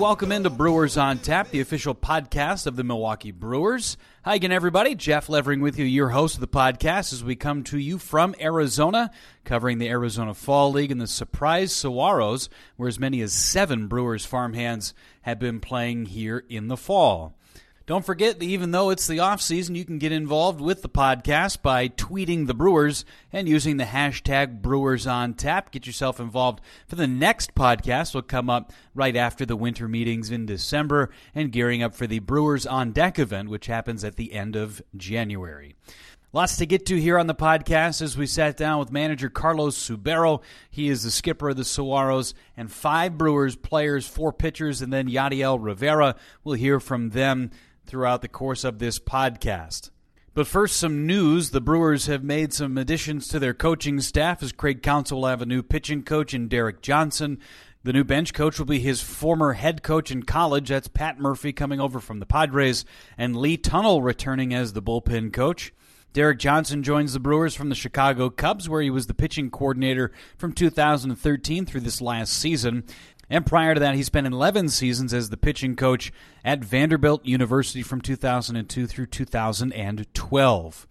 Welcome 0.00 0.32
into 0.32 0.48
Brewers 0.48 0.96
on 0.96 1.18
Tap, 1.18 1.50
the 1.50 1.60
official 1.60 1.94
podcast 1.94 2.66
of 2.66 2.74
the 2.74 2.82
Milwaukee 2.82 3.32
Brewers. 3.32 3.98
Hi 4.24 4.36
again, 4.36 4.50
everybody. 4.50 4.94
Jeff 4.94 5.28
Levering 5.28 5.60
with 5.60 5.78
you, 5.78 5.84
your 5.84 6.08
host 6.08 6.36
of 6.36 6.40
the 6.40 6.48
podcast, 6.48 7.12
as 7.12 7.22
we 7.22 7.36
come 7.36 7.62
to 7.64 7.76
you 7.76 7.98
from 7.98 8.34
Arizona, 8.40 9.10
covering 9.44 9.76
the 9.76 9.90
Arizona 9.90 10.32
Fall 10.32 10.72
League 10.72 10.90
and 10.90 11.02
the 11.02 11.06
surprise 11.06 11.70
Saguaros, 11.74 12.48
where 12.76 12.88
as 12.88 12.98
many 12.98 13.20
as 13.20 13.34
seven 13.34 13.88
Brewers 13.88 14.24
farmhands 14.24 14.94
have 15.20 15.38
been 15.38 15.60
playing 15.60 16.06
here 16.06 16.46
in 16.48 16.68
the 16.68 16.78
fall. 16.78 17.36
Don't 17.90 18.06
forget 18.06 18.38
that 18.38 18.46
even 18.46 18.70
though 18.70 18.90
it's 18.90 19.08
the 19.08 19.18
off 19.18 19.42
season, 19.42 19.74
you 19.74 19.84
can 19.84 19.98
get 19.98 20.12
involved 20.12 20.60
with 20.60 20.80
the 20.80 20.88
podcast 20.88 21.60
by 21.60 21.88
tweeting 21.88 22.46
the 22.46 22.54
Brewers 22.54 23.04
and 23.32 23.48
using 23.48 23.78
the 23.78 23.84
hashtag 23.84 24.62
Brewers 24.62 25.08
on 25.08 25.34
Tap. 25.34 25.72
Get 25.72 25.88
yourself 25.88 26.20
involved 26.20 26.60
for 26.86 26.94
the 26.94 27.08
next 27.08 27.56
podcast. 27.56 28.14
Will 28.14 28.22
come 28.22 28.48
up 28.48 28.70
right 28.94 29.16
after 29.16 29.44
the 29.44 29.56
winter 29.56 29.88
meetings 29.88 30.30
in 30.30 30.46
December 30.46 31.10
and 31.34 31.50
gearing 31.50 31.82
up 31.82 31.96
for 31.96 32.06
the 32.06 32.20
Brewers 32.20 32.64
on 32.64 32.92
Deck 32.92 33.18
event, 33.18 33.48
which 33.48 33.66
happens 33.66 34.04
at 34.04 34.14
the 34.14 34.34
end 34.34 34.54
of 34.54 34.80
January. 34.96 35.74
Lots 36.32 36.58
to 36.58 36.66
get 36.66 36.86
to 36.86 37.00
here 37.00 37.18
on 37.18 37.26
the 37.26 37.34
podcast 37.34 38.00
as 38.02 38.16
we 38.16 38.24
sat 38.28 38.56
down 38.56 38.78
with 38.78 38.92
manager 38.92 39.28
Carlos 39.28 39.76
Subero. 39.76 40.42
He 40.70 40.88
is 40.88 41.02
the 41.02 41.10
skipper 41.10 41.48
of 41.48 41.56
the 41.56 41.64
Saguaros 41.64 42.34
and 42.56 42.70
five 42.70 43.18
Brewers 43.18 43.56
players, 43.56 44.06
four 44.06 44.32
pitchers, 44.32 44.80
and 44.80 44.92
then 44.92 45.08
Yadiel 45.08 45.58
Rivera. 45.60 46.14
We'll 46.44 46.54
hear 46.54 46.78
from 46.78 47.10
them 47.10 47.50
throughout 47.86 48.22
the 48.22 48.28
course 48.28 48.64
of 48.64 48.78
this 48.78 48.98
podcast. 48.98 49.90
But 50.32 50.46
first, 50.46 50.76
some 50.76 51.06
news. 51.06 51.50
The 51.50 51.60
Brewers 51.60 52.06
have 52.06 52.22
made 52.22 52.52
some 52.52 52.78
additions 52.78 53.26
to 53.28 53.38
their 53.38 53.52
coaching 53.52 54.00
staff 54.00 54.42
as 54.42 54.52
Craig 54.52 54.82
Counsell 54.82 55.20
will 55.20 55.28
have 55.28 55.42
a 55.42 55.46
new 55.46 55.62
pitching 55.62 56.02
coach 56.02 56.32
in 56.32 56.48
Derek 56.48 56.82
Johnson. 56.82 57.38
The 57.82 57.92
new 57.92 58.04
bench 58.04 58.32
coach 58.32 58.58
will 58.58 58.66
be 58.66 58.78
his 58.78 59.00
former 59.00 59.54
head 59.54 59.82
coach 59.82 60.10
in 60.10 60.22
college. 60.22 60.68
That's 60.68 60.86
Pat 60.86 61.18
Murphy 61.18 61.52
coming 61.52 61.80
over 61.80 61.98
from 61.98 62.20
the 62.20 62.26
Padres, 62.26 62.84
and 63.18 63.34
Lee 63.34 63.56
Tunnell 63.56 64.04
returning 64.04 64.54
as 64.54 64.72
the 64.72 64.82
bullpen 64.82 65.32
coach. 65.32 65.72
Derek 66.12 66.38
Johnson 66.38 66.82
joins 66.82 67.12
the 67.12 67.20
Brewers 67.20 67.54
from 67.54 67.68
the 67.68 67.74
Chicago 67.74 68.30
Cubs, 68.30 68.68
where 68.68 68.82
he 68.82 68.90
was 68.90 69.06
the 69.06 69.14
pitching 69.14 69.50
coordinator 69.50 70.12
from 70.36 70.52
2013 70.52 71.66
through 71.66 71.80
this 71.80 72.00
last 72.00 72.32
season. 72.32 72.84
And 73.30 73.46
prior 73.46 73.74
to 73.74 73.80
that, 73.80 73.94
he 73.94 74.02
spent 74.02 74.26
11 74.26 74.70
seasons 74.70 75.14
as 75.14 75.30
the 75.30 75.36
pitching 75.36 75.76
coach 75.76 76.12
at 76.44 76.64
Vanderbilt 76.64 77.24
University 77.24 77.82
from 77.82 78.00
2002 78.00 78.88
through 78.88 79.06
2012. 79.06 80.86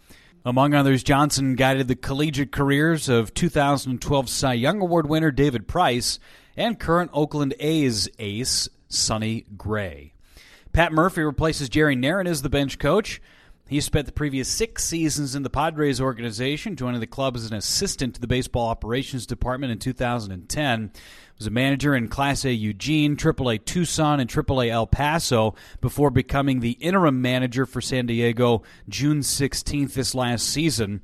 Among 0.45 0.73
others, 0.73 1.03
Johnson 1.03 1.55
guided 1.55 1.89
the 1.89 1.97
collegiate 1.97 2.53
careers 2.53 3.09
of 3.09 3.33
2012 3.33 4.29
Cy 4.29 4.53
Young 4.53 4.79
Award 4.79 5.09
winner 5.09 5.31
David 5.31 5.67
Price 5.67 6.17
and 6.55 6.79
current 6.79 7.11
Oakland 7.13 7.53
A's 7.59 8.07
ace 8.19 8.69
Sonny 8.87 9.45
Gray. 9.57 10.13
Pat 10.71 10.93
Murphy 10.93 11.21
replaces 11.21 11.67
Jerry 11.67 11.97
Narron 11.97 12.27
as 12.27 12.41
the 12.41 12.49
bench 12.49 12.79
coach. 12.79 13.21
He 13.69 13.81
spent 13.81 14.07
the 14.07 14.11
previous 14.11 14.49
six 14.49 14.83
seasons 14.83 15.35
in 15.35 15.43
the 15.43 15.49
Padres 15.51 16.01
organization, 16.01 16.75
joining 16.75 17.01
the 17.01 17.05
club 17.05 17.35
as 17.35 17.45
an 17.45 17.53
assistant 17.55 18.15
to 18.15 18.21
the 18.21 18.25
baseball 18.25 18.67
operations 18.67 19.27
department 19.27 19.71
in 19.71 19.77
2010. 19.77 20.91
Was 21.37 21.45
a 21.45 21.51
manager 21.51 21.93
in 21.93 22.07
Class 22.07 22.45
A 22.45 22.51
Eugene, 22.51 23.15
AAA 23.15 23.63
Tucson, 23.63 24.19
and 24.19 24.27
AAA 24.27 24.71
El 24.71 24.87
Paso 24.87 25.53
before 25.81 26.09
becoming 26.09 26.61
the 26.61 26.77
interim 26.79 27.21
manager 27.21 27.67
for 27.67 27.79
San 27.79 28.07
Diego 28.07 28.63
June 28.89 29.19
16th 29.19 29.93
this 29.93 30.15
last 30.15 30.47
season. 30.47 31.03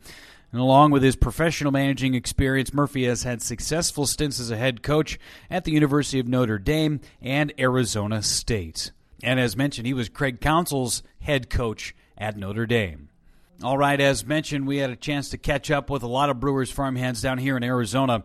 And 0.52 0.60
along 0.60 0.90
with 0.90 1.04
his 1.04 1.16
professional 1.16 1.72
managing 1.72 2.16
experience, 2.16 2.74
Murphy 2.74 3.06
has 3.06 3.22
had 3.22 3.44
successful 3.44 4.08
stints 4.08 4.40
as 4.40 4.50
a 4.50 4.58
head 4.58 4.82
coach 4.82 5.20
at 5.52 5.66
the 5.66 5.72
University 5.72 6.20
of 6.20 6.28
Notre 6.28 6.58
Dame 6.58 7.00
and 7.22 7.54
Arizona 7.60 8.24
State. 8.24 8.92
And 9.22 9.40
as 9.40 9.56
mentioned, 9.56 9.86
he 9.86 9.94
was 9.94 10.10
Craig 10.10 10.42
Counsell's 10.42 11.04
head 11.20 11.52
coach 11.52 11.94
at 12.18 12.38
Notre 12.38 12.66
Dame. 12.66 13.10
All 13.64 13.78
right, 13.78 14.00
as 14.00 14.26
mentioned, 14.26 14.68
we 14.68 14.78
had 14.78 14.90
a 14.90 14.96
chance 14.96 15.30
to 15.30 15.38
catch 15.38 15.72
up 15.72 15.90
with 15.90 16.04
a 16.04 16.08
lot 16.08 16.30
of 16.30 16.40
Brewers 16.40 16.72
farmhands 16.72 17.22
down 17.22 17.38
here 17.38 17.56
in 17.56 17.64
Arizona. 17.64 18.24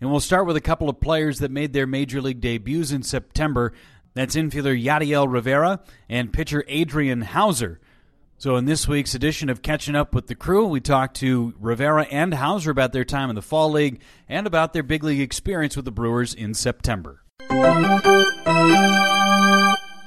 And 0.00 0.10
we'll 0.10 0.20
start 0.20 0.46
with 0.46 0.56
a 0.56 0.60
couple 0.60 0.90
of 0.90 1.00
players 1.00 1.38
that 1.38 1.50
made 1.50 1.72
their 1.72 1.86
major 1.86 2.20
league 2.20 2.40
debuts 2.40 2.92
in 2.92 3.02
September. 3.02 3.72
That's 4.12 4.36
infielder 4.36 4.82
Yadiel 4.82 5.30
Rivera 5.30 5.80
and 6.08 6.32
pitcher 6.32 6.64
Adrian 6.68 7.22
Houser. 7.22 7.80
So, 8.38 8.56
in 8.56 8.66
this 8.66 8.86
week's 8.86 9.14
edition 9.14 9.48
of 9.48 9.62
Catching 9.62 9.96
Up 9.96 10.14
with 10.14 10.26
the 10.26 10.34
Crew, 10.34 10.66
we 10.66 10.80
talked 10.80 11.16
to 11.16 11.54
Rivera 11.58 12.02
and 12.10 12.34
Houser 12.34 12.70
about 12.70 12.92
their 12.92 13.04
time 13.04 13.30
in 13.30 13.34
the 13.34 13.40
Fall 13.40 13.70
League 13.70 14.02
and 14.28 14.46
about 14.46 14.74
their 14.74 14.82
big 14.82 15.02
league 15.02 15.22
experience 15.22 15.74
with 15.74 15.86
the 15.86 15.90
Brewers 15.90 16.34
in 16.34 16.52
September. 16.52 17.22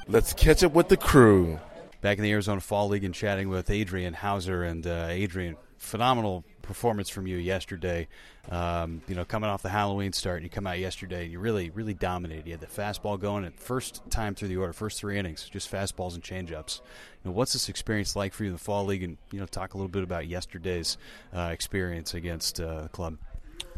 Let's 0.06 0.32
catch 0.32 0.62
up 0.62 0.74
with 0.74 0.88
the 0.88 0.96
crew. 0.96 1.58
Back 2.00 2.18
in 2.18 2.24
the 2.24 2.32
Arizona 2.32 2.60
Fall 2.60 2.88
League 2.88 3.04
and 3.04 3.14
chatting 3.14 3.48
with 3.48 3.70
Adrian 3.70 4.14
Houser. 4.14 4.62
And 4.62 4.86
uh, 4.86 5.08
Adrian, 5.10 5.56
phenomenal 5.76 6.44
performance 6.62 7.08
from 7.08 7.26
you 7.26 7.36
yesterday. 7.36 8.06
Um, 8.48 9.02
you 9.08 9.14
know, 9.14 9.24
coming 9.24 9.50
off 9.50 9.62
the 9.62 9.68
Halloween 9.70 10.12
start, 10.12 10.36
and 10.36 10.44
you 10.44 10.50
come 10.50 10.66
out 10.66 10.78
yesterday 10.78 11.24
and 11.24 11.32
you 11.32 11.40
really, 11.40 11.70
really 11.70 11.94
dominated. 11.94 12.46
You 12.46 12.52
had 12.52 12.60
the 12.60 12.66
fastball 12.66 13.18
going 13.18 13.44
at 13.44 13.58
first 13.58 14.02
time 14.08 14.34
through 14.34 14.48
the 14.48 14.56
order, 14.56 14.72
first 14.72 14.98
three 14.98 15.18
innings, 15.18 15.48
just 15.50 15.70
fastballs 15.70 16.14
and 16.14 16.22
changeups. 16.22 16.80
You 17.24 17.30
know, 17.30 17.32
what's 17.32 17.52
this 17.52 17.68
experience 17.68 18.14
like 18.14 18.32
for 18.32 18.44
you 18.44 18.50
in 18.50 18.54
the 18.54 18.60
Fall 18.60 18.84
League? 18.84 19.02
And 19.02 19.18
you 19.32 19.40
know, 19.40 19.46
talk 19.46 19.74
a 19.74 19.76
little 19.76 19.90
bit 19.90 20.02
about 20.02 20.26
yesterday's 20.26 20.96
uh, 21.34 21.50
experience 21.52 22.14
against 22.14 22.60
uh, 22.60 22.82
the 22.82 22.88
club. 22.88 23.18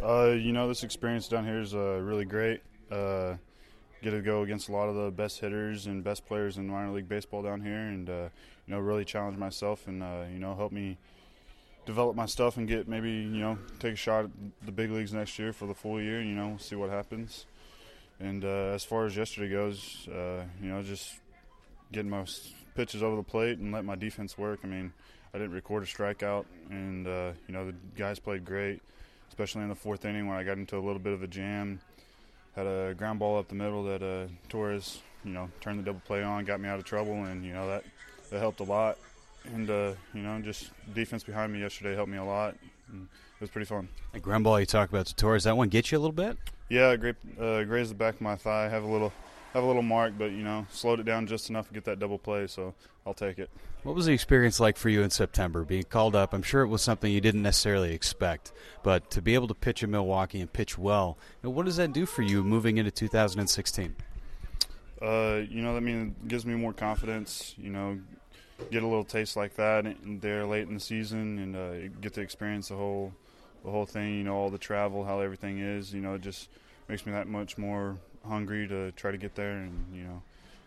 Uh, 0.03 0.31
you 0.31 0.53
know, 0.53 0.69
this 0.69 0.83
experience 0.85 1.29
down 1.29 1.45
here 1.45 1.61
is 1.61 1.75
uh, 1.75 1.99
really 2.01 2.25
great. 2.25 2.61
Get 4.03 4.11
to 4.11 4.21
go 4.21 4.43
against 4.43 4.69
a 4.69 4.73
lot 4.73 4.89
of 4.89 4.97
the 4.97 5.11
best 5.13 5.39
hitters 5.39 5.87
and 5.87 6.03
best 6.03 6.27
players 6.27 6.59
in 6.59 6.67
minor 6.67 6.91
league 6.91 7.09
baseball 7.09 7.43
down 7.43 7.61
here, 7.61 7.79
and 7.79 8.11
uh, 8.11 8.29
you 8.67 8.75
know, 8.75 8.81
really 8.81 9.05
challenge 9.05 9.39
myself 9.39 9.87
and 9.87 10.03
uh, 10.03 10.25
you 10.33 10.41
know, 10.41 10.57
help 10.57 10.73
me 10.73 10.99
develop 11.87 12.17
my 12.17 12.27
stuff 12.27 12.57
and 12.57 12.67
get 12.67 12.89
maybe 12.89 13.11
you 13.11 13.41
know 13.41 13.59
take 13.79 13.95
a 13.95 13.97
shot 13.97 14.25
at 14.25 14.31
the 14.65 14.73
big 14.73 14.91
leagues 14.91 15.13
next 15.13 15.39
year 15.39 15.53
for 15.53 15.67
the 15.67 15.75
full 15.75 16.01
year. 16.01 16.19
And, 16.19 16.29
you 16.29 16.35
know, 16.35 16.57
see 16.59 16.75
what 16.75 16.91
happens. 16.91 17.47
And 18.19 18.45
uh, 18.45 18.73
as 18.75 18.85
far 18.85 19.07
as 19.07 19.17
yesterday 19.17 19.51
goes, 19.51 20.09
uh, 20.09 20.45
you 20.61 20.69
know, 20.69 20.83
just 20.83 21.15
getting 21.93 22.11
my 22.11 22.25
pitches 22.75 23.03
over 23.03 23.17
the 23.17 23.23
plate 23.23 23.59
and 23.59 23.73
let 23.73 23.85
my 23.85 23.95
defense 23.95 24.37
work. 24.37 24.61
I 24.65 24.67
mean, 24.67 24.93
I 25.35 25.39
didn't 25.39 25.53
record 25.53 25.83
a 25.83 25.87
strikeout, 25.87 26.45
and 26.71 27.07
uh, 27.07 27.33
you 27.47 27.55
know 27.55 27.67
the 27.67 27.75
guys 27.97 28.19
played 28.19 28.45
great, 28.45 28.83
especially 29.29 29.63
in 29.63 29.69
the 29.69 29.75
fourth 29.75 30.05
inning 30.05 30.27
when 30.27 30.37
I 30.37 30.45
got 30.45 30.59
into 30.59 30.77
a 30.77 30.81
little 30.81 30.99
bit 30.99 31.13
of 31.13 31.23
a 31.23 31.27
jam. 31.27 31.81
Had 32.57 32.67
a 32.67 32.95
ground 32.95 33.19
ball 33.19 33.39
up 33.39 33.49
the 33.49 33.55
middle 33.55 33.83
that 33.85 34.03
uh, 34.03 34.29
Torres, 34.49 35.01
you 35.25 35.33
know, 35.33 35.51
turned 35.61 35.79
the 35.79 35.83
double 35.83 36.03
play 36.05 36.23
on, 36.23 36.45
got 36.45 36.61
me 36.61 36.69
out 36.69 36.79
of 36.79 36.85
trouble, 36.85 37.25
and 37.25 37.45
you 37.45 37.53
know 37.53 37.67
that 37.67 37.85
that 38.31 38.41
helped 38.41 38.61
a 38.61 38.65
lot. 38.65 38.99
And 39.55 39.69
uh, 39.71 39.93
you 40.13 40.23
know, 40.23 40.39
just 40.41 40.71
defense 40.95 41.25
behind 41.25 41.53
me 41.53 41.61
yesterday 41.61 41.95
helped 41.95 42.11
me 42.11 42.19
a 42.19 42.25
lot. 42.25 42.55
And 42.91 43.09
it 43.37 43.41
was 43.41 43.51
pretty 43.51 43.67
fun. 43.67 43.89
The 44.13 44.21
ground 44.21 44.45
ball 44.45 44.61
you 44.61 44.67
talk 44.67 44.91
about 44.91 45.07
to 45.07 45.15
Torres, 45.15 45.45
that 45.45 45.57
one 45.57 45.69
get 45.69 45.91
you 45.91 45.99
a 45.99 46.01
little 46.01 46.13
bit? 46.13 46.37
Yeah, 46.69 46.95
great, 46.97 47.17
uh, 47.41 47.65
grazed 47.65 47.91
the 47.91 47.95
back 47.95 48.15
of 48.15 48.21
my 48.21 48.37
thigh. 48.37 48.69
Have 48.69 48.85
a 48.85 48.87
little, 48.87 49.13
have 49.53 49.63
a 49.63 49.67
little 49.67 49.83
mark, 49.83 50.15
but 50.19 50.33
you 50.33 50.43
know, 50.43 50.67
slowed 50.71 51.01
it 51.01 51.05
down 51.05 51.27
just 51.27 51.51
enough 51.51 51.69
to 51.69 51.75
get 51.75 51.85
that 51.85 51.99
double 51.99 52.19
play. 52.19 52.47
So 52.47 52.75
I'll 53.07 53.15
take 53.15 53.39
it. 53.39 53.51
What 53.83 53.95
was 53.95 54.07
the 54.07 54.13
experience 54.13 54.61
like 54.61 54.77
for 54.77 54.89
you 54.89 55.03
in 55.03 55.11
September? 55.11 55.65
Being 55.65 55.85
called 55.85 56.15
up, 56.15 56.33
I'm 56.33 56.43
sure 56.43 56.63
it 56.63 56.69
was 56.69 56.83
something 56.83 57.13
you 57.13 57.21
didn't 57.21 57.43
necessarily 57.43 57.93
expect, 57.93 58.53
but 58.83 59.11
to 59.11 59.21
be 59.21 59.35
able 59.35 59.49
to 59.49 59.55
pitch 59.55 59.83
in 59.83 59.91
Milwaukee 59.91 60.41
and 60.41 60.53
pitch 60.53 60.79
well, 60.79 61.19
you 61.43 61.49
know, 61.49 61.51
what 61.51 61.67
does 61.67 61.77
that 61.77 61.93
do 61.93 62.07
for 62.07 62.23
you 62.23 62.45
moving 62.45 62.79
into 62.79 62.91
2016? 62.91 63.97
Uh, 65.01 65.43
you 65.51 65.63
know, 65.63 65.77
I 65.77 65.81
mean, 65.81 66.15
it 66.23 66.29
gives 66.29 66.47
me 66.47 66.55
more 66.55 66.73
confidence. 66.73 67.55
You 67.59 67.71
know, 67.71 67.99
get 68.71 68.85
a 68.85 68.87
little 68.87 69.05
taste 69.05 69.37
like 69.37 69.57
that 69.57 69.85
there 70.07 70.47
late 70.47 70.69
in 70.69 70.75
the 70.75 70.81
season, 70.81 71.39
and 71.39 71.57
uh, 71.57 71.89
get 72.01 72.15
to 72.15 72.21
experience 72.21 72.69
the 72.69 72.77
whole, 72.77 73.13
the 73.65 73.71
whole 73.71 73.85
thing. 73.85 74.17
You 74.19 74.25
know, 74.25 74.37
all 74.37 74.49
the 74.49 74.59
travel, 74.59 75.05
how 75.05 75.21
everything 75.21 75.59
is. 75.59 75.93
You 75.93 76.01
know, 76.01 76.15
it 76.15 76.23
just 76.23 76.49
makes 76.89 77.05
me 77.05 77.11
that 77.13 77.27
much 77.27 77.59
more 77.59 77.99
hungry 78.25 78.69
to 78.69 78.93
try 78.93 79.11
to 79.11 79.19
get 79.19 79.35
there, 79.35 79.53
and 79.53 79.85
you 79.95 80.05
know, 80.05 80.23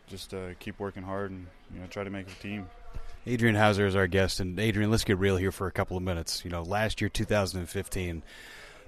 just 0.07 0.33
uh, 0.33 0.53
keep 0.59 0.79
working 0.79 1.03
hard 1.03 1.31
and 1.31 1.47
you 1.73 1.79
know 1.79 1.87
try 1.87 2.03
to 2.03 2.09
make 2.09 2.27
a 2.27 2.41
team. 2.41 2.67
Adrian 3.27 3.55
Houser 3.55 3.87
is 3.87 3.95
our 3.95 4.07
guest, 4.07 4.39
and 4.39 4.59
Adrian, 4.59 4.91
let's 4.91 5.03
get 5.03 5.17
real 5.17 5.37
here 5.37 5.51
for 5.51 5.67
a 5.67 5.71
couple 5.71 5.97
of 5.97 6.03
minutes. 6.03 6.43
You 6.45 6.51
know, 6.51 6.63
last 6.63 7.01
year, 7.01 7.09
2015. 7.09 8.23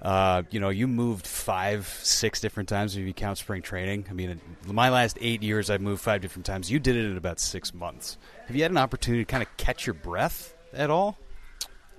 Uh, 0.00 0.44
you 0.50 0.60
know, 0.60 0.68
you 0.68 0.86
moved 0.86 1.26
five, 1.26 1.88
six 2.02 2.40
different 2.40 2.68
times 2.68 2.96
if 2.96 3.04
you 3.04 3.12
count 3.12 3.36
spring 3.36 3.62
training. 3.62 4.06
I 4.08 4.12
mean, 4.12 4.40
my 4.64 4.90
last 4.90 5.18
eight 5.20 5.42
years, 5.42 5.70
I've 5.70 5.80
moved 5.80 6.00
five 6.00 6.20
different 6.20 6.46
times. 6.46 6.70
You 6.70 6.78
did 6.78 6.94
it 6.94 7.04
in 7.04 7.16
about 7.16 7.40
six 7.40 7.74
months. 7.74 8.16
Have 8.46 8.54
you 8.54 8.62
had 8.62 8.70
an 8.70 8.78
opportunity 8.78 9.24
to 9.24 9.28
kind 9.28 9.42
of 9.42 9.56
catch 9.56 9.86
your 9.86 9.94
breath 9.94 10.54
at 10.72 10.88
all? 10.88 11.18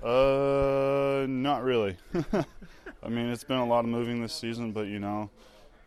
Uh, 0.01 1.25
not 1.27 1.63
really. 1.63 1.97
I 3.03 3.09
mean, 3.09 3.27
it's 3.27 3.43
been 3.43 3.57
a 3.57 3.65
lot 3.65 3.79
of 3.79 3.87
moving 3.87 4.21
this 4.21 4.33
season, 4.33 4.71
but 4.71 4.87
you 4.87 4.99
know, 4.99 5.29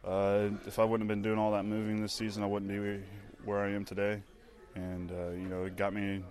uh, 0.04 0.48
if 0.66 0.78
I 0.78 0.84
wouldn't 0.84 1.08
have 1.08 1.14
been 1.14 1.22
doing 1.22 1.38
all 1.38 1.52
that 1.52 1.64
moving 1.64 2.02
this 2.02 2.12
season, 2.12 2.42
I 2.42 2.46
wouldn't 2.46 2.70
be 2.70 3.04
where 3.44 3.60
I 3.60 3.70
am 3.70 3.84
today. 3.84 4.22
And 4.74 5.10
uh, 5.10 5.30
you 5.30 5.48
know, 5.48 5.64
it 5.64 5.76
got 5.76 5.92
me, 5.92 6.22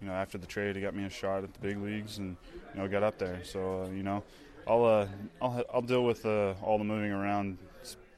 you 0.00 0.06
know, 0.06 0.12
after 0.12 0.38
the 0.38 0.46
trade, 0.46 0.76
it 0.76 0.80
got 0.80 0.94
me 0.94 1.04
a 1.04 1.10
shot 1.10 1.44
at 1.44 1.52
the 1.52 1.60
big 1.60 1.78
leagues, 1.78 2.18
and 2.18 2.36
you 2.74 2.80
know, 2.80 2.88
got 2.88 3.02
up 3.02 3.18
there. 3.18 3.40
So 3.44 3.84
uh, 3.84 3.90
you 3.90 4.02
know, 4.02 4.22
I'll 4.66 4.84
uh, 4.84 5.06
I'll 5.40 5.64
I'll 5.74 5.82
deal 5.82 6.04
with 6.04 6.24
uh, 6.26 6.54
all 6.62 6.78
the 6.78 6.84
moving 6.84 7.12
around 7.12 7.58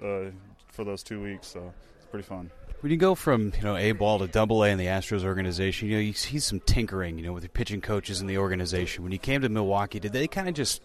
uh, 0.02 0.30
for 0.68 0.84
those 0.84 1.02
two 1.02 1.22
weeks. 1.22 1.48
So 1.48 1.72
it's 1.96 2.06
pretty 2.06 2.26
fun. 2.26 2.50
When 2.80 2.90
you 2.90 2.98
go 2.98 3.14
from 3.14 3.52
you 3.56 3.62
know 3.62 3.76
A 3.76 3.92
ball 3.92 4.18
to 4.20 4.26
Double 4.26 4.64
A 4.64 4.68
in 4.68 4.78
the 4.78 4.86
Astros 4.86 5.24
organization, 5.24 5.88
you 5.88 5.96
know 5.96 6.00
you 6.00 6.12
see 6.12 6.38
some 6.38 6.60
tinkering, 6.60 7.18
you 7.18 7.24
know, 7.24 7.32
with 7.32 7.42
the 7.42 7.48
pitching 7.48 7.80
coaches 7.80 8.20
in 8.20 8.26
the 8.26 8.38
organization. 8.38 9.02
When 9.02 9.12
you 9.12 9.18
came 9.18 9.42
to 9.42 9.48
Milwaukee, 9.48 10.00
did 10.00 10.12
they 10.12 10.26
kind 10.26 10.48
of 10.48 10.54
just 10.54 10.82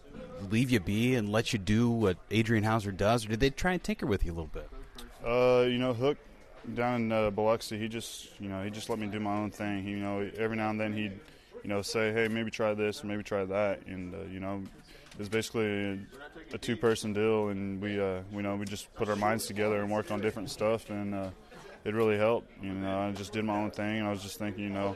leave 0.49 0.71
you 0.71 0.79
be 0.79 1.15
and 1.15 1.31
let 1.31 1.53
you 1.53 1.59
do 1.59 1.89
what 1.89 2.17
Adrian 2.31 2.63
Houser 2.63 2.91
does, 2.91 3.25
or 3.25 3.29
did 3.29 3.39
they 3.39 3.49
try 3.49 3.73
and 3.73 3.83
tinker 3.83 4.05
with 4.05 4.25
you 4.25 4.31
a 4.31 4.35
little 4.35 4.47
bit? 4.47 4.69
Uh, 5.25 5.65
you 5.67 5.77
know, 5.77 5.93
Hook 5.93 6.17
down 6.73 7.01
in 7.01 7.11
uh, 7.11 7.29
Biloxi, 7.31 7.77
he 7.77 7.87
just, 7.87 8.29
you 8.39 8.49
know, 8.49 8.63
he 8.63 8.69
just 8.69 8.89
let 8.89 8.99
me 8.99 9.07
do 9.07 9.19
my 9.19 9.35
own 9.35 9.51
thing. 9.51 9.83
He, 9.83 9.91
you 9.91 9.99
know, 9.99 10.29
every 10.37 10.57
now 10.57 10.69
and 10.69 10.79
then 10.79 10.93
he'd, 10.93 11.19
you 11.63 11.69
know, 11.69 11.81
say, 11.81 12.11
hey, 12.11 12.27
maybe 12.27 12.51
try 12.51 12.73
this, 12.73 13.03
maybe 13.03 13.23
try 13.23 13.45
that, 13.45 13.85
and 13.87 14.13
uh, 14.13 14.19
you 14.31 14.39
know, 14.39 14.63
it 15.13 15.19
was 15.19 15.29
basically 15.29 15.65
a, 15.65 15.97
a 16.53 16.57
two-person 16.57 17.13
deal, 17.13 17.49
and 17.49 17.81
we, 17.81 17.99
uh, 17.99 18.21
you 18.31 18.41
know, 18.41 18.55
we 18.55 18.65
just 18.65 18.93
put 18.95 19.09
our 19.09 19.15
minds 19.15 19.47
together 19.47 19.81
and 19.81 19.91
worked 19.91 20.11
on 20.11 20.21
different 20.21 20.49
stuff, 20.49 20.89
and 20.89 21.15
uh, 21.15 21.29
it 21.83 21.93
really 21.93 22.17
helped. 22.17 22.51
You 22.61 22.73
know, 22.73 22.99
I 22.99 23.11
just 23.11 23.33
did 23.33 23.43
my 23.43 23.57
own 23.57 23.71
thing, 23.71 23.99
and 23.99 24.07
I 24.07 24.11
was 24.11 24.21
just 24.21 24.37
thinking, 24.37 24.63
you 24.65 24.69
know, 24.69 24.95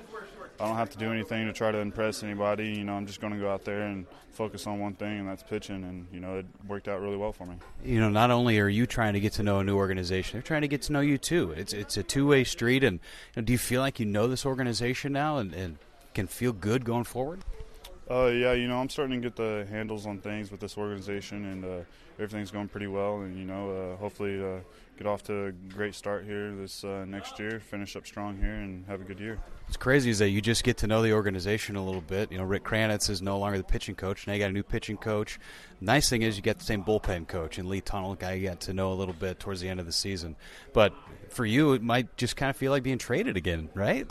I 0.62 0.68
don't 0.68 0.76
have 0.76 0.92
to 0.92 0.98
do 1.00 1.12
anything 1.12 1.48
to 1.48 1.54
try 1.54 1.72
to 1.72 1.80
impress 1.80 2.22
anybody. 2.22 2.70
You 2.70 2.84
know, 2.84 2.94
I'm 2.94 3.08
just 3.08 3.20
going 3.20 3.34
to 3.34 3.40
go 3.40 3.52
out 3.52 3.66
there 3.66 3.82
and 3.82 4.06
focus 4.32 4.68
on 4.68 4.80
one 4.80 4.94
thing, 4.94 5.20
and 5.20 5.28
that's 5.28 5.42
pitching. 5.42 5.84
And 5.84 6.06
you 6.14 6.20
know, 6.20 6.38
it 6.38 6.46
worked 6.68 6.88
out 6.88 7.02
really 7.02 7.18
well 7.18 7.34
for 7.34 7.48
me. 7.48 7.56
You 7.84 8.00
know, 8.00 8.10
not 8.10 8.30
only 8.30 8.60
are 8.60 8.68
you 8.68 8.86
trying 8.86 9.14
to 9.14 9.20
get 9.20 9.34
to 9.34 9.44
know 9.44 9.60
a 9.60 9.64
new 9.64 9.76
organization, 9.76 10.34
they're 10.34 10.44
trying 10.44 10.62
to 10.62 10.68
get 10.68 10.84
to 10.84 10.94
know 10.94 11.00
you 11.00 11.18
too. 11.18 11.52
It's 11.58 11.74
it's 11.74 11.98
a 11.98 12.04
two 12.04 12.28
way 12.28 12.44
street. 12.44 12.84
And 12.84 13.00
you 13.36 13.42
know, 13.42 13.46
do 13.46 13.54
you 13.54 13.58
feel 13.58 13.82
like 13.82 14.00
you 14.00 14.06
know 14.06 14.28
this 14.28 14.46
organization 14.46 15.14
now 15.14 15.38
and, 15.38 15.52
and 15.54 15.78
can 16.14 16.28
feel 16.28 16.54
good 16.54 16.86
going 16.86 17.06
forward? 17.06 17.42
Uh, 18.12 18.26
yeah, 18.26 18.52
you 18.52 18.68
know, 18.68 18.78
I'm 18.78 18.90
starting 18.90 19.22
to 19.22 19.30
get 19.30 19.38
the 19.38 19.66
handles 19.70 20.06
on 20.06 20.20
things 20.20 20.52
with 20.52 20.60
this 20.60 20.78
organization, 20.78 21.46
and 21.46 21.64
uh, 21.64 21.78
everything's 22.20 22.52
going 22.52 22.68
pretty 22.68 22.88
well. 22.88 23.22
And 23.22 23.38
you 23.38 23.46
know, 23.46 23.72
uh, 23.72 23.96
hopefully, 23.96 24.44
uh, 24.44 24.60
get 24.98 25.08
off 25.08 25.24
to 25.24 25.46
a 25.46 25.52
great 25.54 25.96
start 25.96 26.26
here 26.26 26.54
this 26.54 26.84
uh, 26.84 27.06
next 27.08 27.40
year, 27.40 27.62
finish 27.62 27.96
up 27.96 28.06
strong 28.06 28.36
here, 28.38 28.54
and 28.54 28.86
have 28.88 29.00
a 29.00 29.06
good 29.06 29.18
year. 29.18 29.40
What's 29.64 29.78
crazy 29.78 30.10
is 30.10 30.20
that 30.20 30.28
you 30.28 30.42
just 30.42 30.66
get 30.66 30.76
to 30.80 30.88
know 30.88 31.02
the 31.02 31.14
organization 31.14 31.78
a 31.78 31.86
little 31.86 32.02
bit. 32.02 32.34
You 32.34 32.38
know, 32.38 32.44
Rick 32.44 32.66
Kranitz 32.66 33.10
is 33.10 33.22
no 33.22 33.40
longer 33.40 33.58
the 33.58 33.64
pitching 33.64 33.96
coach. 33.96 34.28
Now 34.28 34.34
you 34.34 34.40
got 34.40 34.50
a 34.50 34.54
new 34.54 34.64
pitching 34.64 34.98
coach. 34.98 35.40
Nice 35.80 36.10
thing 36.10 36.22
is 36.22 36.36
you 36.36 36.44
get 36.44 36.60
the 36.60 36.66
same 36.66 36.84
bullpen 36.84 37.30
coach 37.30 37.60
and 37.60 37.70
Lee 37.70 37.80
Tunnell, 37.80 38.20
guy 38.20 38.34
you 38.34 38.50
got 38.50 38.60
to 38.62 38.74
know 38.74 38.92
a 38.92 38.96
little 38.96 39.14
bit 39.14 39.40
towards 39.40 39.62
the 39.62 39.70
end 39.70 39.80
of 39.80 39.86
the 39.86 39.94
season. 39.94 40.36
But 40.74 40.94
for 41.30 41.46
you, 41.46 41.72
it 41.72 41.82
might 41.82 42.18
just 42.18 42.36
kind 42.36 42.50
of 42.50 42.58
feel 42.58 42.74
like 42.74 42.84
being 42.84 42.98
traded 42.98 43.38
again, 43.38 43.70
right? 43.74 44.06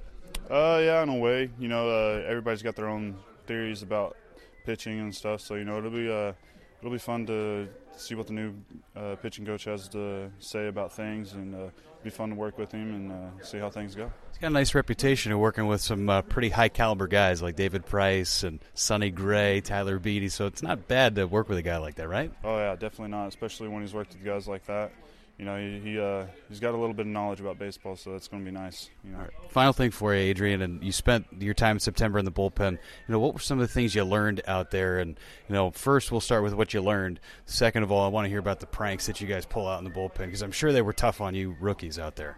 Uh, 0.50 0.80
yeah, 0.82 1.02
in 1.02 1.10
a 1.10 1.16
way. 1.16 1.50
You 1.58 1.68
know, 1.68 1.90
uh, 1.90 2.22
everybody's 2.26 2.62
got 2.62 2.76
their 2.76 2.88
own 2.88 3.18
theories 3.50 3.82
about 3.82 4.16
pitching 4.64 5.00
and 5.00 5.12
stuff. 5.12 5.40
So 5.40 5.56
you 5.56 5.64
know, 5.64 5.78
it'll 5.78 5.90
be 5.90 6.08
uh, 6.08 6.32
it'll 6.78 6.92
be 6.92 6.98
fun 6.98 7.26
to 7.26 7.68
see 7.96 8.14
what 8.14 8.28
the 8.28 8.32
new 8.32 8.54
uh, 8.94 9.16
pitching 9.16 9.44
coach 9.44 9.64
has 9.64 9.88
to 9.88 10.30
say 10.38 10.68
about 10.68 10.92
things, 10.92 11.32
and 11.32 11.52
uh, 11.52 11.58
it'll 11.58 12.04
be 12.04 12.10
fun 12.10 12.28
to 12.28 12.36
work 12.36 12.58
with 12.58 12.70
him 12.70 12.94
and 12.94 13.10
uh, 13.10 13.44
see 13.44 13.58
how 13.58 13.68
things 13.68 13.96
go. 13.96 14.08
He's 14.30 14.38
got 14.38 14.46
a 14.46 14.50
nice 14.50 14.72
reputation 14.72 15.32
of 15.32 15.40
working 15.40 15.66
with 15.66 15.80
some 15.80 16.08
uh, 16.08 16.22
pretty 16.22 16.50
high 16.50 16.68
caliber 16.68 17.08
guys 17.08 17.42
like 17.42 17.56
David 17.56 17.84
Price 17.84 18.44
and 18.44 18.60
Sonny 18.74 19.10
Gray, 19.10 19.60
Tyler 19.60 19.98
Beede. 19.98 20.30
So 20.30 20.46
it's 20.46 20.62
not 20.62 20.86
bad 20.86 21.16
to 21.16 21.26
work 21.26 21.48
with 21.48 21.58
a 21.58 21.62
guy 21.62 21.78
like 21.78 21.96
that, 21.96 22.08
right? 22.08 22.32
Oh 22.44 22.56
yeah, 22.56 22.76
definitely 22.76 23.10
not. 23.10 23.26
Especially 23.26 23.66
when 23.66 23.82
he's 23.82 23.92
worked 23.92 24.12
with 24.12 24.24
guys 24.24 24.46
like 24.46 24.64
that. 24.66 24.92
You 25.40 25.46
know, 25.46 25.56
he, 25.56 25.78
he 25.78 25.98
uh, 25.98 26.26
he's 26.50 26.60
got 26.60 26.74
a 26.74 26.76
little 26.76 26.92
bit 26.92 27.06
of 27.06 27.12
knowledge 27.12 27.40
about 27.40 27.58
baseball, 27.58 27.96
so 27.96 28.12
that's 28.12 28.28
going 28.28 28.44
to 28.44 28.50
be 28.50 28.54
nice. 28.54 28.90
You 29.02 29.12
know. 29.12 29.26
Final 29.48 29.72
thing 29.72 29.90
for 29.90 30.14
you, 30.14 30.20
Adrian, 30.20 30.60
and 30.60 30.84
you 30.84 30.92
spent 30.92 31.28
your 31.38 31.54
time 31.54 31.76
in 31.76 31.80
September 31.80 32.18
in 32.18 32.26
the 32.26 32.30
bullpen. 32.30 32.72
You 32.72 32.78
know, 33.08 33.20
what 33.20 33.32
were 33.32 33.40
some 33.40 33.58
of 33.58 33.66
the 33.66 33.72
things 33.72 33.94
you 33.94 34.04
learned 34.04 34.42
out 34.46 34.70
there? 34.70 34.98
And 34.98 35.18
you 35.48 35.54
know, 35.54 35.70
first 35.70 36.12
we'll 36.12 36.20
start 36.20 36.42
with 36.42 36.52
what 36.52 36.74
you 36.74 36.82
learned. 36.82 37.20
Second 37.46 37.84
of 37.84 37.90
all, 37.90 38.04
I 38.04 38.08
want 38.08 38.26
to 38.26 38.28
hear 38.28 38.38
about 38.38 38.60
the 38.60 38.66
pranks 38.66 39.06
that 39.06 39.22
you 39.22 39.26
guys 39.26 39.46
pull 39.46 39.66
out 39.66 39.78
in 39.78 39.84
the 39.84 39.90
bullpen 39.90 40.26
because 40.26 40.42
I'm 40.42 40.52
sure 40.52 40.74
they 40.74 40.82
were 40.82 40.92
tough 40.92 41.22
on 41.22 41.34
you 41.34 41.56
rookies 41.58 41.98
out 41.98 42.16
there. 42.16 42.36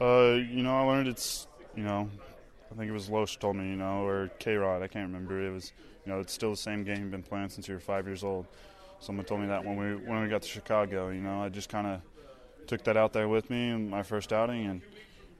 Uh, 0.00 0.40
you 0.50 0.64
know, 0.64 0.76
I 0.76 0.80
learned 0.80 1.06
it's 1.06 1.46
you 1.76 1.84
know, 1.84 2.10
I 2.72 2.74
think 2.74 2.88
it 2.88 2.92
was 2.92 3.08
Lohse 3.08 3.38
told 3.38 3.54
me, 3.54 3.68
you 3.68 3.76
know, 3.76 4.04
or 4.04 4.28
K 4.40 4.56
Rod, 4.56 4.82
I 4.82 4.88
can't 4.88 5.06
remember. 5.06 5.40
It 5.46 5.52
was 5.52 5.72
you 6.04 6.12
know, 6.12 6.18
it's 6.18 6.32
still 6.32 6.50
the 6.50 6.56
same 6.56 6.82
game 6.82 7.00
you've 7.00 7.12
been 7.12 7.22
playing 7.22 7.50
since 7.50 7.68
you 7.68 7.74
were 7.74 7.80
five 7.80 8.08
years 8.08 8.24
old. 8.24 8.46
Someone 9.00 9.24
told 9.24 9.40
me 9.40 9.46
that 9.46 9.64
when 9.64 9.76
we 9.76 9.94
when 9.94 10.22
we 10.22 10.28
got 10.28 10.42
to 10.42 10.48
Chicago. 10.48 11.10
You 11.10 11.20
know, 11.20 11.42
I 11.42 11.48
just 11.48 11.68
kind 11.68 11.86
of 11.86 12.00
took 12.66 12.84
that 12.84 12.96
out 12.96 13.12
there 13.12 13.28
with 13.28 13.48
me 13.50 13.70
in 13.70 13.88
my 13.88 14.02
first 14.02 14.32
outing, 14.32 14.66
and 14.66 14.80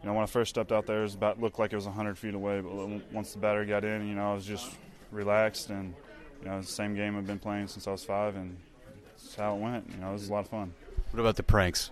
you 0.02 0.06
know, 0.06 0.14
when 0.14 0.22
I 0.22 0.26
first 0.26 0.50
stepped 0.50 0.72
out 0.72 0.86
there, 0.86 1.00
it 1.00 1.02
was 1.02 1.14
about 1.14 1.40
looked 1.40 1.58
like 1.58 1.72
it 1.72 1.76
was 1.76 1.86
100 1.86 2.16
feet 2.16 2.34
away. 2.34 2.60
But 2.60 3.12
once 3.12 3.32
the 3.32 3.38
batter 3.38 3.64
got 3.64 3.84
in, 3.84 4.06
you 4.06 4.14
know, 4.14 4.30
I 4.30 4.34
was 4.34 4.46
just 4.46 4.70
relaxed, 5.10 5.70
and 5.70 5.94
you 6.40 6.48
know, 6.48 6.58
it's 6.58 6.68
the 6.68 6.74
same 6.74 6.94
game 6.94 7.16
I've 7.16 7.26
been 7.26 7.38
playing 7.38 7.68
since 7.68 7.86
I 7.88 7.92
was 7.92 8.04
five, 8.04 8.36
and 8.36 8.56
that's 9.16 9.34
how 9.34 9.56
it 9.56 9.60
went. 9.60 9.90
You 9.92 10.00
know, 10.00 10.10
it 10.10 10.12
was 10.14 10.28
a 10.28 10.32
lot 10.32 10.40
of 10.40 10.48
fun. 10.48 10.72
What 11.10 11.20
about 11.20 11.36
the 11.36 11.42
pranks? 11.42 11.90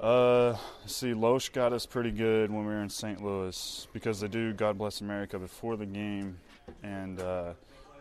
Uh, 0.00 0.54
see, 0.84 1.12
Lohse 1.12 1.50
got 1.50 1.72
us 1.72 1.86
pretty 1.86 2.10
good 2.10 2.50
when 2.50 2.66
we 2.66 2.72
were 2.74 2.82
in 2.82 2.90
St. 2.90 3.24
Louis 3.24 3.88
because 3.94 4.20
they 4.20 4.28
do 4.28 4.52
God 4.52 4.76
Bless 4.76 5.00
America 5.00 5.38
before 5.38 5.76
the 5.76 5.86
game, 5.86 6.38
and 6.82 7.18
uh, 7.18 7.52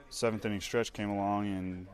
seventh 0.10 0.46
inning 0.46 0.60
stretch 0.60 0.92
came 0.92 1.10
along, 1.10 1.48
and 1.48 1.88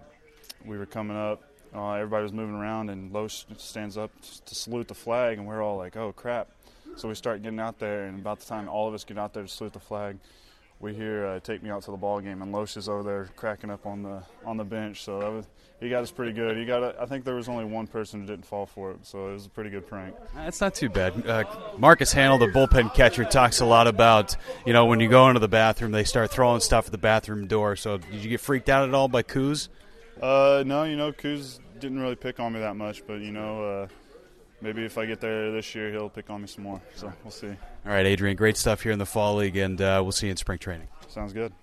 we 0.66 0.78
were 0.78 0.86
coming 0.86 1.18
up. 1.18 1.44
Uh, 1.74 1.94
everybody 1.94 2.24
was 2.24 2.34
moving 2.34 2.56
around, 2.56 2.90
and 2.90 3.12
Lohse 3.12 3.46
stands 3.60 3.98
up 3.98 4.12
to 4.46 4.56
salute 4.56 4.88
the 4.88 4.96
flag, 4.96 5.38
and 5.38 5.48
we're 5.48 5.64
all 5.64 5.78
like, 5.78 5.96
"Oh 5.96 6.12
crap!" 6.12 6.50
So 6.96 7.08
we 7.08 7.16
start 7.16 7.42
getting 7.42 7.60
out 7.60 7.80
there, 7.80 8.06
and 8.06 8.20
about 8.20 8.40
the 8.40 8.46
time 8.46 8.68
all 8.68 8.88
of 8.88 8.94
us 8.94 9.04
get 9.04 9.18
out 9.18 9.34
there 9.34 9.44
to 9.44 9.50
salute 9.50 9.74
the 9.74 9.80
flag, 9.80 10.18
we 10.82 10.94
hear 10.94 11.26
uh, 11.26 11.40
"Take 11.40 11.64
me 11.64 11.70
out 11.70 11.84
to 11.84 11.92
the 11.92 11.98
ball 11.98 12.20
game," 12.20 12.42
and 12.42 12.54
Lohse 12.54 12.76
is 12.76 12.90
over 12.90 13.04
there 13.04 13.30
cracking 13.36 13.70
up 13.70 13.86
on 13.86 14.04
the 14.04 14.24
on 14.46 14.58
the 14.58 14.66
bench. 14.66 15.04
So 15.04 15.20
was 15.32 15.48
he 15.80 15.90
got 15.90 16.04
us 16.04 16.12
pretty 16.12 16.32
good. 16.34 16.58
He 16.58 16.66
got 16.66 16.84
a, 16.84 16.96
I 17.02 17.06
think 17.06 17.26
there 17.26 17.36
was 17.36 17.50
only 17.50 17.66
one 17.66 17.88
person 17.88 18.22
who 18.22 18.28
didn't 18.28 18.46
fall 18.46 18.66
for 18.68 18.92
it, 18.92 19.00
so 19.04 19.30
it 19.30 19.34
was 19.34 19.48
a 19.48 19.50
pretty 19.50 19.72
good 19.72 19.88
prank. 19.88 20.16
That's 20.36 20.62
not 20.62 20.76
too 20.76 20.90
bad. 20.90 21.26
Uh, 21.26 21.44
Marcus 21.78 22.14
Hanel, 22.14 22.38
the 22.38 22.48
bullpen 22.48 22.94
catcher, 22.94 23.26
talks 23.26 23.62
a 23.62 23.66
lot 23.66 23.88
about 23.88 24.36
you 24.66 24.74
know 24.74 24.86
when 24.86 25.00
you 25.00 25.10
go 25.10 25.28
into 25.30 25.40
the 25.40 25.48
bathroom, 25.48 25.92
they 25.92 26.04
start 26.04 26.32
throwing 26.32 26.60
stuff 26.60 26.86
at 26.86 26.92
the 26.92 26.98
bathroom 26.98 27.48
door. 27.48 27.76
So 27.76 27.98
did 27.98 28.24
you 28.24 28.30
get 28.30 28.42
freaked 28.42 28.70
out 28.70 28.88
at 28.88 28.94
all 28.94 29.08
by 29.08 29.24
Kuz? 29.24 29.70
Uh, 30.20 30.64
no, 30.66 30.84
you 30.84 30.96
know, 30.96 31.12
Kuz 31.12 31.60
didn't 31.80 32.00
really 32.00 32.16
pick 32.16 32.40
on 32.40 32.54
me 32.54 32.60
that 32.60 32.76
much, 32.76 33.06
but 33.06 33.22
you 33.22 33.32
know, 33.32 33.64
uh, 33.64 33.88
maybe 34.62 34.84
if 34.84 34.98
I 34.98 35.06
get 35.06 35.20
there 35.20 35.52
this 35.52 35.74
year, 35.76 35.92
he'll 35.92 36.10
pick 36.10 36.30
on 36.30 36.42
me 36.42 36.48
some 36.48 36.64
more. 36.64 36.82
So 36.96 37.12
we'll 37.24 37.32
see. 37.32 37.48
All 37.50 37.92
right, 37.92 38.06
Adrian, 38.06 38.36
great 38.36 38.58
stuff 38.58 38.82
here 38.82 38.92
in 38.92 39.00
the 39.00 39.06
fall 39.06 39.36
league, 39.36 39.58
and 39.58 39.82
uh, 39.82 40.00
we'll 40.04 40.12
see 40.12 40.28
you 40.28 40.32
in 40.32 40.38
spring 40.38 40.60
training. 40.60 40.88
Sounds 41.08 41.34
good. 41.34 41.54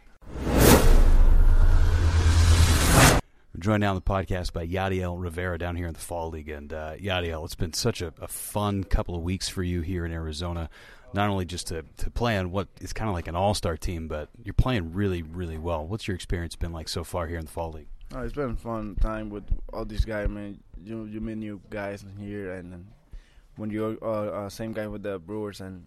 We're 3.54 3.60
joined 3.60 3.80
now 3.80 3.90
on 3.90 3.96
the 3.96 4.02
podcast 4.02 4.52
by 4.52 4.66
Yadiel 4.66 5.20
Rivera 5.20 5.58
down 5.58 5.76
here 5.76 5.86
in 5.86 5.92
the 5.92 6.00
fall 6.00 6.30
league, 6.30 6.48
and 6.48 6.72
uh, 6.72 6.94
Yadiel, 6.96 7.44
it's 7.44 7.54
been 7.54 7.72
such 7.72 8.02
a, 8.02 8.12
a 8.20 8.28
fun 8.28 8.84
couple 8.84 9.14
of 9.14 9.22
weeks 9.22 9.48
for 9.48 9.62
you 9.62 9.80
here 9.80 10.04
in 10.04 10.12
Arizona. 10.12 10.68
Not 11.14 11.30
only 11.30 11.46
just 11.46 11.68
to, 11.68 11.84
to 11.96 12.10
play 12.10 12.36
on 12.36 12.50
what 12.50 12.68
is 12.80 12.92
kind 12.92 13.08
of 13.08 13.14
like 13.14 13.28
an 13.28 13.34
all 13.34 13.54
star 13.54 13.76
team, 13.76 14.08
but 14.08 14.28
you're 14.44 14.52
playing 14.52 14.92
really, 14.92 15.22
really 15.22 15.56
well. 15.56 15.86
What's 15.86 16.06
your 16.06 16.14
experience 16.14 16.54
been 16.54 16.72
like 16.72 16.88
so 16.88 17.02
far 17.02 17.26
here 17.26 17.38
in 17.38 17.46
the 17.46 17.50
fall 17.50 17.72
league? 17.72 17.88
Oh, 18.14 18.22
it's 18.22 18.32
been 18.32 18.50
a 18.50 18.56
fun 18.56 18.96
time 18.96 19.28
with 19.28 19.44
all 19.72 19.84
these 19.84 20.04
guys, 20.04 20.28
man. 20.28 20.58
You 20.82 21.04
you 21.04 21.20
meet 21.20 21.36
new 21.36 21.60
guys 21.68 22.04
here, 22.18 22.52
and 22.52 22.72
then 22.72 22.86
when 23.56 23.70
you're 23.70 23.98
uh, 24.02 24.46
uh, 24.46 24.48
same 24.48 24.72
guy 24.72 24.86
with 24.86 25.02
the 25.02 25.18
Brewers 25.18 25.60
and 25.60 25.84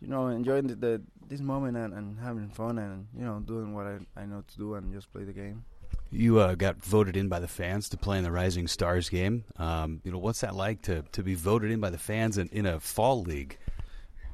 you 0.00 0.06
know 0.06 0.28
enjoying 0.28 0.68
the, 0.68 0.76
the 0.76 1.02
this 1.26 1.40
moment 1.40 1.76
and, 1.76 1.92
and 1.94 2.18
having 2.20 2.48
fun 2.48 2.78
and 2.78 3.08
you 3.16 3.24
know 3.24 3.40
doing 3.40 3.74
what 3.74 3.86
I, 3.86 3.98
I 4.16 4.24
know 4.24 4.44
to 4.46 4.56
do 4.56 4.74
and 4.74 4.92
just 4.92 5.12
play 5.12 5.24
the 5.24 5.32
game. 5.32 5.64
You 6.10 6.38
uh, 6.38 6.54
got 6.54 6.82
voted 6.82 7.16
in 7.16 7.28
by 7.28 7.40
the 7.40 7.48
fans 7.48 7.88
to 7.90 7.96
play 7.96 8.18
in 8.18 8.24
the 8.24 8.32
Rising 8.32 8.66
Stars 8.66 9.08
game. 9.08 9.44
Um, 9.56 10.00
you 10.04 10.12
know, 10.12 10.18
what's 10.18 10.40
that 10.40 10.54
like 10.54 10.80
to, 10.82 11.02
to 11.12 11.22
be 11.22 11.34
voted 11.34 11.70
in 11.70 11.80
by 11.80 11.90
the 11.90 11.98
fans 11.98 12.38
in, 12.38 12.48
in 12.48 12.64
a 12.64 12.80
fall 12.80 13.22
league? 13.22 13.58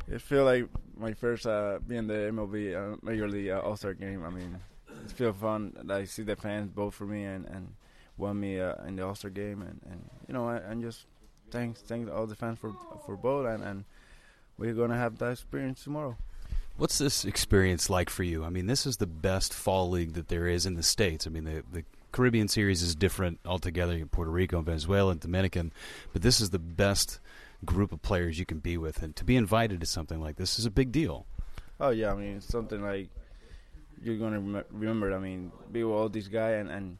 It 0.06 0.20
feel 0.20 0.44
like 0.44 0.68
my 0.96 1.14
first 1.14 1.46
uh, 1.46 1.80
being 1.86 2.06
the 2.06 2.14
MLB 2.14 2.76
uh, 2.76 2.96
Major 3.02 3.28
League 3.28 3.48
uh, 3.48 3.60
All 3.60 3.76
Star 3.76 3.94
game. 3.94 4.24
I 4.24 4.30
mean, 4.30 4.60
it 5.04 5.12
feel 5.12 5.32
fun. 5.32 5.72
that 5.84 5.96
I 5.96 6.04
see 6.04 6.22
the 6.22 6.36
fans 6.36 6.70
vote 6.74 6.94
for 6.94 7.06
me 7.06 7.24
and 7.24 7.46
and 7.46 7.74
want 8.16 8.38
me 8.38 8.60
uh, 8.60 8.74
in 8.86 8.96
the 8.96 9.06
All 9.06 9.14
Star 9.14 9.30
game 9.30 9.62
and, 9.62 9.80
and 9.90 10.10
you 10.28 10.34
know 10.34 10.48
I, 10.48 10.56
and 10.56 10.82
just 10.82 11.06
thanks 11.50 11.80
thanks 11.80 12.10
all 12.10 12.26
the 12.26 12.34
fans 12.34 12.58
for 12.58 12.74
for 13.04 13.16
both 13.16 13.46
and 13.46 13.62
and 13.62 13.84
we're 14.58 14.74
gonna 14.74 14.96
have 14.96 15.18
that 15.18 15.32
experience 15.32 15.82
tomorrow. 15.82 16.16
What's 16.76 16.98
this 16.98 17.24
experience 17.24 17.88
like 17.88 18.10
for 18.10 18.24
you? 18.24 18.44
I 18.44 18.50
mean, 18.50 18.66
this 18.66 18.84
is 18.84 18.96
the 18.96 19.06
best 19.06 19.54
fall 19.54 19.88
league 19.90 20.14
that 20.14 20.28
there 20.28 20.48
is 20.48 20.66
in 20.66 20.74
the 20.74 20.82
states. 20.82 21.26
I 21.26 21.30
mean, 21.30 21.44
the 21.44 21.62
the 21.70 21.84
Caribbean 22.12 22.48
series 22.48 22.82
is 22.82 22.94
different 22.94 23.40
altogether. 23.44 23.92
In 23.94 24.08
Puerto 24.08 24.30
Rico, 24.30 24.58
and 24.58 24.66
Venezuela, 24.66 25.12
and 25.12 25.20
Dominican, 25.20 25.72
but 26.12 26.22
this 26.22 26.40
is 26.40 26.50
the 26.50 26.58
best 26.58 27.20
group 27.64 27.92
of 27.92 28.02
players 28.02 28.38
you 28.38 28.46
can 28.46 28.58
be 28.58 28.76
with, 28.76 29.02
and 29.02 29.14
to 29.16 29.24
be 29.24 29.36
invited 29.36 29.80
to 29.80 29.86
something 29.86 30.20
like 30.20 30.36
this 30.36 30.58
is 30.58 30.66
a 30.66 30.70
big 30.70 30.92
deal. 30.92 31.26
Oh 31.80 31.90
yeah, 31.90 32.12
I 32.12 32.14
mean 32.14 32.36
it's 32.36 32.46
something 32.46 32.82
like 32.82 33.08
you're 34.02 34.16
gonna 34.16 34.40
rem- 34.40 34.64
remember. 34.70 35.14
I 35.14 35.18
mean, 35.18 35.52
be 35.70 35.84
with 35.84 35.94
all 35.94 36.08
these 36.08 36.28
guys 36.28 36.60
and 36.60 36.70
and 36.70 36.98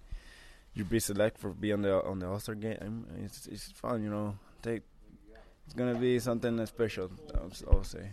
you 0.74 0.84
be 0.84 0.98
select 0.98 1.38
for 1.38 1.50
be 1.50 1.72
on 1.72 1.82
the 1.82 2.02
on 2.04 2.18
the 2.18 2.28
All 2.28 2.40
Star 2.40 2.54
game. 2.54 3.06
It's 3.24 3.46
it's 3.46 3.70
fun, 3.72 4.02
you 4.02 4.10
know. 4.10 4.36
Take 4.62 4.82
it's 5.66 5.74
gonna 5.74 5.94
be 5.94 6.18
something 6.18 6.64
special. 6.66 7.10
I 7.34 7.74
would 7.74 7.86
say. 7.86 8.10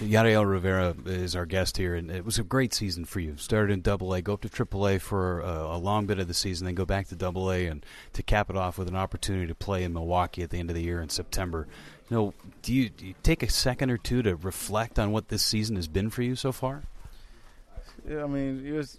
Yadiel 0.00 0.48
Rivera 0.48 0.96
is 1.04 1.36
our 1.36 1.44
guest 1.44 1.76
here, 1.76 1.94
and 1.94 2.10
it 2.10 2.24
was 2.24 2.38
a 2.38 2.42
great 2.42 2.72
season 2.72 3.04
for 3.04 3.20
you. 3.20 3.36
Started 3.36 3.72
in 3.72 3.82
Double 3.82 4.14
A, 4.14 4.22
go 4.22 4.32
up 4.32 4.40
to 4.40 4.48
Triple 4.48 4.88
A 4.88 4.98
for 4.98 5.40
a, 5.40 5.76
a, 5.76 5.76
long 5.76 6.06
bit 6.06 6.18
of 6.18 6.28
the 6.28 6.34
season, 6.34 6.64
then 6.64 6.74
go 6.74 6.86
back 6.86 7.08
to 7.08 7.14
Double 7.14 7.52
A, 7.52 7.66
and 7.66 7.84
to 8.14 8.22
cap 8.22 8.48
it 8.48 8.56
off 8.56 8.78
with 8.78 8.88
an 8.88 8.96
opportunity 8.96 9.46
to 9.46 9.54
play 9.54 9.84
in 9.84 9.92
Milwaukee 9.92 10.42
at 10.42 10.48
the 10.48 10.58
end 10.58 10.70
of 10.70 10.76
the 10.76 10.82
year 10.82 11.02
in 11.02 11.10
September. 11.10 11.68
You 12.08 12.16
know, 12.16 12.34
do 12.62 12.72
you, 12.72 12.88
do 12.88 13.06
you 13.06 13.14
take 13.22 13.42
a 13.42 13.50
second 13.50 13.90
or 13.90 13.98
two 13.98 14.22
to 14.22 14.34
reflect 14.34 14.98
on 14.98 15.12
what 15.12 15.28
this 15.28 15.44
season 15.44 15.76
has 15.76 15.88
been 15.88 16.08
for 16.08 16.22
you 16.22 16.36
so 16.36 16.52
far? 16.52 16.84
Yeah, 18.08 18.24
I 18.24 18.26
mean, 18.26 18.66
it 18.66 18.72
was 18.72 18.98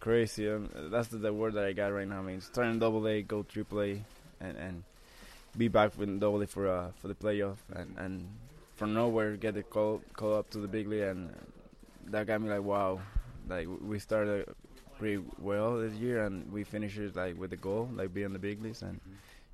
crazy. 0.00 0.50
Um, 0.50 0.70
that's 0.90 1.08
the, 1.08 1.18
the, 1.18 1.32
word 1.32 1.54
that 1.54 1.64
I 1.64 1.72
got 1.72 1.92
right 1.92 2.08
now. 2.08 2.20
I 2.20 2.22
mean, 2.22 2.40
starting 2.40 2.78
Double 2.78 3.06
A, 3.06 3.22
go 3.22 3.42
Triple 3.42 3.82
A, 3.82 4.04
and 4.40 4.56
and 4.56 4.82
be 5.56 5.68
back 5.68 5.92
in 5.98 6.18
Double 6.18 6.40
A 6.40 6.46
for 6.46 6.68
uh, 6.68 6.90
for 7.00 7.08
the 7.08 7.14
playoff, 7.14 7.56
and 7.74 7.96
and 7.98 8.28
from 8.74 8.94
nowhere 8.94 9.36
get 9.36 9.54
the 9.54 9.62
call 9.62 10.00
call 10.14 10.34
up 10.34 10.50
to 10.50 10.58
the 10.58 10.68
big 10.68 10.88
league, 10.88 11.02
and 11.02 11.30
that 12.06 12.26
got 12.26 12.40
me 12.40 12.48
like 12.48 12.62
wow, 12.62 13.00
like 13.48 13.68
we 13.80 13.98
started 13.98 14.48
pretty 14.98 15.22
well 15.38 15.78
this 15.78 15.94
year, 15.94 16.24
and 16.24 16.50
we 16.50 16.64
finished 16.64 16.98
it 16.98 17.14
like 17.14 17.38
with 17.38 17.50
the 17.50 17.56
goal, 17.56 17.88
like 17.94 18.14
being 18.14 18.32
the 18.32 18.38
big 18.38 18.62
leagues, 18.62 18.82
and 18.82 19.00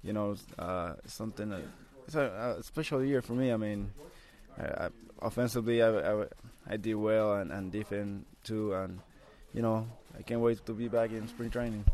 you 0.03 0.13
know 0.13 0.37
uh, 0.59 0.95
something. 1.07 1.51
That, 1.51 1.63
it's 2.07 2.15
a, 2.15 2.57
a, 2.59 2.63
special 2.63 3.05
year 3.05 3.21
for 3.21 3.35
me. 3.35 3.53
I 3.53 3.57
mean, 3.57 3.91
I, 4.59 4.85
I, 4.85 4.89
offensively, 5.21 5.83
I, 5.83 5.91
I, 5.91 6.25
I, 6.71 6.77
did 6.79 6.95
well, 6.95 7.35
and, 7.35 7.53
and 7.53 7.71
defense 7.71 8.25
too, 8.49 8.75
and 8.75 8.99
you 9.55 9.63
know 9.63 9.87
I 10.19 10.23
can't 10.23 10.41
wait 10.41 10.65
to 10.67 10.73
be 10.73 10.89
back 10.89 11.11
in 11.13 11.29
spring 11.29 11.51
training 11.51 11.85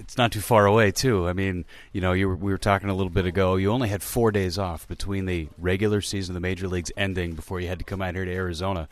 it's 0.00 0.16
not 0.16 0.32
too 0.32 0.40
far 0.40 0.66
away 0.66 0.90
too. 0.90 1.28
I 1.28 1.32
mean, 1.34 1.64
you 1.92 2.00
know, 2.00 2.12
you 2.12 2.28
were, 2.28 2.36
we 2.36 2.50
were 2.50 2.58
talking 2.58 2.88
a 2.88 2.94
little 2.94 3.10
bit 3.10 3.26
ago. 3.26 3.56
You 3.56 3.70
only 3.70 3.88
had 3.88 4.02
four 4.02 4.32
days 4.32 4.58
off 4.58 4.88
between 4.88 5.26
the 5.26 5.48
regular 5.58 6.00
season, 6.00 6.34
the 6.34 6.40
major 6.40 6.66
leagues 6.66 6.90
ending, 6.96 7.34
before 7.34 7.60
you 7.60 7.68
had 7.68 7.78
to 7.78 7.84
come 7.84 8.02
out 8.02 8.14
here 8.14 8.24
to 8.24 8.32
Arizona. 8.32 8.88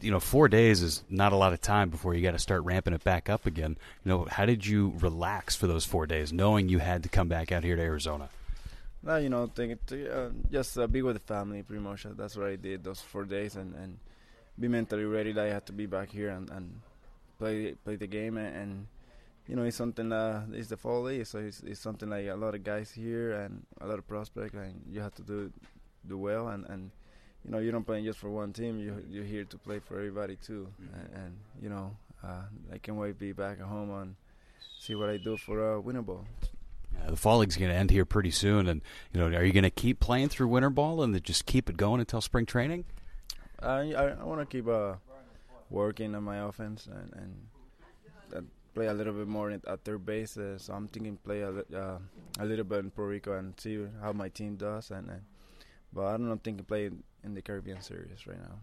You 0.00 0.10
know, 0.10 0.20
four 0.20 0.48
days 0.48 0.82
is 0.82 1.02
not 1.08 1.32
a 1.32 1.36
lot 1.36 1.52
of 1.52 1.60
time 1.60 1.90
before 1.90 2.14
you 2.14 2.22
got 2.22 2.32
to 2.32 2.38
start 2.38 2.64
ramping 2.64 2.94
it 2.94 3.04
back 3.04 3.28
up 3.30 3.46
again. 3.46 3.76
You 4.04 4.08
know, 4.10 4.26
how 4.30 4.46
did 4.46 4.66
you 4.66 4.94
relax 4.98 5.54
for 5.54 5.66
those 5.66 5.84
four 5.84 6.06
days, 6.06 6.32
knowing 6.32 6.68
you 6.68 6.78
had 6.78 7.02
to 7.04 7.08
come 7.08 7.28
back 7.28 7.52
out 7.52 7.64
here 7.64 7.76
to 7.76 7.82
Arizona? 7.82 8.28
No, 9.02 9.16
you 9.16 9.28
know, 9.28 9.46
think 9.46 9.78
uh, 9.92 10.30
just 10.50 10.78
uh, 10.78 10.86
be 10.86 11.02
with 11.02 11.14
the 11.14 11.20
family. 11.20 11.62
Pretty 11.62 11.82
much, 11.82 12.06
that's 12.16 12.36
what 12.36 12.46
I 12.46 12.56
did 12.56 12.82
those 12.82 13.00
four 13.00 13.24
days, 13.24 13.56
and, 13.56 13.74
and 13.74 13.98
be 14.58 14.68
mentally 14.68 15.04
ready 15.04 15.32
that 15.32 15.44
I 15.46 15.50
had 15.50 15.66
to 15.66 15.72
be 15.72 15.86
back 15.86 16.10
here 16.10 16.30
and, 16.30 16.50
and 16.50 16.80
play 17.38 17.74
play 17.84 17.96
the 17.96 18.06
game 18.06 18.36
and, 18.36 18.56
and 18.56 18.86
you 19.48 19.54
know, 19.54 19.62
it's 19.62 19.76
something 19.76 20.12
uh, 20.12 20.44
it's 20.52 20.68
the 20.68 20.76
fall 20.76 21.02
league, 21.02 21.26
so 21.26 21.38
it's, 21.38 21.62
it's 21.62 21.80
something 21.80 22.10
like 22.10 22.26
a 22.26 22.34
lot 22.34 22.54
of 22.54 22.64
guys 22.64 22.90
here 22.90 23.32
and 23.32 23.64
a 23.80 23.86
lot 23.86 23.98
of 23.98 24.08
prospects, 24.08 24.54
and 24.54 24.82
you 24.90 25.00
have 25.00 25.14
to 25.14 25.22
do 25.22 25.52
do 26.08 26.18
well, 26.18 26.48
and, 26.48 26.66
and 26.68 26.90
you 27.44 27.50
know, 27.50 27.58
you 27.58 27.70
don't 27.70 27.84
play 27.84 28.02
just 28.02 28.18
for 28.18 28.30
one 28.30 28.52
team. 28.52 28.78
You 28.78 29.04
you're 29.08 29.24
here 29.24 29.44
to 29.44 29.58
play 29.58 29.78
for 29.78 29.96
everybody 29.96 30.36
too, 30.36 30.68
mm-hmm. 30.82 30.98
and, 30.98 31.24
and, 31.24 31.36
you 31.62 31.68
know, 31.68 31.96
uh, 32.24 32.42
I 32.72 32.78
can't 32.78 32.98
wait 32.98 33.08
to 33.08 33.14
be 33.14 33.32
back 33.32 33.60
at 33.60 33.66
home 33.66 33.90
and 33.90 34.16
see 34.80 34.94
what 34.94 35.08
I 35.08 35.16
do 35.16 35.36
for 35.36 35.76
uh, 35.76 35.80
winter 35.80 36.02
ball. 36.02 36.24
Yeah, 36.94 37.10
the 37.10 37.16
fall 37.16 37.38
league's 37.38 37.56
going 37.56 37.70
to 37.70 37.76
end 37.76 37.90
here 37.90 38.04
pretty 38.04 38.32
soon, 38.32 38.66
and 38.66 38.82
you 39.12 39.20
know, 39.20 39.26
are 39.36 39.44
you 39.44 39.52
going 39.52 39.62
to 39.62 39.70
keep 39.70 40.00
playing 40.00 40.28
through 40.28 40.48
winter 40.48 40.70
ball 40.70 41.02
and 41.02 41.22
just 41.22 41.46
keep 41.46 41.70
it 41.70 41.76
going 41.76 42.00
until 42.00 42.20
spring 42.20 42.46
training? 42.46 42.84
I 43.66 43.92
I, 43.92 44.04
I 44.20 44.24
want 44.24 44.40
to 44.40 44.46
keep 44.46 44.68
uh, 44.68 44.94
working 45.70 46.14
on 46.14 46.22
my 46.22 46.38
offense 46.38 46.86
and 46.86 47.12
and 47.14 48.46
play 48.76 48.88
a 48.88 48.92
little 48.92 49.14
bit 49.14 49.26
more 49.26 49.50
at 49.50 49.84
third 49.84 50.04
base. 50.04 50.36
Uh, 50.36 50.58
so 50.58 50.74
I'm 50.74 50.86
thinking 50.86 51.16
play 51.24 51.40
a, 51.40 51.50
uh, 51.50 51.98
a 52.38 52.44
little 52.44 52.64
bit 52.64 52.80
in 52.80 52.90
Puerto 52.90 53.10
Rico 53.10 53.38
and 53.38 53.58
see 53.58 53.82
how 54.02 54.12
my 54.12 54.28
team 54.28 54.56
does. 54.56 54.90
And, 54.90 55.08
and 55.08 55.22
but 55.94 56.06
I 56.06 56.16
don't 56.18 56.44
think 56.44 56.68
play 56.68 56.90
in 57.24 57.34
the 57.34 57.40
Caribbean 57.40 57.80
Series 57.80 58.26
right 58.26 58.38
now. 58.38 58.58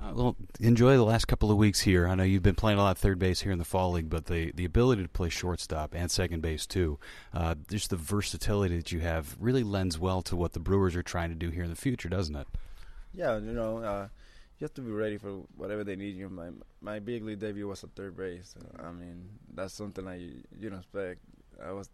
Uh, 0.00 0.12
well, 0.14 0.36
enjoy 0.60 0.96
the 0.96 1.04
last 1.04 1.26
couple 1.26 1.50
of 1.50 1.58
weeks 1.58 1.80
here. 1.80 2.08
I 2.08 2.14
know 2.14 2.22
you've 2.22 2.42
been 2.42 2.54
playing 2.54 2.78
a 2.78 2.82
lot 2.82 2.92
of 2.92 2.98
third 2.98 3.18
base 3.18 3.40
here 3.40 3.52
in 3.52 3.58
the 3.58 3.64
fall 3.64 3.92
league, 3.92 4.08
but 4.08 4.26
the 4.26 4.52
the 4.52 4.64
ability 4.64 5.02
to 5.02 5.08
play 5.08 5.28
shortstop 5.28 5.94
and 5.94 6.10
second 6.10 6.40
base 6.40 6.66
too, 6.66 6.98
uh, 7.34 7.54
just 7.68 7.90
the 7.90 7.96
versatility 7.96 8.76
that 8.76 8.90
you 8.90 9.00
have, 9.00 9.36
really 9.38 9.62
lends 9.62 9.98
well 9.98 10.22
to 10.22 10.36
what 10.36 10.52
the 10.54 10.60
Brewers 10.60 10.96
are 10.96 11.02
trying 11.02 11.28
to 11.28 11.34
do 11.34 11.50
here 11.50 11.64
in 11.64 11.70
the 11.70 11.76
future, 11.76 12.08
doesn't 12.08 12.36
it? 12.36 12.46
Yeah, 13.12 13.38
you 13.38 13.52
know, 13.52 13.78
uh, 13.78 14.08
you 14.58 14.64
have 14.64 14.74
to 14.74 14.80
be 14.80 14.90
ready 14.90 15.18
for 15.18 15.42
whatever 15.56 15.84
they 15.84 15.94
need 15.94 16.16
you. 16.16 16.28
My 16.28 16.50
my 16.80 16.98
big 16.98 17.24
league 17.24 17.38
debut 17.38 17.68
was 17.68 17.84
at 17.84 17.90
third 17.94 18.16
base. 18.16 18.54
I 18.78 18.90
mean, 18.90 19.28
that's 19.54 19.72
something 19.74 20.06
I 20.06 20.16
you 20.16 20.70
don't 20.70 20.80
expect. 20.80 21.20
I 21.64 21.72
was, 21.72 21.88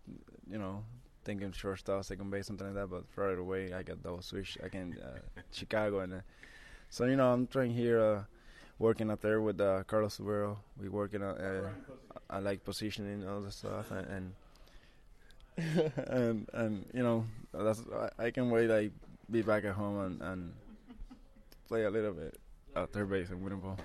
you 0.50 0.58
know, 0.58 0.84
thinking 1.24 1.52
shortstop, 1.52 2.04
second 2.04 2.30
base, 2.30 2.46
something 2.46 2.66
like 2.66 2.76
that. 2.76 2.86
But 2.86 3.04
right 3.16 3.38
away, 3.38 3.72
I 3.74 3.82
got 3.82 4.02
double 4.02 4.22
switch. 4.22 4.56
I 4.64 4.68
can 4.68 4.96
uh, 5.02 5.40
Chicago, 5.52 6.00
and 6.00 6.14
uh, 6.14 6.20
so 6.88 7.04
you 7.04 7.16
know, 7.16 7.32
I'm 7.32 7.46
trying 7.46 7.74
here, 7.74 8.00
uh, 8.00 8.22
working 8.78 9.10
out 9.10 9.20
there 9.20 9.42
with 9.42 9.60
uh, 9.60 9.84
Carlos 9.84 10.16
Subero. 10.16 10.56
We 10.80 10.88
working 10.88 11.22
on, 11.22 11.36
uh, 11.36 11.68
I 12.30 12.38
like 12.38 12.64
positioning 12.64 13.28
all 13.28 13.42
the 13.42 13.52
stuff, 13.52 13.90
and 13.90 14.34
and, 15.58 15.92
and 16.08 16.48
and 16.54 16.86
you 16.94 17.02
know, 17.02 17.26
that's 17.52 17.82
I, 17.94 18.24
I 18.24 18.30
can 18.30 18.48
wait 18.48 18.68
like 18.70 18.92
be 19.30 19.42
back 19.42 19.66
at 19.66 19.74
home 19.74 20.00
and 20.00 20.22
and 20.22 20.52
play 21.68 21.84
a 21.84 21.90
little 21.90 22.12
bit 22.12 22.38
at 22.76 22.92
third 22.92 23.10
base 23.10 23.30
and 23.30 23.42
winning 23.42 23.60
ball. 23.60 23.78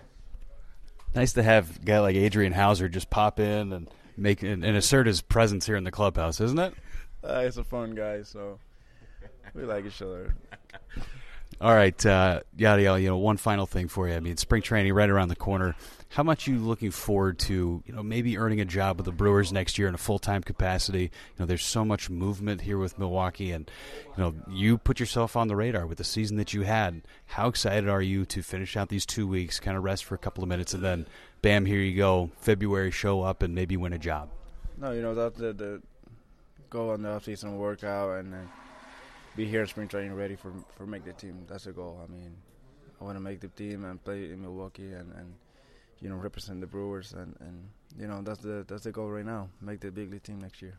Nice 1.15 1.33
to 1.33 1.43
have 1.43 1.77
a 1.77 1.79
guy 1.79 1.99
like 1.99 2.15
Adrian 2.15 2.53
Houser 2.53 2.87
just 2.87 3.09
pop 3.09 3.39
in 3.39 3.73
and 3.73 3.89
make 4.15 4.43
and, 4.43 4.63
and 4.63 4.77
assert 4.77 5.07
his 5.07 5.21
presence 5.21 5.65
here 5.65 5.75
in 5.75 5.83
the 5.83 5.91
clubhouse, 5.91 6.39
isn't 6.39 6.59
it? 6.59 6.73
Uh, 7.23 7.43
he's 7.43 7.57
a 7.57 7.63
fun 7.63 7.95
guy, 7.95 8.21
so 8.21 8.59
we 9.53 9.63
like 9.63 9.85
each 9.85 10.01
other. 10.01 10.35
All 11.61 11.75
right, 11.75 12.05
uh, 12.05 12.39
Yadiel. 12.57 13.01
You 13.01 13.09
know, 13.09 13.17
one 13.17 13.35
final 13.35 13.65
thing 13.65 13.89
for 13.89 14.07
you. 14.07 14.15
I 14.15 14.21
mean, 14.21 14.37
spring 14.37 14.61
training 14.61 14.93
right 14.93 15.09
around 15.09 15.27
the 15.27 15.35
corner. 15.35 15.75
How 16.07 16.23
much 16.23 16.47
are 16.47 16.51
you 16.51 16.59
looking 16.59 16.89
forward 16.89 17.37
to, 17.39 17.83
you 17.85 17.93
know, 17.93 18.01
maybe 18.01 18.37
earning 18.37 18.61
a 18.61 18.65
job 18.65 18.97
with 18.97 19.05
the 19.05 19.11
Brewers 19.11 19.51
next 19.51 19.77
year 19.77 19.89
in 19.89 19.93
a 19.93 19.97
full 19.97 20.19
time 20.19 20.41
capacity? 20.41 21.03
You 21.03 21.09
know, 21.37 21.45
there's 21.45 21.65
so 21.65 21.83
much 21.83 22.09
movement 22.09 22.61
here 22.61 22.77
with 22.77 22.97
Milwaukee, 22.97 23.51
and 23.51 23.69
you 24.17 24.23
know, 24.23 24.33
you 24.49 24.77
put 24.77 25.01
yourself 25.01 25.35
on 25.35 25.49
the 25.49 25.55
radar 25.57 25.85
with 25.85 25.97
the 25.97 26.05
season 26.05 26.37
that 26.37 26.53
you 26.53 26.61
had. 26.61 27.01
How 27.25 27.49
excited 27.49 27.89
are 27.89 28.01
you 28.01 28.25
to 28.27 28.41
finish 28.41 28.77
out 28.77 28.87
these 28.87 29.05
two 29.05 29.27
weeks, 29.27 29.59
kind 29.59 29.75
of 29.75 29.83
rest 29.83 30.05
for 30.05 30.15
a 30.15 30.19
couple 30.19 30.41
of 30.43 30.47
minutes, 30.47 30.73
and 30.73 30.81
then, 30.81 31.07
bam, 31.41 31.65
here 31.65 31.81
you 31.81 31.97
go, 31.97 32.31
February, 32.39 32.91
show 32.91 33.21
up 33.21 33.43
and 33.43 33.53
maybe 33.53 33.75
win 33.75 33.91
a 33.91 33.99
job? 33.99 34.29
No, 34.77 34.93
you 34.93 35.01
know 35.01 35.13
that's 35.13 35.37
the, 35.37 35.51
the 35.51 35.81
go 36.69 36.91
on 36.91 37.01
the 37.01 37.09
off 37.09 37.25
season 37.25 37.57
workout 37.57 38.19
and. 38.19 38.33
Uh, 38.33 38.37
be 39.39 39.45
here 39.45 39.61
in 39.61 39.67
spring 39.67 39.87
training 39.87 40.13
ready 40.13 40.35
for 40.35 40.51
for 40.75 40.85
make 40.85 41.05
the 41.05 41.13
team. 41.13 41.45
That's 41.47 41.63
the 41.63 41.71
goal. 41.71 42.01
I 42.03 42.11
mean, 42.11 42.35
I 42.99 43.05
want 43.05 43.15
to 43.15 43.21
make 43.21 43.39
the 43.39 43.47
team 43.47 43.85
and 43.85 44.03
play 44.03 44.31
in 44.31 44.41
Milwaukee 44.41 44.91
and, 44.91 45.13
and 45.15 45.33
you 46.01 46.09
know 46.09 46.15
represent 46.15 46.59
the 46.59 46.67
Brewers 46.67 47.13
and, 47.13 47.33
and 47.39 47.69
you 47.97 48.07
know 48.07 48.21
that's 48.21 48.39
the 48.39 48.65
that's 48.67 48.83
the 48.83 48.91
goal 48.91 49.09
right 49.09 49.25
now. 49.25 49.47
Make 49.61 49.79
the 49.79 49.91
big 49.91 50.11
league 50.11 50.23
team 50.23 50.39
next 50.39 50.61
year. 50.61 50.77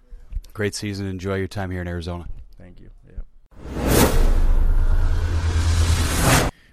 Great 0.53 0.75
season. 0.75 1.07
Enjoy 1.07 1.37
your 1.37 1.49
time 1.49 1.71
here 1.71 1.81
in 1.81 1.89
Arizona. 1.89 2.27
Thank 2.59 2.81
you. 2.81 2.91
Yeah. 3.09 4.47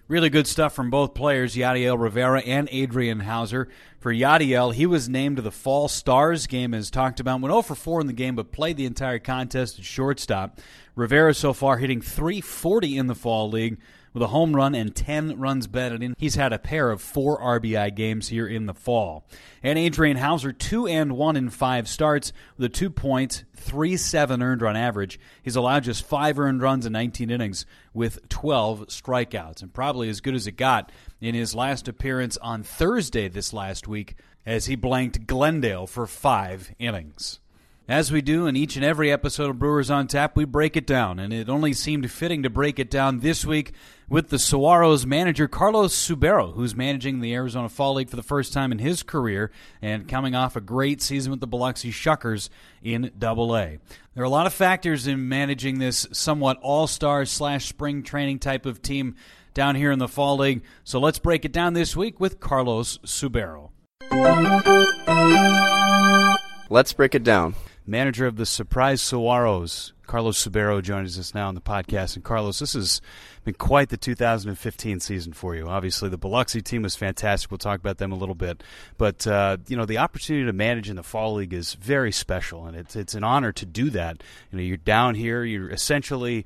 Really 0.09 0.29
good 0.29 0.47
stuff 0.47 0.73
from 0.73 0.89
both 0.89 1.13
players, 1.13 1.55
Yadiel 1.55 1.99
Rivera 1.99 2.39
and 2.39 2.69
Adrian 2.71 3.19
Houser. 3.19 3.67
For 3.99 4.13
Yadiel, 4.13 4.73
he 4.73 4.85
was 4.85 5.09
named 5.09 5.35
to 5.35 5.41
the 5.41 5.51
Fall 5.51 5.89
Stars 5.89 6.47
game 6.47 6.73
as 6.73 6.89
talked 6.89 7.19
about. 7.19 7.41
Went 7.41 7.51
0 7.51 7.61
for 7.61 7.75
4 7.75 7.99
in 7.99 8.07
the 8.07 8.13
game, 8.13 8.33
but 8.37 8.53
played 8.53 8.77
the 8.77 8.85
entire 8.85 9.19
contest 9.19 9.79
at 9.79 9.83
shortstop. 9.83 10.61
Rivera 10.95 11.33
so 11.33 11.51
far 11.51 11.77
hitting 11.77 11.99
340 11.99 12.97
in 12.97 13.07
the 13.07 13.15
Fall 13.15 13.49
League 13.49 13.79
with 14.17 14.23
a 14.23 14.31
home 14.31 14.55
run 14.55 14.73
and 14.73 14.95
10 14.95 15.39
runs 15.39 15.67
batted 15.67 16.01
in. 16.01 16.15
He's 16.17 16.33
had 16.33 16.51
a 16.51 16.57
pair 16.57 16.89
of 16.89 17.01
four 17.01 17.39
RBI 17.39 17.95
games 17.95 18.29
here 18.29 18.47
in 18.47 18.65
the 18.65 18.73
fall. 18.73 19.27
And 19.61 19.77
Adrian 19.77 20.17
Houser, 20.17 20.51
2 20.51 20.87
and 20.87 21.11
1 21.11 21.35
in 21.35 21.51
5 21.51 21.87
starts 21.87 22.33
with 22.57 22.65
a 22.65 22.73
2.37 22.73 24.41
earned 24.43 24.61
run 24.63 24.75
average. 24.75 25.19
He's 25.43 25.55
allowed 25.55 25.83
just 25.83 26.03
5 26.03 26.39
earned 26.39 26.63
runs 26.63 26.87
in 26.87 26.93
19 26.93 27.29
innings 27.29 27.67
with 27.93 28.27
12 28.29 28.87
strikeouts, 28.87 29.61
and 29.61 29.71
probably 29.71 30.09
as 30.09 30.19
good 30.19 30.33
as 30.33 30.47
it 30.47 30.53
got 30.53 30.91
in 31.21 31.35
his 31.35 31.53
last 31.53 31.87
appearance 31.87 32.37
on 32.37 32.63
Thursday 32.63 33.27
this 33.27 33.53
last 33.53 33.87
week 33.87 34.15
as 34.47 34.65
he 34.65 34.75
blanked 34.75 35.27
Glendale 35.27 35.85
for 35.85 36.07
5 36.07 36.73
innings. 36.79 37.39
As 37.89 38.11
we 38.11 38.21
do 38.21 38.47
in 38.47 38.57
each 38.57 38.75
and 38.75 38.83
every 38.83 39.09
episode 39.09 39.49
of 39.49 39.59
Brewers 39.59 39.89
on 39.89 40.07
Tap, 40.07 40.35
we 40.35 40.43
break 40.43 40.75
it 40.75 40.85
down, 40.85 41.19
and 41.19 41.31
it 41.31 41.47
only 41.47 41.71
seemed 41.71 42.11
fitting 42.11 42.43
to 42.43 42.49
break 42.49 42.79
it 42.79 42.89
down 42.89 43.21
this 43.21 43.45
week 43.45 43.71
with 44.09 44.27
the 44.27 44.35
Saguaros 44.35 45.05
manager 45.05 45.47
Carlos 45.47 45.95
Subero, 45.95 46.53
who's 46.53 46.75
managing 46.75 47.21
the 47.21 47.33
Arizona 47.33 47.69
Fall 47.69 47.93
League 47.93 48.09
for 48.09 48.17
the 48.17 48.23
first 48.23 48.51
time 48.51 48.73
in 48.73 48.79
his 48.79 49.03
career 49.03 49.51
and 49.81 50.05
coming 50.05 50.35
off 50.35 50.57
a 50.57 50.61
great 50.61 51.01
season 51.01 51.31
with 51.31 51.39
the 51.39 51.47
Biloxi 51.47 51.89
Shuckers 51.89 52.49
in 52.83 53.09
Double 53.17 53.55
A. 53.55 53.79
There 54.15 54.21
are 54.21 54.25
a 54.25 54.29
lot 54.29 54.47
of 54.47 54.53
factors 54.53 55.07
in 55.07 55.29
managing 55.29 55.79
this 55.79 56.07
somewhat 56.11 56.59
all-star 56.61 57.23
slash 57.23 57.69
spring 57.69 58.03
training 58.03 58.39
type 58.39 58.65
of 58.65 58.81
team 58.81 59.15
down 59.53 59.75
here 59.75 59.93
in 59.93 59.99
the 59.99 60.09
Fall 60.09 60.39
League. 60.39 60.61
So 60.83 60.99
let's 60.99 61.19
break 61.19 61.45
it 61.45 61.53
down 61.53 61.73
this 61.73 61.95
week 61.95 62.19
with 62.19 62.41
Carlos 62.41 62.97
Subero. 63.05 63.69
Let's 66.69 66.91
break 66.91 67.15
it 67.15 67.23
down. 67.23 67.55
Manager 67.87 68.27
of 68.27 68.35
the 68.35 68.45
Surprise 68.45 69.01
Saguaros, 69.01 69.93
Carlos 70.07 70.43
Subero, 70.43 70.81
joins 70.81 71.19
us 71.19 71.35
now 71.35 71.49
on 71.49 71.55
the 71.55 71.61
podcast. 71.61 72.15
And 72.15 72.23
Carlos, 72.23 72.59
this 72.59 72.73
has 72.73 73.01
been 73.43 73.53
quite 73.53 73.89
the 73.89 73.97
2015 73.97 74.99
season 75.01 75.33
for 75.33 75.55
you. 75.55 75.67
Obviously, 75.67 76.09
the 76.09 76.17
Biloxi 76.17 76.61
team 76.61 76.81
was 76.81 76.95
fantastic. 76.95 77.51
We'll 77.51 77.57
talk 77.57 77.79
about 77.79 77.97
them 77.97 78.11
a 78.11 78.15
little 78.15 78.35
bit, 78.35 78.63
but 78.97 79.27
uh, 79.27 79.57
you 79.67 79.75
know 79.75 79.85
the 79.85 79.97
opportunity 79.97 80.45
to 80.45 80.53
manage 80.53 80.89
in 80.89 80.95
the 80.95 81.03
fall 81.03 81.35
league 81.35 81.53
is 81.53 81.73
very 81.75 82.11
special, 82.11 82.65
and 82.65 82.75
it's 82.75 82.95
it's 82.95 83.13
an 83.13 83.23
honor 83.23 83.51
to 83.51 83.65
do 83.65 83.89
that. 83.91 84.23
You 84.51 84.57
know, 84.57 84.63
you're 84.63 84.77
down 84.77 85.15
here. 85.15 85.43
You're 85.43 85.69
essentially 85.69 86.45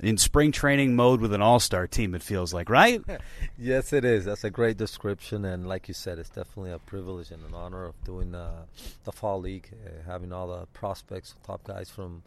in 0.00 0.16
spring 0.16 0.50
training 0.52 0.96
mode 0.96 1.20
with 1.20 1.32
an 1.34 1.42
all-star 1.42 1.86
team. 1.86 2.14
It 2.14 2.22
feels 2.22 2.54
like, 2.54 2.70
right? 2.70 3.02
Yes, 3.58 3.92
it 3.92 4.06
is. 4.06 4.24
That's 4.24 4.44
a 4.44 4.50
great 4.50 4.78
description, 4.78 5.44
and 5.44 5.68
like 5.68 5.86
you 5.86 5.92
said, 5.92 6.18
it's 6.18 6.30
definitely 6.30 6.72
a 6.72 6.78
privilege 6.78 7.30
and 7.30 7.44
an 7.44 7.52
honor 7.52 7.84
of 7.84 8.04
doing 8.04 8.34
uh, 8.34 8.64
the 9.04 9.12
fall 9.12 9.38
league, 9.38 9.68
uh, 9.84 10.10
having 10.10 10.32
all 10.32 10.48
the 10.48 10.66
prospects, 10.72 11.34
top 11.44 11.64
guys 11.64 11.90
from 11.90 12.22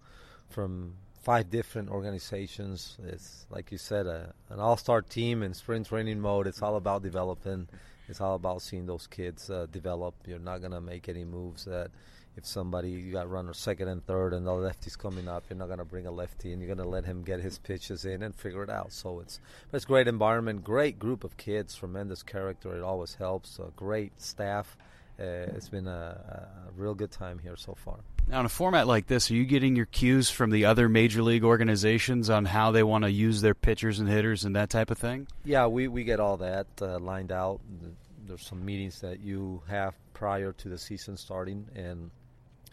from 0.49 0.95
five 1.21 1.49
different 1.49 1.89
organizations. 1.89 2.97
It's 3.07 3.45
like 3.49 3.71
you 3.71 3.77
said, 3.77 4.07
a, 4.07 4.33
an 4.49 4.59
all-star 4.59 5.01
team 5.01 5.41
in 5.41 5.53
spring 5.53 5.83
training 5.83 6.19
mode. 6.19 6.47
It's 6.47 6.61
all 6.61 6.75
about 6.75 7.01
developing. 7.01 7.67
It's 8.09 8.19
all 8.19 8.35
about 8.35 8.61
seeing 8.61 8.85
those 8.85 9.07
kids 9.07 9.49
uh, 9.49 9.67
develop. 9.71 10.15
You're 10.27 10.39
not 10.39 10.61
gonna 10.61 10.81
make 10.81 11.07
any 11.07 11.23
moves 11.23 11.65
that 11.65 11.91
if 12.35 12.45
somebody 12.45 12.89
you 12.89 13.11
got 13.11 13.29
runner 13.29 13.53
second 13.53 13.87
and 13.87 14.05
third 14.05 14.33
and 14.33 14.45
the 14.45 14.51
lefty's 14.51 14.95
coming 14.95 15.27
up, 15.27 15.43
you're 15.49 15.57
not 15.57 15.69
gonna 15.69 15.85
bring 15.85 16.07
a 16.07 16.11
lefty 16.11 16.51
and 16.51 16.61
you're 16.61 16.75
gonna 16.75 16.87
let 16.87 17.05
him 17.05 17.23
get 17.23 17.39
his 17.39 17.57
pitches 17.57 18.05
in 18.05 18.23
and 18.23 18.35
figure 18.35 18.63
it 18.63 18.69
out. 18.69 18.91
So 18.91 19.19
it's 19.19 19.39
it's 19.71 19.85
great 19.85 20.07
environment, 20.07 20.63
great 20.63 20.99
group 20.99 21.23
of 21.23 21.37
kids, 21.37 21.75
tremendous 21.75 22.23
character. 22.23 22.75
It 22.75 22.83
always 22.83 23.15
helps. 23.15 23.59
A 23.59 23.71
great 23.75 24.21
staff. 24.21 24.75
Uh, 25.19 25.55
it's 25.55 25.69
been 25.69 25.87
a, 25.87 26.67
a 26.67 26.71
real 26.75 26.95
good 26.95 27.11
time 27.11 27.39
here 27.39 27.55
so 27.55 27.75
far. 27.75 27.99
Now, 28.27 28.39
in 28.39 28.45
a 28.45 28.49
format 28.49 28.87
like 28.87 29.07
this, 29.07 29.29
are 29.29 29.35
you 29.35 29.45
getting 29.45 29.75
your 29.75 29.85
cues 29.85 30.29
from 30.29 30.49
the 30.49 30.65
other 30.65 30.89
major 30.89 31.21
league 31.21 31.43
organizations 31.43 32.29
on 32.29 32.45
how 32.45 32.71
they 32.71 32.83
want 32.83 33.03
to 33.03 33.11
use 33.11 33.41
their 33.41 33.53
pitchers 33.53 33.99
and 33.99 34.09
hitters 34.09 34.45
and 34.45 34.55
that 34.55 34.69
type 34.69 34.89
of 34.89 34.97
thing? 34.97 35.27
Yeah, 35.43 35.67
we, 35.67 35.87
we 35.87 36.03
get 36.03 36.19
all 36.19 36.37
that 36.37 36.67
uh, 36.81 36.99
lined 36.99 37.31
out. 37.31 37.59
There's 38.25 38.45
some 38.45 38.65
meetings 38.65 39.01
that 39.01 39.19
you 39.19 39.61
have 39.67 39.93
prior 40.13 40.53
to 40.53 40.69
the 40.69 40.77
season 40.77 41.17
starting, 41.17 41.67
and 41.75 42.11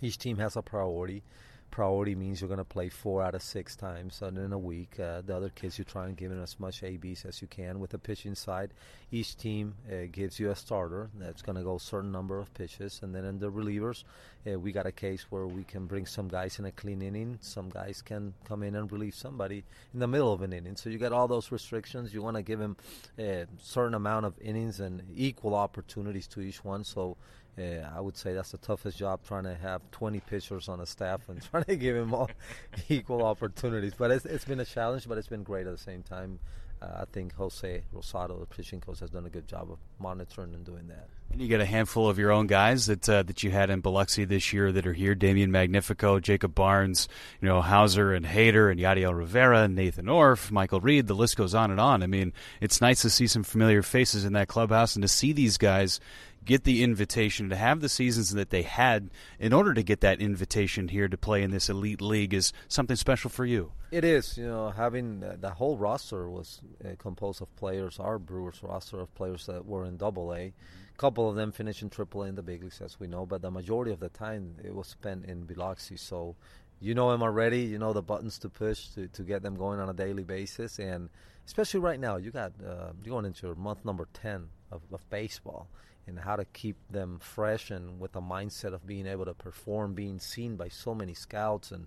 each 0.01 0.19
team 0.19 0.39
has 0.39 0.57
a 0.57 0.63
priority. 0.63 1.23
Priority 1.71 2.17
means 2.17 2.41
you're 2.41 2.49
going 2.49 2.59
to 2.59 2.65
play 2.65 2.89
four 2.89 3.23
out 3.23 3.37
of 3.37 3.43
six 3.43 3.77
times 3.77 4.21
in 4.23 4.53
a 4.53 4.59
week. 4.59 4.99
Uh, 4.99 5.23
the 5.25 5.37
other 5.37 5.51
kids, 5.51 5.79
you 5.79 5.85
try 5.85 6.07
and 6.07 6.17
give 6.17 6.31
them 6.31 6.43
as 6.43 6.59
much 6.59 6.83
ABs 6.83 7.25
as 7.25 7.41
you 7.41 7.47
can 7.47 7.79
with 7.79 7.91
the 7.91 7.99
pitching 7.99 8.35
side. 8.35 8.73
Each 9.13 9.37
team 9.37 9.75
uh, 9.89 10.07
gives 10.11 10.41
you 10.41 10.51
a 10.51 10.57
starter 10.57 11.11
that's 11.15 11.43
going 11.43 11.57
to 11.57 11.63
go 11.63 11.77
a 11.77 11.81
certain 11.81 12.11
number 12.11 12.39
of 12.39 12.53
pitches, 12.55 13.01
and 13.03 13.15
then 13.15 13.25
in 13.25 13.39
the 13.39 13.51
relievers, 13.53 14.03
uh, 14.47 14.59
we 14.59 14.73
got 14.73 14.87
a 14.87 14.93
case 14.93 15.27
where 15.31 15.47
we 15.47 15.63
can 15.63 15.87
bring 15.87 16.07
some 16.07 16.27
guys 16.27 16.59
in 16.59 16.65
a 16.65 16.73
clean 16.73 17.03
inning. 17.03 17.39
Some 17.41 17.69
guys 17.69 18.03
can 18.03 18.35
come 18.45 18.63
in 18.63 18.75
and 18.75 18.91
relieve 18.91 19.15
somebody 19.15 19.63
in 19.95 20.01
the 20.01 20.09
middle 20.09 20.33
of 20.33 20.43
an 20.43 20.53
inning. 20.53 20.77
So 20.77 20.91
you 20.91 20.99
got 20.99 21.13
all 21.13 21.29
those 21.29 21.53
restrictions. 21.53 22.13
You 22.13 22.23
want 22.23 22.37
to 22.37 22.43
give 22.43 22.59
them 22.59 22.77
a 23.19 23.47
certain 23.63 23.95
amount 23.95 24.27
of 24.27 24.35
innings 24.41 24.81
and 24.81 25.03
equal 25.15 25.55
opportunities 25.55 26.27
to 26.29 26.41
each 26.41 26.65
one. 26.65 26.85
So 26.85 27.17
uh, 27.59 27.89
I 27.95 28.01
would 28.01 28.17
say 28.17 28.35
that's 28.35 28.53
the 28.53 28.59
toughest 28.59 28.99
job 28.99 29.21
trying 29.27 29.45
to 29.45 29.55
have 29.55 29.83
20 29.91 30.21
pitchers 30.21 30.69
on 30.69 30.81
a 30.81 30.87
staff 30.87 31.29
and 31.29 31.43
trying 31.51 31.65
to 31.65 31.77
give 31.77 31.97
them 31.97 32.15
all 32.15 32.31
equal 32.89 33.23
opportunities. 33.25 33.93
But 33.97 34.11
it's, 34.11 34.25
it's 34.25 34.45
been 34.45 34.61
a 34.61 34.65
challenge, 34.65 35.09
but 35.09 35.19
it's 35.19 35.29
been 35.29 35.43
great 35.43 35.67
at 35.67 35.73
the 35.73 35.83
same 35.83 36.03
time. 36.03 36.39
Uh, 36.83 37.03
I 37.03 37.05
think 37.13 37.35
Jose 37.35 37.83
Rosado, 37.95 38.41
the 38.41 38.47
pitching 38.47 38.81
coach, 38.81 39.01
has 39.01 39.11
done 39.11 39.27
a 39.27 39.31
good 39.31 39.47
job 39.47 39.71
of 39.71 39.79
monitoring 39.99 40.55
and 40.55 40.65
doing 40.65 40.89
that. 40.89 41.09
And 41.31 41.41
you 41.41 41.47
get 41.47 41.61
a 41.61 41.67
handful 41.67 42.09
of 42.09 42.19
your 42.19 42.33
own 42.33 42.47
guys 42.47 42.87
that 42.87 43.07
uh, 43.09 43.23
that 43.25 43.43
you 43.43 43.51
had 43.51 43.69
in 43.71 43.81
Biloxi 43.81 44.25
this 44.25 44.53
year 44.53 44.73
that 44.73 44.87
are 44.87 44.95
here: 44.95 45.15
Damian 45.15 45.53
Magnifico, 45.53 46.19
Jacob 46.19 46.55
Barnes, 46.55 47.07
you 47.41 47.49
know 47.49 47.61
Houser 47.61 48.15
and 48.15 48.25
Hader, 48.25 48.71
and 48.71 48.81
Yadiel 48.81 49.17
Rivera, 49.17 49.69
Nathan 49.69 50.09
Orf, 50.09 50.51
Michael 50.51 50.81
Reed. 50.81 51.07
The 51.07 51.15
list 51.15 51.37
goes 51.37 51.55
on 51.55 51.71
and 51.71 51.79
on. 51.79 52.03
I 52.03 52.07
mean, 52.07 52.33
it's 52.63 52.81
nice 52.81 53.03
to 53.03 53.11
see 53.11 53.27
some 53.27 53.45
familiar 53.45 53.83
faces 53.83 54.25
in 54.25 54.33
that 54.33 54.49
clubhouse 54.49 54.97
and 54.97 55.03
to 55.03 55.09
see 55.09 55.33
these 55.33 55.59
guys 55.59 56.01
get 56.45 56.65
the 56.65 56.83
invitation 56.83 57.49
to 57.51 57.57
have 57.57 57.81
the 57.81 57.89
seasons 57.89 58.33
that 58.35 58.51
they 58.51 58.63
had 58.63 59.11
in 59.39 59.53
order 59.53 59.75
to 59.75 59.83
get 59.83 60.01
that 60.01 60.21
invitation 60.21 60.89
here 60.89 61.09
to 61.09 61.17
play 61.17 61.43
in 61.43 61.51
this 61.51 61.69
elite 61.69 62.01
league 62.01 62.35
is 62.35 62.53
something 62.69 62.97
special 62.97 63.31
for 63.31 63.45
you. 63.45 63.73
It 63.91 64.05
is, 64.05 64.39
you 64.39 64.47
know, 64.47 64.71
having 64.71 65.23
uh, 65.23 65.37
the 65.39 65.51
whole 65.51 65.77
roster 65.77 66.31
was 66.31 66.61
uh, 66.85 66.91
composed 66.99 67.43
of 67.43 67.55
players, 67.57 67.99
our 67.99 68.19
Brewers 68.19 68.61
roster 68.63 69.01
of 69.01 69.15
players 69.15 69.47
that 69.47 69.67
were 69.67 69.85
in 69.85 69.97
Double 69.97 70.33
A. 70.33 70.39
A 70.39 70.53
couple 70.97 71.29
of 71.29 71.37
them 71.37 71.53
finished 71.53 71.83
in 71.83 71.91
Triple 71.91 72.23
A 72.23 72.27
in 72.27 72.35
the 72.35 72.43
big 72.43 72.63
leagues, 72.63 72.81
as 72.81 73.01
we 73.01 73.07
know, 73.07 73.27
but 73.27 73.43
the 73.43 73.51
majority 73.51 73.91
of 73.91 74.01
the 74.01 74.09
time 74.11 74.55
it 74.63 74.75
was 74.75 74.87
spent 74.87 75.25
in 75.25 75.45
Biloxi. 75.45 75.97
So 75.97 76.37
you 76.79 76.95
know 76.95 77.11
them 77.11 77.23
already. 77.23 77.63
You 77.63 77.79
know 77.79 77.93
the 77.93 78.03
buttons 78.03 78.39
to 78.41 78.49
push 78.49 78.89
to, 78.91 79.09
to 79.09 79.23
get 79.23 79.43
them 79.43 79.57
going 79.57 79.81
on 79.81 79.89
a 79.89 79.95
daily 79.95 80.25
basis, 80.25 80.79
and 80.79 81.11
especially 81.47 81.81
right 81.81 81.99
now, 81.99 82.17
you 82.17 82.31
got 82.31 82.53
uh, 82.65 82.93
you're 83.03 83.13
going 83.13 83.25
into 83.25 83.55
month 83.57 83.85
number 83.85 84.09
ten 84.15 84.49
of, 84.71 84.83
of 84.93 85.09
baseball 85.11 85.69
and 86.11 86.19
how 86.19 86.37
to 86.37 86.45
keep 86.45 86.77
them 86.91 87.19
fresh 87.21 87.71
and 87.71 87.99
with 87.99 88.13
the 88.13 88.21
mindset 88.21 88.75
of 88.75 88.87
being 88.87 89.07
able 89.07 89.25
to 89.25 89.35
perform, 89.35 89.95
being 89.95 90.19
seen 90.19 90.57
by 90.57 90.69
so 90.69 90.95
many 90.95 91.15
scouts 91.15 91.71
and 91.71 91.87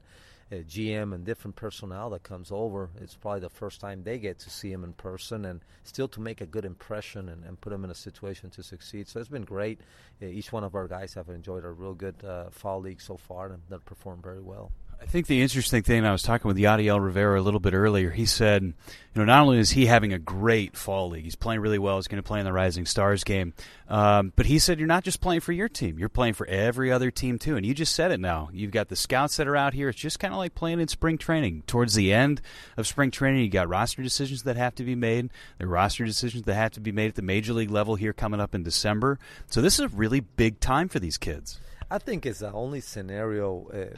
uh, 0.51 0.55
GM 0.55 1.13
and 1.13 1.25
different 1.25 1.55
personnel 1.55 2.09
that 2.11 2.23
comes 2.23 2.51
over. 2.51 2.89
It's 3.01 3.15
probably 3.15 3.41
the 3.41 3.49
first 3.49 3.79
time 3.79 4.03
they 4.03 4.17
get 4.17 4.39
to 4.39 4.49
see 4.49 4.71
him 4.71 4.83
in 4.83 4.93
person 4.93 5.45
and 5.45 5.61
still 5.83 6.07
to 6.09 6.21
make 6.21 6.41
a 6.41 6.45
good 6.45 6.65
impression 6.65 7.29
and, 7.29 7.43
and 7.43 7.59
put 7.59 7.69
them 7.69 7.83
in 7.83 7.91
a 7.91 7.95
situation 7.95 8.49
to 8.51 8.63
succeed. 8.63 9.07
So 9.07 9.19
it's 9.19 9.29
been 9.29 9.45
great. 9.45 9.81
Uh, 10.21 10.25
each 10.25 10.51
one 10.51 10.63
of 10.63 10.75
our 10.75 10.87
guys 10.87 11.13
have 11.13 11.29
enjoyed 11.29 11.65
a 11.65 11.71
real 11.71 11.93
good 11.93 12.23
uh, 12.23 12.49
fall 12.49 12.81
league 12.81 13.01
so 13.01 13.17
far 13.17 13.47
and 13.47 13.61
they've 13.69 13.85
performed 13.85 14.23
very 14.23 14.41
well. 14.41 14.71
I 15.03 15.05
think 15.05 15.27
the 15.27 15.41
interesting 15.41 15.83
thing, 15.83 16.05
I 16.05 16.13
was 16.13 16.23
talking 16.23 16.47
with 16.47 16.57
Yadiel 16.57 17.03
Rivera 17.03 17.39
a 17.39 17.43
little 17.43 17.59
bit 17.59 17.73
earlier. 17.73 18.09
He 18.09 18.25
said, 18.25 18.63
you 18.63 18.73
know, 19.15 19.25
not 19.25 19.41
only 19.41 19.59
is 19.59 19.71
he 19.71 19.85
having 19.85 20.13
a 20.13 20.17
great 20.17 20.77
fall 20.77 21.09
league, 21.09 21.25
he's 21.25 21.35
playing 21.35 21.59
really 21.59 21.77
well. 21.77 21.97
He's 21.97 22.07
going 22.07 22.23
to 22.23 22.27
play 22.27 22.39
in 22.39 22.45
the 22.45 22.53
Rising 22.53 22.85
Stars 22.85 23.25
game, 23.25 23.53
um, 23.89 24.31
but 24.37 24.45
he 24.45 24.57
said 24.59 24.79
you're 24.79 24.87
not 24.87 25.03
just 25.03 25.19
playing 25.19 25.41
for 25.41 25.51
your 25.51 25.67
team; 25.67 25.99
you're 25.99 26.07
playing 26.07 26.35
for 26.35 26.47
every 26.47 26.89
other 26.89 27.11
team 27.11 27.37
too. 27.37 27.57
And 27.57 27.65
you 27.65 27.73
just 27.73 27.93
said 27.93 28.11
it 28.11 28.19
now. 28.21 28.49
You've 28.53 28.71
got 28.71 28.87
the 28.87 28.95
scouts 28.95 29.35
that 29.37 29.47
are 29.47 29.57
out 29.57 29.73
here. 29.73 29.89
It's 29.89 29.99
just 29.99 30.19
kind 30.19 30.33
of 30.33 30.37
like 30.37 30.55
playing 30.55 30.79
in 30.79 30.87
spring 30.87 31.17
training. 31.17 31.63
Towards 31.67 31.95
the 31.95 32.13
end 32.13 32.41
of 32.77 32.87
spring 32.87 33.11
training, 33.11 33.41
you 33.41 33.49
got 33.49 33.67
roster 33.67 34.01
decisions 34.01 34.43
that 34.43 34.55
have 34.55 34.73
to 34.75 34.83
be 34.83 34.95
made. 34.95 35.29
The 35.59 35.67
roster 35.67 36.05
decisions 36.05 36.45
that 36.45 36.55
have 36.55 36.71
to 36.71 36.79
be 36.79 36.93
made 36.93 37.09
at 37.09 37.15
the 37.15 37.21
major 37.21 37.51
league 37.51 37.71
level 37.71 37.95
here 37.95 38.13
coming 38.13 38.39
up 38.39 38.55
in 38.55 38.63
December. 38.63 39.19
So 39.47 39.61
this 39.61 39.75
is 39.75 39.81
a 39.81 39.89
really 39.89 40.21
big 40.21 40.61
time 40.61 40.87
for 40.87 40.99
these 40.99 41.17
kids. 41.17 41.59
I 41.91 41.99
think 41.99 42.25
it's 42.25 42.39
the 42.39 42.51
only 42.51 42.79
scenario. 42.79 43.67
Uh, 43.67 43.95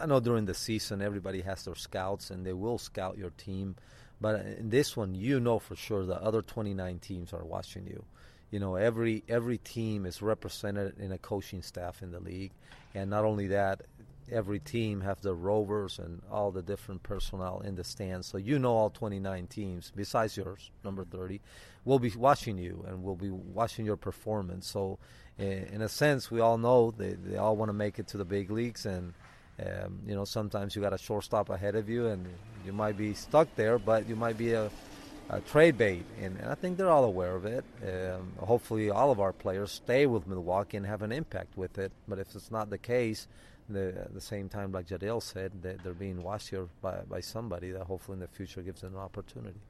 I 0.00 0.06
know 0.06 0.20
during 0.20 0.46
the 0.46 0.54
season 0.54 1.02
everybody 1.02 1.42
has 1.42 1.64
their 1.64 1.74
scouts 1.74 2.30
and 2.30 2.44
they 2.44 2.54
will 2.54 2.78
scout 2.78 3.18
your 3.18 3.30
team, 3.30 3.76
but 4.20 4.46
in 4.46 4.70
this 4.70 4.96
one, 4.96 5.14
you 5.14 5.40
know 5.40 5.58
for 5.58 5.76
sure 5.76 6.06
the 6.06 6.20
other 6.22 6.40
29 6.40 6.98
teams 7.00 7.32
are 7.32 7.44
watching 7.44 7.86
you. 7.86 8.04
You 8.50 8.60
know 8.60 8.76
every 8.76 9.22
every 9.28 9.58
team 9.58 10.06
is 10.06 10.22
represented 10.22 10.98
in 10.98 11.12
a 11.12 11.18
coaching 11.18 11.62
staff 11.62 12.02
in 12.02 12.10
the 12.10 12.20
league, 12.20 12.52
and 12.94 13.10
not 13.10 13.24
only 13.24 13.48
that, 13.48 13.82
every 14.32 14.58
team 14.58 15.02
have 15.02 15.20
the 15.20 15.34
rovers 15.34 15.98
and 15.98 16.22
all 16.30 16.50
the 16.50 16.62
different 16.62 17.02
personnel 17.02 17.60
in 17.60 17.76
the 17.76 17.84
stands. 17.84 18.26
So 18.26 18.38
you 18.38 18.58
know 18.58 18.74
all 18.74 18.90
29 18.90 19.46
teams 19.48 19.92
besides 19.94 20.36
yours, 20.36 20.70
number 20.82 21.04
30, 21.04 21.40
will 21.84 21.98
be 21.98 22.10
watching 22.10 22.58
you 22.58 22.84
and 22.88 23.02
will 23.02 23.16
be 23.16 23.30
watching 23.30 23.84
your 23.84 23.96
performance. 23.96 24.66
So 24.66 24.98
eh, 25.38 25.64
in 25.70 25.82
a 25.82 25.88
sense, 25.88 26.30
we 26.30 26.40
all 26.40 26.58
know 26.58 26.90
they, 26.90 27.12
they 27.12 27.36
all 27.36 27.56
want 27.56 27.68
to 27.68 27.74
make 27.74 27.98
it 27.98 28.08
to 28.08 28.16
the 28.16 28.24
big 28.24 28.50
leagues 28.50 28.86
and. 28.86 29.12
Um, 29.60 30.00
you 30.06 30.14
know, 30.14 30.24
sometimes 30.24 30.74
you 30.74 30.82
got 30.82 30.92
a 30.92 30.98
shortstop 30.98 31.50
ahead 31.50 31.74
of 31.74 31.88
you, 31.88 32.06
and 32.06 32.26
you 32.64 32.72
might 32.72 32.96
be 32.96 33.14
stuck 33.14 33.54
there, 33.56 33.78
but 33.78 34.08
you 34.08 34.16
might 34.16 34.38
be 34.38 34.52
a, 34.52 34.70
a 35.28 35.40
trade 35.40 35.76
bait, 35.76 36.04
and, 36.20 36.36
and 36.38 36.48
I 36.48 36.54
think 36.54 36.76
they're 36.76 36.90
all 36.90 37.04
aware 37.04 37.36
of 37.36 37.44
it. 37.44 37.64
Um, 37.86 38.32
hopefully, 38.38 38.90
all 38.90 39.10
of 39.10 39.20
our 39.20 39.32
players 39.32 39.72
stay 39.72 40.06
with 40.06 40.26
Milwaukee 40.26 40.76
and 40.76 40.86
have 40.86 41.02
an 41.02 41.12
impact 41.12 41.56
with 41.56 41.78
it. 41.78 41.92
But 42.08 42.18
if 42.18 42.34
it's 42.34 42.50
not 42.50 42.70
the 42.70 42.78
case, 42.78 43.28
the, 43.68 43.88
at 43.88 44.14
the 44.14 44.20
same 44.20 44.48
time, 44.48 44.72
like 44.72 44.88
Yadiel 44.88 45.22
said, 45.22 45.52
they, 45.62 45.76
they're 45.82 45.94
being 45.94 46.22
watched 46.22 46.50
here 46.50 46.68
by, 46.80 47.00
by 47.08 47.20
somebody 47.20 47.70
that 47.72 47.84
hopefully 47.84 48.16
in 48.16 48.20
the 48.20 48.28
future 48.28 48.62
gives 48.62 48.80
them 48.80 48.94
an 48.94 49.00
opportunity. 49.00 49.60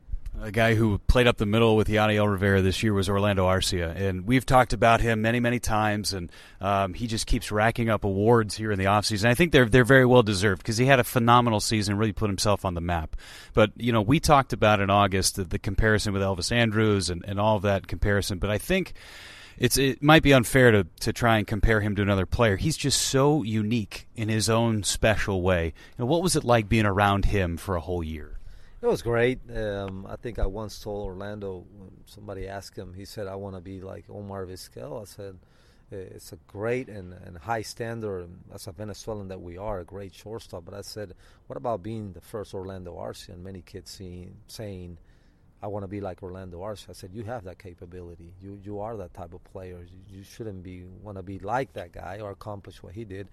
A 0.43 0.51
guy 0.51 0.75
who 0.75 0.99
played 0.99 1.27
up 1.27 1.37
the 1.37 1.45
middle 1.45 1.77
with 1.77 1.89
Yadiel 1.89 2.31
Rivera 2.31 2.63
this 2.63 2.83
year 2.83 2.95
was 2.95 3.09
Orlando 3.11 3.47
Arcia, 3.47 3.95
and 3.95 4.27
we've 4.27 4.47
talked 4.47 4.73
about 4.73 5.03
him 5.03 5.21
many, 5.21 5.39
many 5.39 5.59
times, 5.59 6.15
and 6.15 6.33
um, 6.63 6.95
he 6.95 7.07
just 7.07 7.27
keeps 7.27 7.53
racking 7.53 7.91
up 7.91 8.05
awards 8.05 8.57
here 8.57 8.73
in 8.73 8.79
the 8.79 8.87
offseason. 8.87 9.27
I 9.27 9.35
think 9.35 9.53
they're 9.53 9.67
they're 9.67 9.85
very 9.85 10.07
well 10.07 10.23
deserved 10.23 10.63
because 10.63 10.79
he 10.79 10.87
had 10.87 10.99
a 10.99 11.05
phenomenal 11.05 11.61
season, 11.61 11.99
really 11.99 12.13
put 12.13 12.31
himself 12.31 12.65
on 12.65 12.73
the 12.73 12.81
map. 12.81 13.17
But 13.53 13.73
you 13.77 13.93
know, 13.93 14.01
we 14.01 14.19
talked 14.19 14.55
about 14.55 14.81
in 14.81 14.89
August 14.89 15.37
the, 15.37 15.45
the 15.45 15.59
comparison 15.59 16.15
with 16.15 16.23
Elvis 16.23 16.53
Andrus 16.53 17.11
and, 17.11 17.23
and 17.29 17.39
all 17.39 17.57
of 17.57 17.63
that 17.63 17.87
comparison, 17.87 18.39
but 18.39 18.49
I 18.49 18.57
think 18.57 18.95
it's 19.59 19.77
it 19.77 20.03
might 20.03 20.23
be 20.23 20.33
unfair 20.33 20.71
to 20.71 20.87
to 21.01 21.13
try 21.13 21.37
and 21.37 21.47
compare 21.47 21.83
him 21.83 21.95
to 21.97 22.03
another 22.03 22.25
player. 22.27 22.57
He's 22.57 22.79
just 22.79 23.03
so 23.03 23.43
unique 23.43 24.09
in 24.17 24.31
his 24.31 24.49
own 24.49 24.85
special 24.85 25.43
way. 25.43 25.67
You 25.67 25.73
know, 25.99 26.07
what 26.07 26.23
was 26.23 26.35
it 26.35 26.45
like 26.45 26.69
being 26.69 26.87
around 26.87 27.27
him 27.27 27.59
for 27.59 27.77
a 27.77 27.81
whole 27.81 28.03
year? 28.03 28.40
It 28.83 28.87
was 28.87 29.03
great. 29.03 29.41
Um, 29.55 30.07
I 30.09 30.17
think 30.17 30.39
I 30.39 30.47
once 30.47 30.81
told 30.81 31.05
Orlando 31.05 31.67
when 31.77 31.91
somebody 32.07 32.49
asked 32.49 32.79
him, 32.79 32.95
he 32.95 33.05
said, 33.05 33.27
"I 33.27 33.35
want 33.35 33.55
to 33.57 33.61
be 33.61 33.83
like 33.83 34.07
Omar 34.09 34.47
Vizquel." 34.47 35.03
I 35.03 35.05
said, 35.05 35.39
"It's 35.91 36.33
a 36.33 36.39
great 36.47 36.89
and, 36.89 37.13
and 37.13 37.37
high 37.37 37.61
standard 37.61 38.31
as 38.55 38.67
a 38.69 38.73
Venezuelan 38.73 39.29
that 39.29 39.43
we 39.43 39.59
are, 39.59 39.81
a 39.81 39.85
great 39.85 40.15
shortstop." 40.15 40.65
But 40.65 40.73
I 40.73 40.81
said, 40.81 41.13
"What 41.47 41.59
about 41.59 41.83
being 41.83 42.15
the 42.15 42.23
first 42.23 42.55
Orlando 42.55 42.97
Arcia?" 42.97 43.35
And 43.35 43.45
many 43.45 43.61
kids 43.61 43.91
seeing, 43.91 44.35
saying, 44.47 44.97
"I 45.63 45.67
want 45.67 45.83
to 45.83 45.89
be 45.89 46.01
like 46.01 46.23
Orlando 46.23 46.61
Arcia." 46.61 46.89
I 46.89 46.93
said, 46.95 47.11
"You 47.13 47.25
have 47.25 47.45
that 47.45 47.59
capability. 47.59 48.33
You 48.41 48.59
you 48.65 48.81
are 48.81 48.97
that 48.97 49.13
type 49.13 49.35
of 49.35 49.45
player. 49.45 49.81
You, 49.93 50.19
you 50.21 50.25
shouldn't 50.25 50.63
be 50.63 50.85
want 51.03 51.19
to 51.19 51.23
be 51.23 51.39
like 51.39 51.75
that 51.75 51.93
guy 51.93 52.21
or 52.21 52.31
accomplish 52.31 52.83
what 52.83 52.95
he 52.95 53.05
did." 53.05 53.29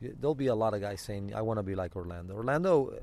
There'll 0.00 0.34
be 0.34 0.48
a 0.48 0.56
lot 0.56 0.74
of 0.74 0.80
guys 0.80 1.02
saying, 1.02 1.34
"I 1.36 1.42
want 1.42 1.58
to 1.58 1.62
be 1.62 1.76
like 1.76 1.94
Orlando." 1.94 2.34
Orlando 2.34 2.98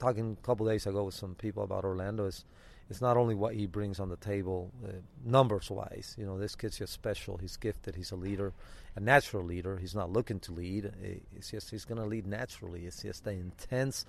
talking 0.00 0.36
a 0.40 0.46
couple 0.46 0.66
days 0.66 0.86
ago 0.86 1.04
with 1.04 1.14
some 1.14 1.34
people 1.34 1.62
about 1.62 1.84
Orlando 1.84 2.26
it's 2.26 3.00
not 3.00 3.16
only 3.16 3.36
what 3.36 3.54
he 3.54 3.66
brings 3.66 4.00
on 4.00 4.08
the 4.08 4.16
table 4.16 4.72
uh, 4.84 4.92
numbers 5.24 5.70
wise 5.70 6.16
you 6.18 6.26
know 6.26 6.38
this 6.38 6.56
kid's 6.56 6.78
just 6.78 6.92
special. 6.92 7.36
He's 7.36 7.56
gifted. 7.56 7.94
He's 7.94 8.10
a 8.10 8.16
leader 8.16 8.52
a 8.96 9.00
natural 9.00 9.44
leader. 9.44 9.76
He's 9.76 9.94
not 9.94 10.10
looking 10.10 10.40
to 10.40 10.52
lead. 10.52 10.92
It's 11.36 11.50
just 11.50 11.70
he's 11.70 11.84
going 11.84 12.00
to 12.00 12.06
lead 12.06 12.26
naturally. 12.26 12.86
It's 12.86 13.02
just 13.02 13.24
the 13.24 13.32
intense 13.32 14.04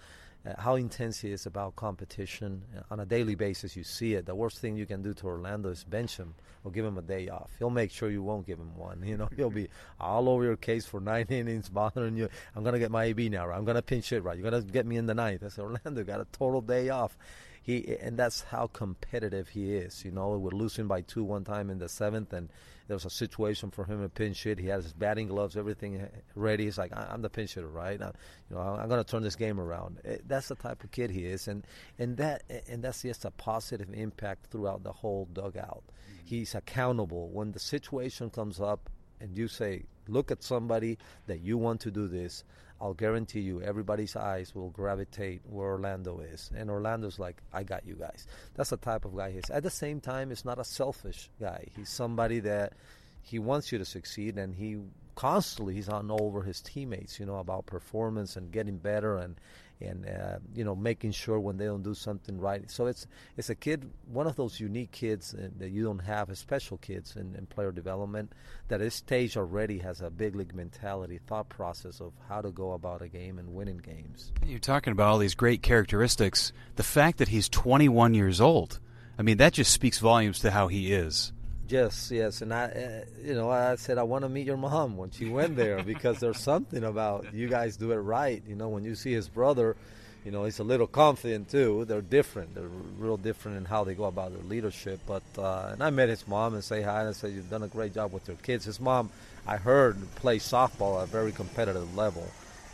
uh, 0.46 0.54
how 0.58 0.76
intense 0.76 1.20
he 1.22 1.32
is 1.32 1.46
about 1.46 1.76
competition. 1.76 2.64
On 2.90 3.00
a 3.00 3.06
daily 3.06 3.36
basis 3.36 3.76
you 3.76 3.84
see 3.84 4.16
it. 4.16 4.26
The 4.26 4.36
worst 4.36 4.60
thing 4.60 4.76
you 4.76 4.86
can 4.86 5.02
do 5.02 5.14
to 5.14 5.28
Orlando 5.28 5.70
is 5.70 5.84
bench 5.84 6.18
him 6.18 6.34
or 6.64 6.72
give 6.72 6.86
him 6.86 6.98
a 6.98 7.02
day 7.02 7.30
off. 7.30 7.52
He'll 7.60 7.70
make 7.70 7.92
sure 7.92 8.10
you 8.10 8.24
won't 8.24 8.48
give 8.48 8.60
him 8.60 8.76
one 8.76 9.04
you 9.06 9.18
know? 9.18 9.30
He'll 9.36 9.50
be 9.50 9.68
all 10.00 10.30
over 10.30 10.44
your 10.44 10.58
case 10.58 10.86
for 10.86 11.00
nine 11.00 11.26
innings 11.30 11.70
bothering 11.70 12.18
you. 12.18 12.30
I'm 12.56 12.64
gonna 12.64 12.80
get 12.80 12.92
my 12.92 13.06
AB 13.06 13.30
now 13.30 13.48
right? 13.48 13.58
I'm 13.58 13.66
gonna 13.66 13.82
pinch 13.82 14.12
it 14.12 14.24
right? 14.24 14.38
You're 14.38 14.50
gonna 14.50 14.64
get 14.64 14.86
me 14.86 14.98
in 14.98 15.06
the 15.06 15.16
ninth. 15.16 15.44
I 15.44 15.50
said 15.50 15.62
Orlando 15.66 16.04
got 16.04 16.22
a 16.22 16.28
total 16.32 16.62
day 16.62 16.90
off. 16.90 17.18
He 17.64 17.96
and 18.02 18.18
that's 18.18 18.42
how 18.42 18.68
competitive 18.68 19.50
he 19.50 19.76
is. 19.76 20.04
You 20.04 20.10
know, 20.12 20.32
we're 20.38 20.50
losing 20.50 20.88
by 20.88 21.02
two 21.02 21.24
one 21.24 21.44
time 21.44 21.70
in 21.70 21.78
the 21.78 21.88
seventh, 21.88 22.34
and 22.34 22.50
there 22.92 22.98
was 22.98 23.06
a 23.06 23.10
situation 23.10 23.72
for 23.72 23.86
him 23.86 24.02
to 24.02 24.10
pinch 24.10 24.44
hit. 24.44 24.60
He 24.60 24.68
has 24.68 24.84
his 24.84 24.92
batting 24.92 25.30
gloves, 25.30 25.56
everything 25.56 26.06
ready. 26.36 26.66
He's 26.66 26.78
like, 26.78 26.92
I'm 26.94 27.22
the 27.22 27.30
pinch 27.30 27.54
hitter, 27.54 27.70
right? 27.70 28.02
I, 28.02 28.08
you 28.50 28.58
know, 28.58 28.60
I'm 28.60 28.90
going 28.90 29.02
to 29.02 29.10
turn 29.10 29.24
this 29.24 29.38
game 29.38 29.62
around. 29.62 30.02
That's 30.28 30.50
the 30.50 30.56
type 30.56 30.84
of 30.84 30.92
kid 30.92 31.10
he 31.10 31.26
is, 31.26 31.48
and 31.48 31.66
and 31.98 32.18
that 32.18 32.44
and 32.68 32.84
that's 32.84 33.04
just 33.04 33.24
a 33.24 33.32
positive 33.32 33.88
impact 33.94 34.48
throughout 34.48 34.84
the 34.84 34.92
whole 34.92 35.30
dugout. 35.32 35.86
Mm-hmm. 35.88 36.26
He's 36.26 36.54
accountable 36.54 37.30
when 37.30 37.54
the 37.54 37.60
situation 37.60 38.30
comes 38.30 38.60
up, 38.60 38.90
and 39.22 39.38
you 39.38 39.48
say, 39.48 39.86
look 40.10 40.30
at 40.30 40.44
somebody 40.44 40.98
that 41.28 41.40
you 41.40 41.58
want 41.58 41.80
to 41.82 41.92
do 41.92 42.10
this. 42.10 42.44
I'll 42.82 42.96
guarantee 42.96 43.42
you 43.42 43.62
everybody's 43.62 44.16
eyes 44.16 44.56
will 44.56 44.72
gravitate 44.72 45.42
where 45.48 45.68
Orlando 45.68 46.20
is. 46.20 46.50
And 46.56 46.70
Orlando's 46.70 47.20
like, 47.20 47.42
I 47.54 47.62
got 47.62 47.86
you 47.86 47.94
guys. 47.94 48.26
That's 48.56 48.72
the 48.72 48.78
type 48.78 49.06
of 49.06 49.16
guy 49.16 49.32
he 49.32 49.38
is. 49.38 49.50
At 49.52 49.62
the 49.62 49.70
same 49.70 50.02
time, 50.02 50.30
he's 50.30 50.44
not 50.44 50.58
a 50.58 50.64
selfish 50.64 51.30
guy. 51.40 51.68
He's 51.76 51.90
somebody 51.90 52.40
that 52.40 52.74
he 53.22 53.38
wants 53.38 53.72
you 53.72 53.78
to 53.78 53.86
succeed 53.86 54.38
and 54.40 54.56
he 54.56 54.78
constantly 55.22 55.76
he's 55.76 55.88
on 55.88 56.10
over 56.10 56.42
his 56.42 56.62
teammates, 56.62 57.20
you 57.20 57.28
know, 57.28 57.36
about 57.36 57.68
performance 57.68 58.36
and 58.36 58.52
getting 58.52 58.78
better 58.78 59.18
and 59.18 59.36
and 59.80 60.08
uh, 60.08 60.38
you 60.56 60.64
know 60.64 60.76
making 60.76 61.12
sure 61.12 61.40
when 61.40 61.58
they 61.58 61.66
don't 61.66 61.84
do 61.84 61.94
something 61.94 62.40
right. 62.40 62.72
So 62.72 62.88
it's 62.88 63.06
it's 63.38 63.52
a 63.52 63.56
kid, 63.56 63.88
one 64.12 64.26
of 64.26 64.36
those 64.36 64.60
unique 64.60 64.92
kids 64.92 65.36
uh, 65.36 65.50
that 65.60 65.70
you 65.70 65.84
don't 65.84 66.00
have, 66.00 66.32
as 66.32 66.40
special 66.40 66.80
kids 66.80 67.16
in, 67.16 67.36
in 67.36 67.46
player 67.46 67.72
development. 67.72 68.34
That 68.70 68.82
at 68.82 68.86
this 68.86 68.96
stage 68.96 69.38
already 69.38 69.78
has 69.78 70.02
a 70.02 70.10
big 70.10 70.36
league 70.36 70.56
mentality, 70.56 71.20
thought 71.28 71.50
process 71.50 72.02
of 72.02 72.14
how 72.28 72.42
to 72.42 72.50
go 72.50 72.72
about 72.72 73.04
a 73.04 73.08
game 73.08 73.38
and 73.38 73.54
winning 73.54 73.78
games. 73.78 74.32
You're 74.44 74.58
talking 74.58 74.92
about 74.92 75.10
all 75.10 75.20
these 75.20 75.36
great 75.36 75.62
characteristics. 75.62 76.52
The 76.78 76.84
fact 76.84 77.20
that 77.20 77.28
he's 77.28 77.48
21 77.48 78.16
years 78.16 78.42
old, 78.42 78.80
I 79.20 79.22
mean, 79.22 79.38
that 79.38 79.54
just 79.54 79.72
speaks 79.72 80.00
volumes 80.00 80.40
to 80.40 80.50
how 80.50 80.68
he 80.68 80.92
is. 80.92 81.32
Yes, 81.72 82.12
yes, 82.14 82.42
and 82.42 82.54
I, 82.54 82.66
uh, 82.66 83.06
you 83.24 83.34
know, 83.34 83.50
I 83.50 83.76
said 83.76 83.98
I 83.98 84.04
want 84.04 84.26
to 84.26 84.30
meet 84.30 84.46
your 84.46 84.58
mom 84.58 84.98
when 84.98 85.10
she 85.10 85.30
went 85.30 85.56
there 85.56 85.82
because 85.86 86.20
there's 86.20 86.40
something 86.40 86.84
about 86.84 87.34
you 87.34 87.48
guys 87.48 87.78
do 87.78 87.94
it 87.94 87.98
right. 87.98 88.44
You 88.46 88.56
know, 88.56 88.68
when 88.68 88.84
you 88.84 88.94
see 88.94 89.14
his 89.14 89.30
brother, 89.30 89.78
you 90.26 90.32
know, 90.32 90.44
he's 90.44 90.60
a 90.60 90.66
little 90.66 90.86
confident 90.86 91.50
too. 91.50 91.86
They're 91.86 92.02
different. 92.02 92.56
They're 92.56 92.68
real 92.98 93.16
different 93.16 93.58
in 93.58 93.64
how 93.64 93.86
they 93.86 93.94
go 93.94 94.04
about 94.04 94.34
their 94.34 94.44
leadership. 94.44 95.00
But 95.08 95.24
uh, 95.38 95.70
and 95.72 95.82
I 95.82 95.92
met 95.92 96.10
his 96.10 96.28
mom 96.28 96.56
and 96.56 96.64
say 96.64 96.82
hi 96.82 97.00
and 97.00 97.10
I 97.10 97.14
said 97.14 97.32
you've 97.32 97.50
done 97.50 97.64
a 97.64 97.70
great 97.70 97.94
job 97.94 98.12
with 98.12 98.28
your 98.28 98.38
kids. 98.38 98.66
His 98.66 98.82
mom, 98.82 99.10
I 99.48 99.56
heard, 99.56 99.98
play 100.16 100.40
softball 100.40 101.02
at 101.02 101.08
a 101.08 101.12
very 101.12 101.32
competitive 101.32 101.96
level 101.96 102.30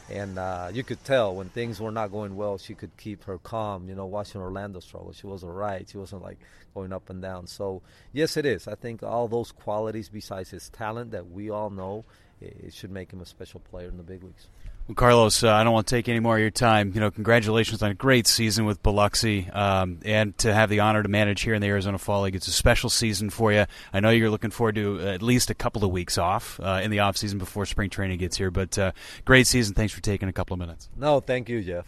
and 0.10 0.40
uh, 0.40 0.70
you 0.74 0.84
could 0.84 1.04
tell 1.04 1.36
when 1.36 1.50
things 1.50 1.82
were 1.82 1.92
not 1.92 2.12
going 2.12 2.36
well, 2.36 2.58
she 2.58 2.74
could 2.74 2.96
keep 2.98 3.26
her 3.26 3.38
calm. 3.38 3.90
You 3.90 3.96
know, 3.96 4.06
watching 4.06 4.42
Orlando 4.42 4.80
struggle, 4.80 5.12
she 5.12 5.28
wasn't 5.28 5.54
right. 5.54 5.88
She 5.90 5.98
wasn't 5.98 6.22
like 6.24 6.40
going 6.74 6.94
up 6.94 7.10
and 7.10 7.22
down. 7.22 7.48
So 7.48 7.82
yes, 8.14 8.38
it 8.38 8.46
is. 8.46 8.68
I 8.68 8.76
think 8.76 9.04
all 9.04 9.28
those 9.28 9.52
qualities, 9.52 10.10
besides 10.10 10.52
his 10.52 10.70
talent 10.70 11.12
that 11.12 11.30
we 11.30 11.50
all 11.50 11.70
know, 11.70 12.06
it 12.40 12.74
should 12.74 12.92
make 12.92 13.12
him 13.12 13.22
a 13.22 13.26
special 13.26 13.60
player 13.60 13.90
in 13.90 13.98
the 13.98 14.04
big 14.04 14.24
leagues. 14.24 14.48
Well, 14.88 14.96
Carlos, 14.96 15.44
uh, 15.44 15.52
I 15.52 15.66
don't 15.66 15.74
want 15.74 15.86
to 15.88 15.96
take 15.96 16.08
any 16.08 16.22
more 16.22 16.36
of 16.36 16.42
your 16.42 16.50
time. 16.50 16.94
You 16.96 17.02
know, 17.02 17.12
congratulations 17.12 17.84
on 17.84 17.92
a 17.92 17.94
great 17.94 18.26
season 18.26 18.64
with 18.64 18.82
Biloxi, 18.82 19.50
um, 19.50 20.00
and 20.06 20.38
to 20.38 20.54
have 20.54 20.70
the 20.70 20.80
honor 20.80 21.04
to 21.04 21.10
manage 21.10 21.42
here 21.42 21.54
in 21.54 21.62
the 21.62 21.68
Arizona 21.68 21.98
Fall 21.98 22.22
League. 22.22 22.36
It's 22.36 22.48
a 22.48 22.54
special 22.54 22.90
season 22.90 23.30
for 23.30 23.52
you. 23.52 23.66
I 23.92 24.00
know 24.00 24.12
you're 24.12 24.30
looking 24.30 24.50
forward 24.50 24.76
to 24.76 25.02
at 25.02 25.22
least 25.22 25.50
a 25.50 25.54
couple 25.54 25.84
of 25.84 25.92
weeks 25.92 26.18
off 26.18 26.58
uh, 26.62 26.80
in 26.82 26.90
the 26.90 27.00
off 27.00 27.18
season 27.18 27.38
before 27.38 27.66
spring 27.66 27.90
training 27.90 28.20
gets 28.20 28.38
here. 28.38 28.50
But 28.50 28.78
uh, 28.78 28.94
great 29.26 29.46
season. 29.46 29.76
Thanks 29.76 29.94
for 29.94 30.02
taking 30.02 30.30
a 30.30 30.34
couple 30.34 30.54
of 30.54 30.60
minutes. 30.60 30.88
No, 30.96 31.20
thank 31.20 31.50
you, 31.50 31.62
Jeff. 31.62 31.86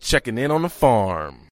Checking 0.00 0.38
in 0.38 0.50
on 0.50 0.62
the 0.62 0.68
farm. 0.68 1.50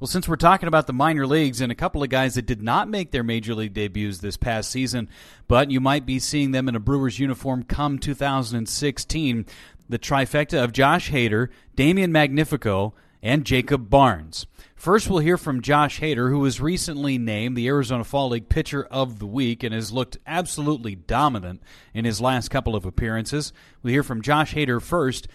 Well, 0.00 0.08
since 0.08 0.28
we're 0.28 0.36
talking 0.36 0.66
about 0.66 0.86
the 0.88 0.92
minor 0.92 1.26
leagues 1.26 1.60
and 1.60 1.70
a 1.70 1.76
couple 1.76 2.02
of 2.02 2.08
guys 2.08 2.34
that 2.34 2.46
did 2.46 2.60
not 2.60 2.88
make 2.88 3.12
their 3.12 3.22
major 3.22 3.54
league 3.54 3.74
debuts 3.74 4.18
this 4.18 4.36
past 4.36 4.70
season, 4.70 5.08
but 5.46 5.70
you 5.70 5.80
might 5.80 6.04
be 6.04 6.18
seeing 6.18 6.50
them 6.50 6.68
in 6.68 6.74
a 6.74 6.80
Brewers 6.80 7.20
uniform 7.20 7.62
come 7.62 7.98
2016, 7.98 9.46
the 9.88 9.98
trifecta 9.98 10.62
of 10.62 10.72
Josh 10.72 11.10
Hader, 11.10 11.48
Damian 11.76 12.10
Magnifico, 12.10 12.94
and 13.22 13.46
Jacob 13.46 13.88
Barnes. 13.88 14.46
First, 14.74 15.08
we'll 15.08 15.20
hear 15.20 15.38
from 15.38 15.62
Josh 15.62 16.00
Hader, 16.00 16.28
who 16.28 16.40
was 16.40 16.60
recently 16.60 17.16
named 17.16 17.56
the 17.56 17.68
Arizona 17.68 18.04
Fall 18.04 18.30
League 18.30 18.48
Pitcher 18.48 18.84
of 18.84 19.20
the 19.20 19.26
Week 19.26 19.62
and 19.62 19.72
has 19.72 19.92
looked 19.92 20.18
absolutely 20.26 20.96
dominant 20.96 21.62
in 21.94 22.04
his 22.04 22.20
last 22.20 22.50
couple 22.50 22.74
of 22.74 22.84
appearances. 22.84 23.52
We'll 23.82 23.92
hear 23.92 24.02
from 24.02 24.22
Josh 24.22 24.54
Hader 24.54 24.82
first. 24.82 25.28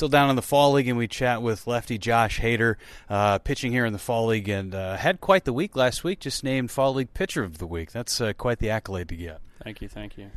Still 0.00 0.08
down 0.08 0.30
in 0.30 0.36
the 0.36 0.40
Fall 0.40 0.72
League, 0.72 0.88
and 0.88 0.96
we 0.96 1.06
chat 1.06 1.42
with 1.42 1.66
lefty 1.66 1.98
Josh 1.98 2.40
Hader, 2.40 2.76
uh, 3.10 3.36
pitching 3.36 3.70
here 3.70 3.84
in 3.84 3.92
the 3.92 3.98
Fall 3.98 4.28
League, 4.28 4.48
and 4.48 4.74
uh, 4.74 4.96
had 4.96 5.20
quite 5.20 5.44
the 5.44 5.52
week 5.52 5.76
last 5.76 6.04
week. 6.04 6.20
Just 6.20 6.42
named 6.42 6.70
Fall 6.70 6.94
League 6.94 7.12
Pitcher 7.12 7.44
of 7.44 7.58
the 7.58 7.66
Week. 7.66 7.92
That's 7.92 8.18
uh, 8.18 8.32
quite 8.32 8.60
the 8.60 8.70
accolade 8.70 9.10
to 9.10 9.14
get. 9.14 9.42
Thank 9.62 9.82
you, 9.82 9.88
thank 9.88 10.16
you. 10.16 10.30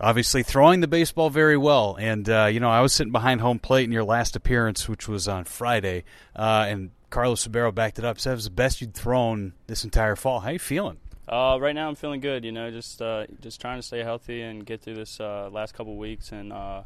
Obviously, 0.00 0.44
throwing 0.44 0.78
the 0.78 0.86
baseball 0.86 1.28
very 1.28 1.56
well, 1.56 1.96
and 1.98 2.28
uh, 2.30 2.44
you 2.44 2.60
know 2.60 2.70
I 2.70 2.82
was 2.82 2.92
sitting 2.92 3.10
behind 3.10 3.40
home 3.40 3.58
plate 3.58 3.82
in 3.82 3.90
your 3.90 4.04
last 4.04 4.36
appearance, 4.36 4.88
which 4.88 5.08
was 5.08 5.26
on 5.26 5.42
Friday, 5.42 6.04
uh, 6.36 6.66
and 6.68 6.92
Carlos 7.10 7.44
Subero 7.44 7.74
backed 7.74 7.98
it 7.98 8.04
up. 8.04 8.20
Said 8.20 8.30
it 8.30 8.36
was 8.36 8.44
the 8.44 8.50
best 8.50 8.80
you'd 8.80 8.94
thrown 8.94 9.54
this 9.66 9.82
entire 9.82 10.14
fall. 10.14 10.38
How 10.38 10.50
you 10.50 10.60
feeling? 10.60 10.98
Uh, 11.26 11.58
right 11.60 11.74
now, 11.74 11.88
I'm 11.88 11.96
feeling 11.96 12.20
good. 12.20 12.44
You 12.44 12.52
know, 12.52 12.70
just 12.70 13.02
uh, 13.02 13.26
just 13.40 13.60
trying 13.60 13.80
to 13.80 13.82
stay 13.82 14.04
healthy 14.04 14.40
and 14.40 14.64
get 14.64 14.82
through 14.82 14.94
this 14.94 15.18
uh, 15.18 15.50
last 15.50 15.74
couple 15.74 15.96
weeks, 15.96 16.30
and 16.30 16.52
uh, 16.52 16.82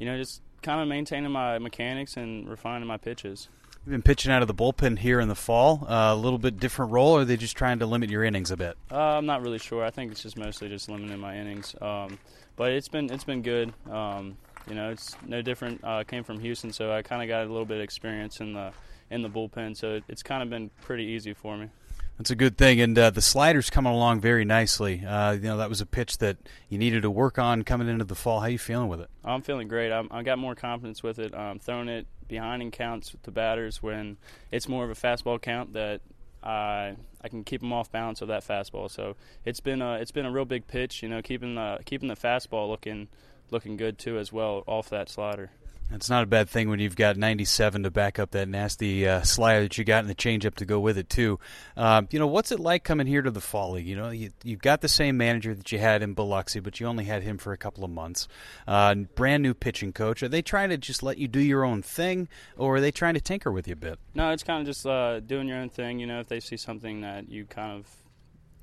you 0.00 0.06
know, 0.06 0.16
just 0.16 0.42
kind 0.62 0.80
of 0.80 0.88
maintaining 0.88 1.30
my 1.30 1.58
mechanics 1.58 2.16
and 2.16 2.48
refining 2.48 2.86
my 2.86 2.96
pitches. 2.96 3.48
You've 3.84 3.92
been 3.92 4.02
pitching 4.02 4.30
out 4.30 4.42
of 4.42 4.48
the 4.48 4.54
bullpen 4.54 4.98
here 4.98 5.20
in 5.20 5.28
the 5.28 5.34
fall. 5.34 5.86
Uh, 5.88 6.12
a 6.12 6.14
little 6.14 6.38
bit 6.38 6.60
different 6.60 6.92
role, 6.92 7.12
or 7.12 7.20
are 7.20 7.24
they 7.24 7.38
just 7.38 7.56
trying 7.56 7.78
to 7.78 7.86
limit 7.86 8.10
your 8.10 8.22
innings 8.22 8.50
a 8.50 8.56
bit? 8.56 8.76
Uh, 8.90 9.16
I'm 9.16 9.24
not 9.24 9.40
really 9.40 9.58
sure. 9.58 9.82
I 9.82 9.90
think 9.90 10.12
it's 10.12 10.22
just 10.22 10.36
mostly 10.36 10.68
just 10.68 10.90
limiting 10.90 11.18
my 11.18 11.36
innings. 11.38 11.74
Um, 11.80 12.18
but 12.56 12.72
it's 12.72 12.88
been 12.88 13.10
it's 13.10 13.24
been 13.24 13.40
good. 13.40 13.72
Um, 13.90 14.36
you 14.68 14.74
know, 14.74 14.90
it's 14.90 15.16
no 15.26 15.40
different. 15.40 15.82
Uh, 15.82 16.04
came 16.04 16.24
from 16.24 16.40
Houston, 16.40 16.72
so 16.72 16.92
I 16.92 17.00
kind 17.00 17.22
of 17.22 17.28
got 17.28 17.46
a 17.46 17.50
little 17.50 17.64
bit 17.64 17.78
of 17.78 17.82
experience 17.82 18.40
in 18.40 18.52
the 18.52 18.72
in 19.10 19.22
the 19.22 19.30
bullpen. 19.30 19.74
So 19.74 19.94
it, 19.94 20.04
it's 20.08 20.22
kind 20.22 20.42
of 20.42 20.50
been 20.50 20.70
pretty 20.82 21.04
easy 21.04 21.32
for 21.32 21.56
me. 21.56 21.70
That's 22.20 22.30
a 22.30 22.36
good 22.36 22.58
thing, 22.58 22.82
and 22.82 22.98
uh, 22.98 23.08
the 23.08 23.22
slider's 23.22 23.70
coming 23.70 23.94
along 23.94 24.20
very 24.20 24.44
nicely. 24.44 25.02
Uh, 25.02 25.32
you 25.32 25.40
know, 25.40 25.56
that 25.56 25.70
was 25.70 25.80
a 25.80 25.86
pitch 25.86 26.18
that 26.18 26.36
you 26.68 26.76
needed 26.76 27.00
to 27.00 27.10
work 27.10 27.38
on 27.38 27.62
coming 27.62 27.88
into 27.88 28.04
the 28.04 28.14
fall. 28.14 28.40
How 28.40 28.46
you 28.48 28.58
feeling 28.58 28.88
with 28.88 29.00
it? 29.00 29.08
I'm 29.24 29.40
feeling 29.40 29.68
great. 29.68 29.90
I'm, 29.90 30.06
I 30.10 30.22
got 30.22 30.38
more 30.38 30.54
confidence 30.54 31.02
with 31.02 31.18
it. 31.18 31.34
Um, 31.34 31.58
throwing 31.58 31.88
it 31.88 32.06
behind 32.28 32.60
in 32.60 32.72
counts 32.72 33.12
with 33.12 33.22
the 33.22 33.30
batters 33.30 33.82
when 33.82 34.18
it's 34.52 34.68
more 34.68 34.84
of 34.84 34.90
a 34.90 34.94
fastball 34.94 35.40
count 35.40 35.72
that 35.72 36.02
I 36.42 36.96
I 37.22 37.28
can 37.30 37.42
keep 37.42 37.62
them 37.62 37.72
off 37.72 37.90
balance 37.90 38.20
of 38.20 38.28
that 38.28 38.46
fastball. 38.46 38.90
So 38.90 39.16
it's 39.46 39.60
been 39.60 39.80
a 39.80 39.94
it's 39.94 40.12
been 40.12 40.26
a 40.26 40.30
real 40.30 40.44
big 40.44 40.66
pitch. 40.66 41.02
You 41.02 41.08
know, 41.08 41.22
keeping 41.22 41.54
the 41.54 41.78
keeping 41.86 42.08
the 42.08 42.16
fastball 42.16 42.68
looking 42.68 43.08
looking 43.50 43.78
good 43.78 43.96
too 43.96 44.18
as 44.18 44.30
well 44.30 44.62
off 44.66 44.90
that 44.90 45.08
slider. 45.08 45.52
It's 45.92 46.08
not 46.08 46.22
a 46.22 46.26
bad 46.26 46.48
thing 46.48 46.70
when 46.70 46.78
you've 46.78 46.94
got 46.94 47.16
97 47.16 47.82
to 47.82 47.90
back 47.90 48.20
up 48.20 48.30
that 48.30 48.48
nasty 48.48 49.08
uh, 49.08 49.22
slider 49.22 49.62
that 49.62 49.76
you 49.76 49.84
got 49.84 50.00
and 50.00 50.08
the 50.08 50.14
changeup 50.14 50.54
to 50.56 50.64
go 50.64 50.78
with 50.78 50.96
it 50.96 51.08
too. 51.08 51.40
Um, 51.76 52.06
you 52.12 52.18
know, 52.18 52.28
what's 52.28 52.52
it 52.52 52.60
like 52.60 52.84
coming 52.84 53.08
here 53.08 53.22
to 53.22 53.30
the 53.30 53.40
fall 53.40 53.72
league? 53.72 53.86
You 53.86 53.96
know, 53.96 54.10
you, 54.10 54.30
you've 54.44 54.62
got 54.62 54.82
the 54.82 54.88
same 54.88 55.16
manager 55.16 55.52
that 55.52 55.72
you 55.72 55.78
had 55.80 56.02
in 56.02 56.14
Biloxi, 56.14 56.60
but 56.60 56.78
you 56.78 56.86
only 56.86 57.04
had 57.04 57.24
him 57.24 57.38
for 57.38 57.52
a 57.52 57.56
couple 57.56 57.84
of 57.84 57.90
months. 57.90 58.28
Uh, 58.68 58.94
brand 58.94 59.42
new 59.42 59.52
pitching 59.52 59.92
coach. 59.92 60.22
Are 60.22 60.28
they 60.28 60.42
trying 60.42 60.68
to 60.68 60.78
just 60.78 61.02
let 61.02 61.18
you 61.18 61.26
do 61.26 61.40
your 61.40 61.64
own 61.64 61.82
thing, 61.82 62.28
or 62.56 62.76
are 62.76 62.80
they 62.80 62.92
trying 62.92 63.14
to 63.14 63.20
tinker 63.20 63.50
with 63.50 63.66
you 63.66 63.72
a 63.72 63.76
bit? 63.76 63.98
No, 64.14 64.30
it's 64.30 64.44
kind 64.44 64.60
of 64.60 64.66
just 64.66 64.86
uh, 64.86 65.18
doing 65.18 65.48
your 65.48 65.58
own 65.58 65.70
thing. 65.70 65.98
You 65.98 66.06
know, 66.06 66.20
if 66.20 66.28
they 66.28 66.38
see 66.38 66.56
something 66.56 67.00
that 67.00 67.28
you 67.28 67.46
kind 67.46 67.76
of, 67.76 67.88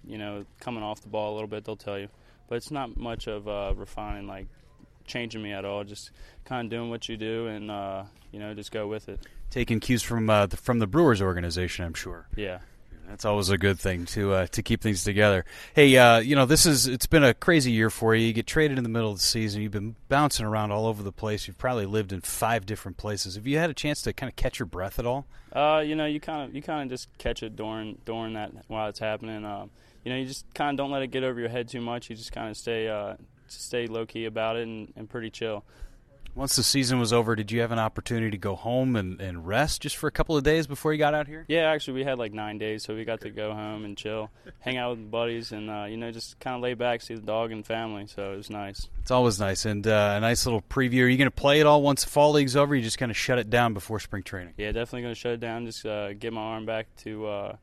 you 0.06 0.18
know, 0.18 0.46
coming 0.62 0.82
off 0.82 1.02
the 1.02 1.10
ball 1.10 1.34
a 1.34 1.36
little 1.36 1.50
bit, 1.50 1.66
they'll 1.66 1.76
tell 1.76 2.00
you. 2.00 2.08
But 2.48 2.56
it's 2.56 2.72
not 2.72 2.96
much 2.96 3.28
of 3.28 3.48
refining 3.78 4.28
like 4.28 4.48
changing 5.08 5.42
me 5.42 5.52
at 5.52 5.66
all. 5.66 5.84
Just 5.84 6.12
kind 6.46 6.66
of 6.66 6.72
doing 6.72 6.90
what 6.90 7.10
you 7.10 7.18
do, 7.18 7.48
and 7.48 7.72
uh, 7.72 8.04
you 8.32 8.40
know, 8.40 8.54
just 8.54 8.72
go 8.72 8.88
with 8.88 9.10
it. 9.10 9.20
Taking 9.50 9.80
cues 9.80 10.04
from 10.04 10.30
uh, 10.30 10.46
the, 10.46 10.58
from 10.58 10.80
the 10.80 10.88
Brewers 10.88 11.22
organization, 11.22 11.86
I'm 11.86 11.94
sure. 11.94 12.28
Yeah. 12.36 12.60
That's 13.08 13.24
always 13.24 13.50
a 13.50 13.58
good 13.58 13.80
thing 13.80 14.06
to 14.08 14.34
uh, 14.34 14.48
to 14.48 14.62
keep 14.62 14.82
things 14.82 15.06
together. 15.06 15.46
Hey, 15.74 15.96
uh, 15.96 16.20
you 16.20 16.36
know 16.36 16.46
this 16.46 16.66
is 16.66 16.88
it's 16.88 17.06
been 17.06 17.24
a 17.24 17.34
crazy 17.34 17.72
year 17.72 17.90
for 17.90 18.14
you. 18.14 18.28
You 18.28 18.34
get 18.34 18.48
traded 18.48 18.78
in 18.78 18.84
the 18.84 18.90
middle 18.90 19.10
of 19.10 19.18
the 19.18 19.24
season. 19.24 19.62
You've 19.62 19.72
been 19.72 19.96
bouncing 20.10 20.46
around 20.46 20.72
all 20.72 20.86
over 20.86 21.02
the 21.04 21.14
place. 21.14 21.48
You've 21.48 21.58
probably 21.58 21.86
lived 21.86 22.12
in 22.12 22.20
five 22.20 22.66
different 22.66 22.98
places. 22.98 23.36
Have 23.36 23.48
you 23.48 23.58
had 23.58 23.70
a 23.70 23.74
chance 23.74 24.02
to 24.02 24.14
kind 24.14 24.30
of 24.30 24.36
catch 24.36 24.60
your 24.60 24.66
breath 24.66 25.00
at 25.00 25.06
all? 25.06 25.26
Uh, 25.54 25.82
you 25.86 25.96
know, 25.96 26.06
you 26.06 26.20
kind 26.20 26.50
of 26.50 26.56
you 26.56 26.62
kind 26.62 26.84
of 26.84 26.90
just 26.90 27.08
catch 27.18 27.44
it 27.44 27.56
during 27.56 27.98
during 28.04 28.34
that 28.34 28.52
while 28.68 28.90
it's 28.90 29.00
happening. 29.00 29.46
Um, 29.46 29.70
you 30.04 30.12
know, 30.12 30.20
you 30.20 30.26
just 30.26 30.46
kind 30.54 30.72
of 30.72 30.78
don't 30.78 30.92
let 30.92 31.02
it 31.02 31.08
get 31.08 31.24
over 31.24 31.40
your 31.40 31.50
head 31.50 31.70
too 31.70 31.82
much. 31.82 32.10
You 32.10 32.16
just 32.16 32.34
kind 32.34 32.50
of 32.50 32.58
stay 32.58 32.90
uh, 32.90 33.16
stay 33.48 33.88
low 33.88 34.06
key 34.06 34.26
about 34.26 34.56
it 34.58 34.64
and, 34.64 34.94
and 34.96 35.10
pretty 35.10 35.30
chill. 35.30 35.64
Once 36.38 36.56
the 36.56 36.62
season 36.62 37.00
was 37.00 37.12
over, 37.12 37.36
did 37.36 37.52
you 37.52 37.62
have 37.62 37.72
an 37.72 37.80
opportunity 37.80 38.30
to 38.30 38.38
go 38.38 38.56
home 38.56 38.96
and, 38.96 39.20
and 39.20 39.48
rest 39.48 39.82
just 39.82 39.98
for 39.98 40.06
a 40.06 40.12
couple 40.12 40.38
of 40.38 40.44
days 40.44 40.68
before 40.68 40.94
you 40.94 41.00
got 41.00 41.16
out 41.16 41.26
here? 41.26 41.44
Yeah, 41.48 41.72
actually, 41.72 41.96
we 41.96 42.04
had 42.04 42.20
like 42.20 42.32
nine 42.32 42.60
days, 42.60 42.84
so 42.84 42.94
we 42.94 43.06
got 43.06 43.22
to 43.22 43.32
go 43.32 43.54
home 43.54 43.86
and 43.86 43.98
chill, 43.98 44.30
hang 44.60 44.78
out 44.78 44.92
with 44.92 45.10
buddies, 45.10 45.52
and 45.52 45.68
uh, 45.68 45.86
you 45.90 45.98
know 45.98 46.12
just 46.12 46.40
kind 46.40 46.56
of 46.56 46.62
lay 46.62 46.76
back, 46.76 47.02
see 47.02 47.16
the 47.16 47.22
dog 47.22 47.52
and 47.52 47.66
family. 47.66 48.06
So 48.06 48.34
it 48.34 48.38
was 48.38 48.52
nice. 48.52 48.88
It's 49.02 49.10
always 49.10 49.40
nice 49.40 49.66
and 49.66 49.88
uh, 49.88 50.14
a 50.18 50.20
nice 50.20 50.46
little 50.46 50.62
preview. 50.62 51.06
Are 51.06 51.08
you 51.08 51.18
going 51.18 51.26
to 51.26 51.32
play 51.32 51.60
it 51.60 51.66
all 51.66 51.82
once 51.82 52.04
the 52.04 52.10
fall 52.12 52.34
league's 52.34 52.56
over? 52.56 52.76
you 52.76 52.84
just 52.84 53.00
kind 53.00 53.10
of 53.10 53.18
shut 53.18 53.40
it 53.40 53.50
down 53.50 53.74
before 53.74 54.00
spring 54.00 54.22
training? 54.22 54.54
Yeah, 54.58 54.72
definitely 54.72 55.02
going 55.02 55.16
to 55.16 55.20
shut 55.20 55.32
it 55.32 55.40
down. 55.40 55.66
Just 55.66 55.88
uh, 55.88 56.14
get 56.14 56.34
my 56.34 56.42
arm 56.42 56.68
back 56.68 56.86
to 56.98 57.26
uh, 57.26 57.56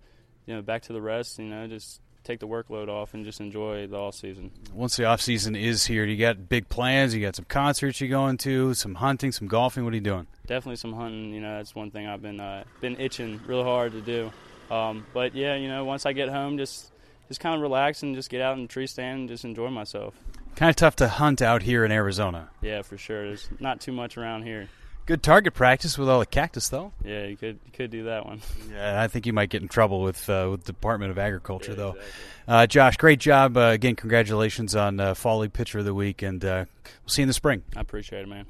you 0.47 0.55
know 0.57 0.63
back 0.63 0.83
to 0.83 0.93
the 0.93 1.01
rest. 1.01 1.39
You 1.39 1.45
know, 1.45 1.69
just 1.69 2.01
take 2.25 2.41
the 2.41 2.49
workload 2.49 2.89
off 2.89 3.15
and 3.15 3.25
just 3.25 3.41
enjoy 3.41 3.87
the 3.87 3.97
off 3.97 4.15
season. 4.15 4.51
Once 4.73 4.97
the 4.97 5.05
off 5.05 5.21
season 5.21 5.55
is 5.55 5.87
here, 5.87 6.05
you 6.05 6.17
got 6.17 6.49
big 6.49 6.69
plans. 6.69 7.15
You 7.15 7.21
got 7.21 7.37
some 7.37 7.45
concerts 7.45 8.01
you 8.01 8.09
going 8.09 8.39
to, 8.39 8.75
some 8.75 8.97
hunting, 8.97 9.31
some 9.31 9.47
golfing. 9.47 9.85
What 9.85 9.93
are 9.93 9.97
you 9.97 10.03
doing? 10.03 10.27
Definitely 10.47 10.77
some 10.77 10.95
hunting. 10.95 11.33
You 11.33 11.41
know, 11.41 11.57
that's 11.59 11.75
one 11.75 11.91
thing 11.91 12.07
I've 12.07 12.23
been 12.23 12.41
uh, 12.41 12.65
been 12.81 12.99
itching 12.99 13.41
real 13.47 13.65
hard 13.65 13.93
to 13.93 14.01
do. 14.01 14.33
Um, 14.71 15.07
but 15.13 15.35
yeah, 15.35 15.55
you 15.55 15.69
know, 15.69 15.85
once 15.85 16.07
I 16.07 16.13
get 16.13 16.29
home, 16.29 16.59
just 16.59 16.91
just 17.29 17.41
kind 17.41 17.55
of 17.55 17.61
relax 17.61 18.03
and 18.03 18.15
just 18.15 18.31
get 18.31 18.41
out 18.41 18.57
in 18.57 18.63
the 18.63 18.69
tree 18.69 18.87
stand 18.87 19.21
and 19.21 19.29
just 19.29 19.45
enjoy 19.45 19.69
myself. 19.69 20.15
Kind 20.57 20.71
of 20.71 20.77
tough 20.77 20.97
to 20.97 21.09
hunt 21.09 21.43
out 21.43 21.63
here 21.63 21.85
in 21.85 21.91
Arizona. 21.91 22.49
Yeah, 22.63 22.83
for 22.83 22.97
sure. 22.97 23.27
There's 23.27 23.49
not 23.59 23.81
too 23.81 23.93
much 23.93 24.17
around 24.17 24.45
here. 24.45 24.69
Good 25.07 25.23
target 25.23 25.53
practice 25.53 25.99
with 25.99 26.09
all 26.09 26.19
the 26.21 26.27
cactus, 26.27 26.69
though. 26.71 26.93
Yeah, 27.05 27.27
you 27.27 27.37
could 27.37 27.59
you 27.67 27.73
could 27.75 27.91
do 27.91 28.05
that 28.05 28.25
one. 28.25 28.41
Yeah, 28.73 29.03
I 29.03 29.09
think 29.09 29.27
you 29.27 29.35
might 29.35 29.51
get 29.51 29.61
in 29.61 29.69
trouble 29.69 30.01
with 30.03 30.29
uh, 30.31 30.49
with 30.51 30.65
the 30.65 30.73
Department 30.73 31.11
of 31.11 31.19
Agriculture, 31.19 31.73
Yeah, 31.73 31.77
though. 31.77 31.91
exactly. 31.91 32.13
Uh, 32.49 32.67
Josh, 32.67 32.97
great 32.97 33.21
job 33.21 33.57
uh, 33.57 33.61
again. 33.73 33.97
Congratulations 33.97 34.75
on 34.75 35.01
uh, 35.01 35.13
Fall 35.15 35.41
League 35.41 35.53
Pitcher 35.53 35.79
of 35.81 35.85
the 35.85 35.95
Week, 35.95 36.23
and 36.23 36.43
uh, 36.43 36.65
we'll 36.85 37.09
see 37.09 37.21
you 37.23 37.25
in 37.25 37.29
the 37.29 37.35
spring. 37.35 37.63
I 37.77 37.81
appreciate 37.81 38.23
it, 38.23 38.29
man. 38.29 38.47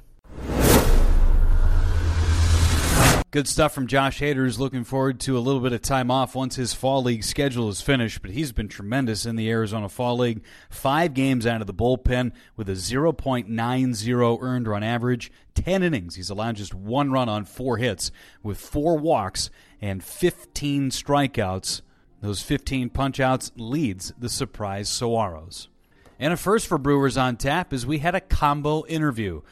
Good 3.34 3.48
stuff 3.48 3.74
from 3.74 3.88
Josh 3.88 4.20
Hader, 4.20 4.36
who's 4.36 4.60
looking 4.60 4.84
forward 4.84 5.18
to 5.22 5.36
a 5.36 5.40
little 5.40 5.60
bit 5.60 5.72
of 5.72 5.82
time 5.82 6.08
off 6.08 6.36
once 6.36 6.54
his 6.54 6.72
Fall 6.72 7.02
League 7.02 7.24
schedule 7.24 7.68
is 7.68 7.80
finished. 7.80 8.22
But 8.22 8.30
he's 8.30 8.52
been 8.52 8.68
tremendous 8.68 9.26
in 9.26 9.34
the 9.34 9.50
Arizona 9.50 9.88
Fall 9.88 10.18
League. 10.18 10.44
Five 10.70 11.14
games 11.14 11.44
out 11.44 11.60
of 11.60 11.66
the 11.66 11.74
bullpen 11.74 12.30
with 12.56 12.68
a 12.68 12.74
0.90 12.74 14.40
earned 14.40 14.68
run 14.68 14.84
average, 14.84 15.32
10 15.56 15.82
innings. 15.82 16.14
He's 16.14 16.30
allowed 16.30 16.54
just 16.54 16.74
one 16.74 17.10
run 17.10 17.28
on 17.28 17.44
four 17.44 17.78
hits 17.78 18.12
with 18.44 18.60
four 18.60 18.96
walks 18.96 19.50
and 19.82 20.04
15 20.04 20.90
strikeouts. 20.90 21.82
Those 22.20 22.40
15 22.40 22.90
punchouts 22.90 23.50
leads 23.56 24.12
the 24.16 24.28
surprise 24.28 24.88
Saguaros. 24.88 25.66
And 26.20 26.32
a 26.32 26.36
first 26.36 26.68
for 26.68 26.78
Brewers 26.78 27.16
on 27.16 27.36
tap 27.36 27.72
is 27.72 27.84
we 27.84 27.98
had 27.98 28.14
a 28.14 28.20
combo 28.20 28.86
interview. 28.86 29.42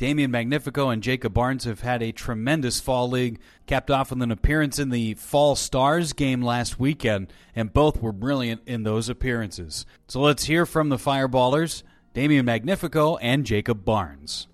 Damian 0.00 0.30
Magnifico 0.30 0.88
and 0.88 1.02
Jacob 1.02 1.34
Barnes 1.34 1.64
have 1.64 1.82
had 1.82 2.02
a 2.02 2.10
tremendous 2.10 2.80
fall 2.80 3.10
league, 3.10 3.38
capped 3.66 3.90
off 3.90 4.08
with 4.08 4.22
an 4.22 4.30
appearance 4.30 4.78
in 4.78 4.88
the 4.88 5.12
Fall 5.12 5.54
Stars 5.54 6.14
game 6.14 6.40
last 6.40 6.80
weekend, 6.80 7.30
and 7.54 7.70
both 7.70 8.00
were 8.00 8.10
brilliant 8.10 8.62
in 8.64 8.82
those 8.82 9.10
appearances. 9.10 9.84
So 10.08 10.22
let's 10.22 10.44
hear 10.44 10.64
from 10.64 10.88
the 10.88 10.96
Fireballers, 10.96 11.82
Damian 12.14 12.46
Magnifico 12.46 13.18
and 13.18 13.44
Jacob 13.44 13.84
Barnes. 13.84 14.46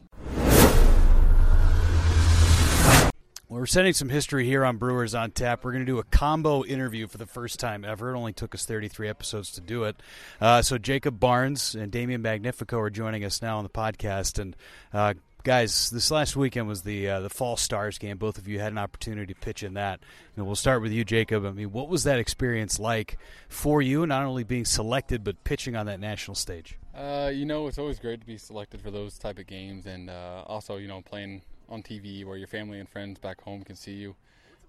Well, 3.48 3.60
we're 3.60 3.66
setting 3.66 3.92
some 3.92 4.08
history 4.08 4.44
here 4.44 4.64
on 4.64 4.78
Brewers 4.78 5.14
on 5.14 5.30
Tap. 5.30 5.64
We're 5.64 5.70
going 5.70 5.86
to 5.86 5.92
do 5.92 6.00
a 6.00 6.04
combo 6.04 6.64
interview 6.64 7.06
for 7.06 7.18
the 7.18 7.26
first 7.26 7.60
time 7.60 7.84
ever. 7.84 8.12
It 8.12 8.18
only 8.18 8.32
took 8.32 8.52
us 8.56 8.64
33 8.64 9.08
episodes 9.08 9.52
to 9.52 9.60
do 9.60 9.84
it. 9.84 9.94
Uh, 10.40 10.62
so 10.62 10.76
Jacob 10.76 11.20
Barnes 11.20 11.76
and 11.76 11.92
Damian 11.92 12.22
Magnifico 12.22 12.80
are 12.80 12.90
joining 12.90 13.24
us 13.24 13.40
now 13.40 13.58
on 13.58 13.62
the 13.62 13.70
podcast. 13.70 14.40
And 14.40 14.56
uh, 14.92 15.14
guys, 15.46 15.90
this 15.90 16.10
last 16.10 16.34
weekend 16.34 16.66
was 16.66 16.82
the 16.82 17.08
uh, 17.08 17.20
the 17.20 17.30
Fall 17.30 17.56
Stars 17.56 17.98
game. 17.98 18.18
Both 18.18 18.36
of 18.36 18.48
you 18.48 18.58
had 18.58 18.72
an 18.72 18.78
opportunity 18.78 19.32
to 19.32 19.40
pitch 19.40 19.62
in 19.62 19.74
that. 19.74 20.00
And 20.36 20.44
we'll 20.44 20.56
start 20.56 20.82
with 20.82 20.90
you, 20.90 21.04
Jacob. 21.04 21.46
I 21.46 21.52
mean, 21.52 21.70
what 21.70 21.88
was 21.88 22.02
that 22.02 22.18
experience 22.18 22.80
like 22.80 23.16
for 23.48 23.80
you? 23.80 24.04
Not 24.06 24.24
only 24.24 24.42
being 24.42 24.64
selected, 24.64 25.22
but 25.22 25.44
pitching 25.44 25.76
on 25.76 25.86
that 25.86 26.00
national 26.00 26.34
stage. 26.34 26.76
Uh, 26.92 27.30
you 27.32 27.46
know, 27.46 27.68
it's 27.68 27.78
always 27.78 28.00
great 28.00 28.20
to 28.20 28.26
be 28.26 28.36
selected 28.36 28.80
for 28.80 28.90
those 28.90 29.18
type 29.18 29.38
of 29.38 29.46
games, 29.46 29.86
and 29.86 30.10
uh, 30.10 30.42
also, 30.46 30.78
you 30.78 30.88
know, 30.88 31.00
playing 31.00 31.42
on 31.68 31.80
TV 31.80 32.24
where 32.24 32.36
your 32.36 32.48
family 32.48 32.80
and 32.80 32.88
friends 32.88 33.20
back 33.20 33.40
home 33.40 33.62
can 33.62 33.76
see 33.76 33.92
you. 33.92 34.16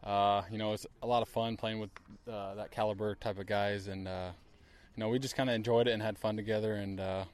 Uh, 0.03 0.43
you 0.51 0.59
know, 0.59 0.73
it's 0.73 0.85
a 1.01 1.07
lot 1.07 1.23
of 1.23 1.27
fun 1.27 1.57
playing 1.57 1.79
with 1.79 1.89
uh, 2.31 2.53
that 2.53 2.69
caliber 2.69 3.15
type 3.15 3.39
of 3.39 3.47
guys, 3.47 3.87
and 3.87 4.07
uh, 4.07 4.29
you 4.95 5.01
know, 5.01 5.09
we 5.09 5.17
just 5.17 5.35
kind 5.35 5.49
of 5.49 5.55
enjoyed 5.55 5.87
it 5.87 5.91
and 5.93 6.03
had 6.03 6.19
fun 6.19 6.35
together, 6.35 6.75
and 6.75 6.99
uh, 6.99 7.25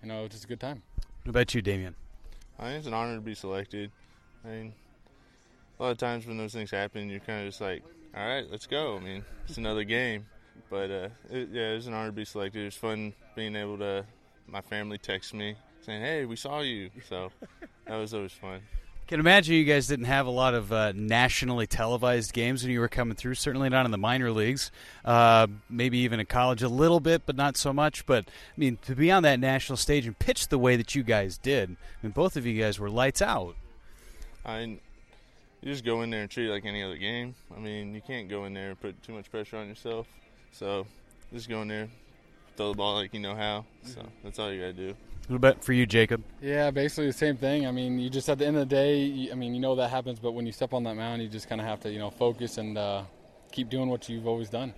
you 0.00 0.08
know, 0.08 0.20
it 0.20 0.22
was 0.22 0.30
just 0.30 0.44
a 0.44 0.48
good 0.48 0.60
time. 0.60 0.82
What 1.24 1.30
about 1.30 1.54
you, 1.54 1.60
Damian? 1.60 1.96
I 2.58 2.64
think 2.64 2.78
it's 2.78 2.86
an 2.86 2.94
honor 2.94 3.16
to 3.16 3.20
be 3.20 3.34
selected. 3.34 3.90
I 4.44 4.48
mean, 4.48 4.72
a 5.78 5.82
lot 5.82 5.90
of 5.90 5.98
times 5.98 6.26
when 6.26 6.36
those 6.36 6.52
things 6.52 6.70
happen, 6.70 7.08
you're 7.08 7.20
kind 7.20 7.40
of 7.40 7.48
just 7.48 7.60
like, 7.60 7.82
all 8.16 8.26
right, 8.26 8.44
let's 8.50 8.66
go. 8.66 8.96
I 8.96 9.00
mean, 9.00 9.24
it's 9.48 9.58
another 9.58 9.84
game. 9.84 10.26
But 10.70 10.90
uh, 10.90 11.08
it, 11.30 11.48
yeah, 11.52 11.72
it 11.72 11.74
was 11.76 11.86
an 11.88 11.94
honor 11.94 12.08
to 12.08 12.12
be 12.12 12.24
selected. 12.24 12.62
It 12.62 12.64
was 12.66 12.76
fun 12.76 13.12
being 13.34 13.56
able 13.56 13.78
to. 13.78 14.04
My 14.46 14.60
family 14.60 14.98
text 14.98 15.32
me 15.32 15.56
saying, 15.80 16.02
"Hey, 16.02 16.26
we 16.26 16.36
saw 16.36 16.60
you," 16.60 16.90
so 17.08 17.30
that 17.86 17.96
was 17.96 18.12
always 18.12 18.32
fun. 18.32 18.60
Can 19.06 19.20
imagine 19.20 19.54
you 19.54 19.64
guys 19.64 19.86
didn't 19.86 20.06
have 20.06 20.26
a 20.26 20.30
lot 20.30 20.54
of 20.54 20.72
uh, 20.72 20.92
nationally 20.94 21.66
televised 21.66 22.32
games 22.32 22.62
when 22.62 22.72
you 22.72 22.80
were 22.80 22.88
coming 22.88 23.14
through. 23.14 23.34
Certainly 23.34 23.68
not 23.68 23.84
in 23.84 23.90
the 23.90 23.98
minor 23.98 24.30
leagues. 24.30 24.72
Uh, 25.04 25.46
maybe 25.68 25.98
even 25.98 26.20
in 26.20 26.26
college 26.26 26.62
a 26.62 26.68
little 26.68 27.00
bit, 27.00 27.26
but 27.26 27.36
not 27.36 27.58
so 27.58 27.70
much. 27.70 28.06
But 28.06 28.24
I 28.26 28.30
mean, 28.56 28.78
to 28.86 28.94
be 28.94 29.10
on 29.10 29.22
that 29.24 29.38
national 29.38 29.76
stage 29.76 30.06
and 30.06 30.18
pitch 30.18 30.48
the 30.48 30.58
way 30.58 30.76
that 30.76 30.94
you 30.94 31.02
guys 31.02 31.36
did, 31.36 31.70
I 31.72 32.06
mean, 32.06 32.12
both 32.12 32.34
of 32.36 32.46
you 32.46 32.58
guys 32.58 32.78
were 32.78 32.88
lights 32.88 33.20
out. 33.20 33.56
I 34.42 34.60
mean, 34.60 34.80
you 35.60 35.70
just 35.70 35.84
go 35.84 36.00
in 36.00 36.08
there 36.08 36.22
and 36.22 36.30
treat 36.30 36.48
it 36.48 36.52
like 36.52 36.64
any 36.64 36.82
other 36.82 36.96
game. 36.96 37.34
I 37.54 37.60
mean, 37.60 37.94
you 37.94 38.00
can't 38.00 38.30
go 38.30 38.46
in 38.46 38.54
there 38.54 38.70
and 38.70 38.80
put 38.80 39.02
too 39.02 39.12
much 39.12 39.30
pressure 39.30 39.58
on 39.58 39.68
yourself. 39.68 40.06
So 40.52 40.86
just 41.30 41.50
go 41.50 41.60
in 41.60 41.68
there, 41.68 41.88
throw 42.56 42.72
the 42.72 42.76
ball 42.76 42.94
like 42.94 43.14
you 43.14 43.20
know 43.20 43.34
how. 43.34 43.64
So 43.82 44.00
that's 44.22 44.38
all 44.38 44.52
you 44.52 44.60
got 44.60 44.66
to 44.68 44.72
do. 44.72 44.94
What 45.28 45.36
about 45.36 45.64
for 45.64 45.72
you, 45.72 45.86
Jacob? 45.86 46.22
Yeah, 46.42 46.70
basically 46.70 47.06
the 47.06 47.12
same 47.14 47.36
thing. 47.36 47.66
I 47.66 47.70
mean, 47.70 47.98
you 47.98 48.10
just 48.10 48.28
at 48.28 48.38
the 48.38 48.46
end 48.46 48.56
of 48.56 48.68
the 48.68 48.74
day, 48.74 48.98
you, 48.98 49.32
I 49.32 49.34
mean, 49.34 49.54
you 49.54 49.60
know 49.60 49.74
that 49.76 49.88
happens, 49.88 50.18
but 50.18 50.32
when 50.32 50.44
you 50.44 50.52
step 50.52 50.74
on 50.74 50.82
that 50.84 50.96
mound, 50.96 51.22
you 51.22 51.28
just 51.28 51.48
kind 51.48 51.60
of 51.60 51.66
have 51.66 51.80
to, 51.80 51.90
you 51.90 51.98
know, 51.98 52.10
focus 52.10 52.58
and 52.58 52.76
uh, 52.76 53.04
keep 53.50 53.70
doing 53.70 53.88
what 53.88 54.08
you've 54.08 54.26
always 54.26 54.50
done. 54.50 54.74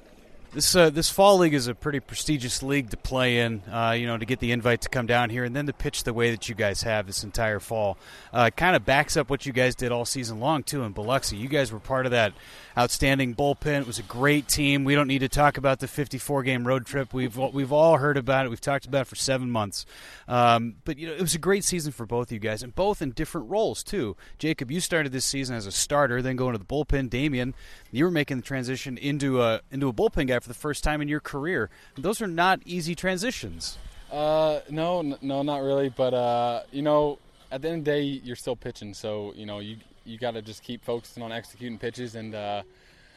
This 0.52 0.74
uh, 0.74 0.90
this 0.90 1.10
fall 1.10 1.38
league 1.38 1.54
is 1.54 1.66
a 1.66 1.74
pretty 1.74 2.00
prestigious 2.00 2.62
league 2.62 2.90
to 2.90 2.96
play 2.96 3.40
in. 3.40 3.62
Uh, 3.70 3.94
you 3.98 4.06
know, 4.06 4.16
to 4.16 4.24
get 4.24 4.38
the 4.38 4.52
invite 4.52 4.80
to 4.82 4.88
come 4.88 5.06
down 5.06 5.28
here 5.28 5.44
and 5.44 5.54
then 5.54 5.66
to 5.66 5.72
pitch 5.72 6.04
the 6.04 6.14
way 6.14 6.30
that 6.30 6.48
you 6.48 6.54
guys 6.54 6.82
have 6.82 7.06
this 7.06 7.24
entire 7.24 7.60
fall, 7.60 7.98
uh, 8.32 8.50
kind 8.56 8.74
of 8.76 8.84
backs 8.84 9.16
up 9.16 9.28
what 9.28 9.44
you 9.44 9.52
guys 9.52 9.74
did 9.74 9.92
all 9.92 10.04
season 10.04 10.40
long 10.40 10.62
too 10.62 10.82
in 10.84 10.92
Biloxi. 10.92 11.36
You 11.36 11.48
guys 11.48 11.72
were 11.72 11.80
part 11.80 12.06
of 12.06 12.12
that 12.12 12.32
outstanding 12.78 13.34
bullpen. 13.34 13.80
It 13.80 13.86
was 13.86 13.98
a 13.98 14.04
great 14.04 14.48
team. 14.48 14.84
We 14.84 14.94
don't 14.94 15.08
need 15.08 15.18
to 15.20 15.28
talk 15.28 15.58
about 15.58 15.80
the 15.80 15.88
54 15.88 16.42
game 16.42 16.66
road 16.66 16.86
trip. 16.86 17.12
We've 17.12 17.36
we've 17.36 17.72
all 17.72 17.98
heard 17.98 18.16
about 18.16 18.46
it. 18.46 18.48
We've 18.48 18.60
talked 18.60 18.86
about 18.86 19.02
it 19.02 19.08
for 19.08 19.16
seven 19.16 19.50
months. 19.50 19.84
Um, 20.28 20.76
but 20.84 20.98
you 20.98 21.06
know, 21.06 21.14
it 21.14 21.20
was 21.20 21.34
a 21.34 21.38
great 21.38 21.64
season 21.64 21.92
for 21.92 22.06
both 22.06 22.28
of 22.28 22.32
you 22.32 22.38
guys, 22.38 22.62
and 22.62 22.74
both 22.74 23.02
in 23.02 23.10
different 23.10 23.50
roles 23.50 23.82
too. 23.82 24.16
Jacob, 24.38 24.70
you 24.70 24.80
started 24.80 25.12
this 25.12 25.24
season 25.24 25.56
as 25.56 25.66
a 25.66 25.72
starter, 25.72 26.22
then 26.22 26.36
going 26.36 26.52
to 26.52 26.58
the 26.58 26.64
bullpen. 26.64 27.10
Damian, 27.10 27.54
you 27.90 28.04
were 28.04 28.10
making 28.10 28.38
the 28.38 28.42
transition 28.42 28.96
into 28.96 29.42
a 29.42 29.60
into 29.70 29.88
a 29.88 29.92
bullpen 29.92 30.28
guy 30.28 30.35
for 30.42 30.48
the 30.48 30.54
first 30.54 30.84
time 30.84 31.00
in 31.00 31.08
your 31.08 31.20
career. 31.20 31.70
Those 31.96 32.20
are 32.22 32.26
not 32.26 32.60
easy 32.64 32.94
transitions. 32.94 33.78
Uh, 34.10 34.60
no, 34.70 35.00
n- 35.00 35.18
no, 35.22 35.42
not 35.42 35.62
really. 35.62 35.88
But 35.88 36.14
uh, 36.14 36.62
you 36.70 36.82
know, 36.82 37.18
at 37.50 37.62
the 37.62 37.68
end 37.68 37.78
of 37.80 37.84
the 37.84 37.90
day, 37.90 38.02
you're 38.02 38.36
still 38.36 38.56
pitching, 38.56 38.94
so 38.94 39.32
you 39.36 39.46
know 39.46 39.58
you 39.58 39.76
you 40.04 40.18
got 40.18 40.32
to 40.32 40.42
just 40.42 40.62
keep 40.62 40.84
focusing 40.84 41.22
on 41.22 41.32
executing 41.32 41.78
pitches 41.78 42.14
and 42.14 42.34
uh, 42.34 42.62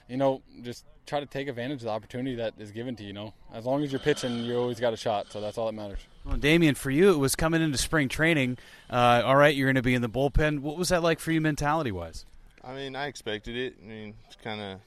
you 0.08 0.18
know 0.18 0.42
just 0.64 0.86
try 1.06 1.20
to 1.20 1.26
take 1.26 1.48
advantage 1.48 1.80
of 1.80 1.86
the 1.86 1.90
opportunity 1.90 2.36
that 2.36 2.54
is 2.60 2.72
given 2.72 2.96
to 2.96 3.04
you. 3.04 3.08
You 3.10 3.14
know, 3.14 3.34
as 3.54 3.66
long 3.66 3.84
as 3.84 3.92
you're 3.92 4.00
pitching, 4.00 4.44
you 4.44 4.58
always 4.58 4.80
got 4.80 4.94
a 4.94 4.98
shot. 4.98 5.32
So 5.32 5.42
that's 5.42 5.58
all 5.58 5.66
that 5.66 5.74
matters. 5.74 6.00
Well, 6.26 6.38
Damian, 6.38 6.76
for 6.76 6.92
you, 6.92 7.12
it 7.12 7.18
was 7.18 7.36
coming 7.36 7.62
into 7.62 7.78
spring 7.78 8.10
training. 8.10 8.58
Uh, 8.90 9.24
all 9.26 9.36
right, 9.36 9.56
you're 9.56 9.68
going 9.68 9.76
to 9.76 9.82
be 9.82 9.96
in 9.96 10.02
the 10.02 10.10
bullpen. 10.10 10.60
What 10.60 10.78
was 10.78 10.90
that 10.90 11.02
like 11.02 11.20
for 11.20 11.32
you, 11.32 11.42
mentality 11.42 11.92
wise? 11.92 12.26
I 12.64 12.76
mean, 12.76 12.96
I 12.96 13.08
expected 13.08 13.56
it. 13.56 13.76
I 13.84 13.88
mean, 13.88 14.14
it's 14.28 14.36
kind 14.36 14.62
of 14.62 14.80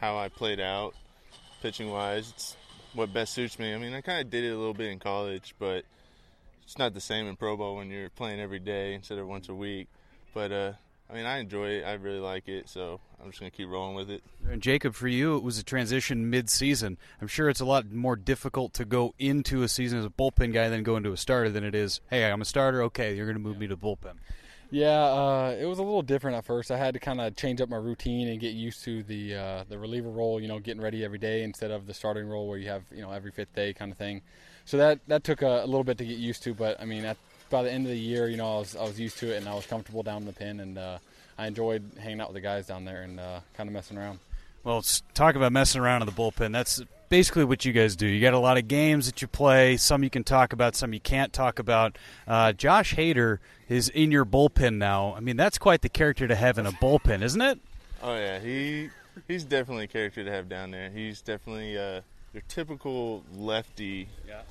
how 0.00 0.18
I 0.18 0.28
played 0.28 0.60
out, 0.60 0.94
pitching 1.66 1.90
wise. 1.90 2.30
It's 2.30 2.56
what 2.94 3.12
best 3.12 3.34
suits 3.34 3.58
me. 3.58 3.74
I 3.74 3.78
mean, 3.78 3.92
I 3.92 4.00
kind 4.00 4.20
of 4.20 4.30
did 4.30 4.44
it 4.44 4.50
a 4.50 4.56
little 4.56 4.72
bit 4.72 4.92
in 4.92 5.00
college, 5.00 5.52
but 5.58 5.84
it's 6.62 6.78
not 6.78 6.94
the 6.94 7.00
same 7.00 7.26
in 7.26 7.34
pro 7.34 7.56
ball 7.56 7.74
when 7.74 7.90
you're 7.90 8.08
playing 8.08 8.38
every 8.38 8.60
day 8.60 8.94
instead 8.94 9.18
of 9.18 9.26
once 9.26 9.48
a 9.48 9.54
week. 9.54 9.88
But 10.32 10.52
uh, 10.52 10.72
I 11.10 11.14
mean, 11.14 11.26
I 11.26 11.38
enjoy 11.38 11.70
it. 11.70 11.82
I 11.84 11.94
really 11.94 12.20
like 12.20 12.46
it, 12.46 12.68
so 12.68 13.00
I'm 13.20 13.30
just 13.30 13.40
gonna 13.40 13.50
keep 13.50 13.68
rolling 13.68 13.96
with 13.96 14.10
it. 14.10 14.22
And 14.48 14.62
Jacob, 14.62 14.94
for 14.94 15.08
you, 15.08 15.36
it 15.36 15.42
was 15.42 15.58
a 15.58 15.64
transition 15.64 16.30
mid-season. 16.30 16.98
I'm 17.20 17.26
sure 17.26 17.48
it's 17.48 17.58
a 17.58 17.64
lot 17.64 17.90
more 17.90 18.14
difficult 18.14 18.72
to 18.74 18.84
go 18.84 19.16
into 19.18 19.64
a 19.64 19.68
season 19.68 19.98
as 19.98 20.04
a 20.04 20.08
bullpen 20.08 20.52
guy 20.52 20.68
than 20.68 20.84
go 20.84 20.96
into 20.96 21.10
a 21.10 21.16
starter 21.16 21.50
than 21.50 21.64
it 21.64 21.74
is. 21.74 22.00
Hey, 22.10 22.30
I'm 22.30 22.42
a 22.42 22.44
starter. 22.44 22.80
Okay, 22.84 23.16
you're 23.16 23.26
going 23.26 23.34
to 23.34 23.42
move 23.42 23.58
me 23.58 23.66
to 23.66 23.76
bullpen. 23.76 24.18
Yeah, 24.70 25.04
uh, 25.04 25.56
it 25.58 25.66
was 25.66 25.78
a 25.78 25.82
little 25.82 26.02
different 26.02 26.36
at 26.36 26.44
first. 26.44 26.70
I 26.70 26.76
had 26.76 26.94
to 26.94 27.00
kind 27.00 27.20
of 27.20 27.36
change 27.36 27.60
up 27.60 27.68
my 27.68 27.76
routine 27.76 28.28
and 28.28 28.40
get 28.40 28.54
used 28.54 28.82
to 28.84 29.02
the 29.02 29.34
uh, 29.34 29.64
the 29.68 29.78
reliever 29.78 30.10
role. 30.10 30.40
You 30.40 30.48
know, 30.48 30.58
getting 30.58 30.82
ready 30.82 31.04
every 31.04 31.18
day 31.18 31.42
instead 31.42 31.70
of 31.70 31.86
the 31.86 31.94
starting 31.94 32.28
role 32.28 32.48
where 32.48 32.58
you 32.58 32.68
have 32.68 32.82
you 32.92 33.02
know 33.02 33.12
every 33.12 33.30
fifth 33.30 33.54
day 33.54 33.72
kind 33.72 33.92
of 33.92 33.98
thing. 33.98 34.22
So 34.64 34.76
that 34.78 34.98
that 35.06 35.22
took 35.22 35.42
a, 35.42 35.62
a 35.62 35.66
little 35.66 35.84
bit 35.84 35.98
to 35.98 36.04
get 36.04 36.18
used 36.18 36.42
to. 36.44 36.54
But 36.54 36.80
I 36.80 36.84
mean, 36.84 37.04
at, 37.04 37.16
by 37.48 37.62
the 37.62 37.70
end 37.70 37.86
of 37.86 37.92
the 37.92 37.98
year, 37.98 38.28
you 38.28 38.36
know, 38.36 38.56
I 38.56 38.58
was 38.58 38.76
I 38.76 38.82
was 38.82 38.98
used 38.98 39.18
to 39.18 39.32
it 39.32 39.36
and 39.36 39.48
I 39.48 39.54
was 39.54 39.66
comfortable 39.66 40.02
down 40.02 40.22
in 40.22 40.26
the 40.26 40.32
pen 40.32 40.60
and 40.60 40.76
uh, 40.76 40.98
I 41.38 41.46
enjoyed 41.46 41.84
hanging 42.00 42.20
out 42.20 42.28
with 42.28 42.34
the 42.34 42.40
guys 42.40 42.66
down 42.66 42.84
there 42.84 43.02
and 43.02 43.20
uh, 43.20 43.40
kind 43.54 43.68
of 43.68 43.72
messing 43.74 43.98
around. 43.98 44.18
Well, 44.64 44.84
talk 45.14 45.36
about 45.36 45.52
messing 45.52 45.80
around 45.80 46.02
in 46.02 46.06
the 46.06 46.12
bullpen. 46.12 46.50
That's 46.52 46.82
basically 47.08 47.44
what 47.44 47.64
you 47.64 47.72
guys 47.72 47.96
do. 47.96 48.06
You 48.06 48.20
got 48.20 48.34
a 48.34 48.38
lot 48.38 48.58
of 48.58 48.68
games 48.68 49.06
that 49.06 49.22
you 49.22 49.28
play. 49.28 49.76
Some 49.76 50.02
you 50.02 50.10
can 50.10 50.24
talk 50.24 50.52
about, 50.52 50.74
some 50.74 50.92
you 50.92 51.00
can't 51.00 51.32
talk 51.32 51.58
about. 51.58 51.96
Uh, 52.26 52.52
Josh 52.52 52.94
Hader 52.94 53.38
is 53.68 53.88
in 53.88 54.10
your 54.10 54.24
bullpen 54.24 54.76
now. 54.76 55.14
I 55.16 55.20
mean, 55.20 55.36
that's 55.36 55.58
quite 55.58 55.82
the 55.82 55.88
character 55.88 56.28
to 56.28 56.34
have 56.34 56.58
in 56.58 56.66
a 56.66 56.72
bullpen, 56.72 57.22
isn't 57.22 57.40
it? 57.40 57.58
Oh 58.02 58.14
yeah, 58.14 58.38
he 58.38 58.90
he's 59.26 59.44
definitely 59.44 59.84
a 59.84 59.88
character 59.88 60.24
to 60.24 60.30
have 60.30 60.48
down 60.48 60.70
there. 60.70 60.90
He's 60.90 61.20
definitely 61.22 61.76
uh, 61.78 62.00
your 62.32 62.42
typical 62.48 63.22
lefty. 63.34 64.08
Yeah. 64.28 64.42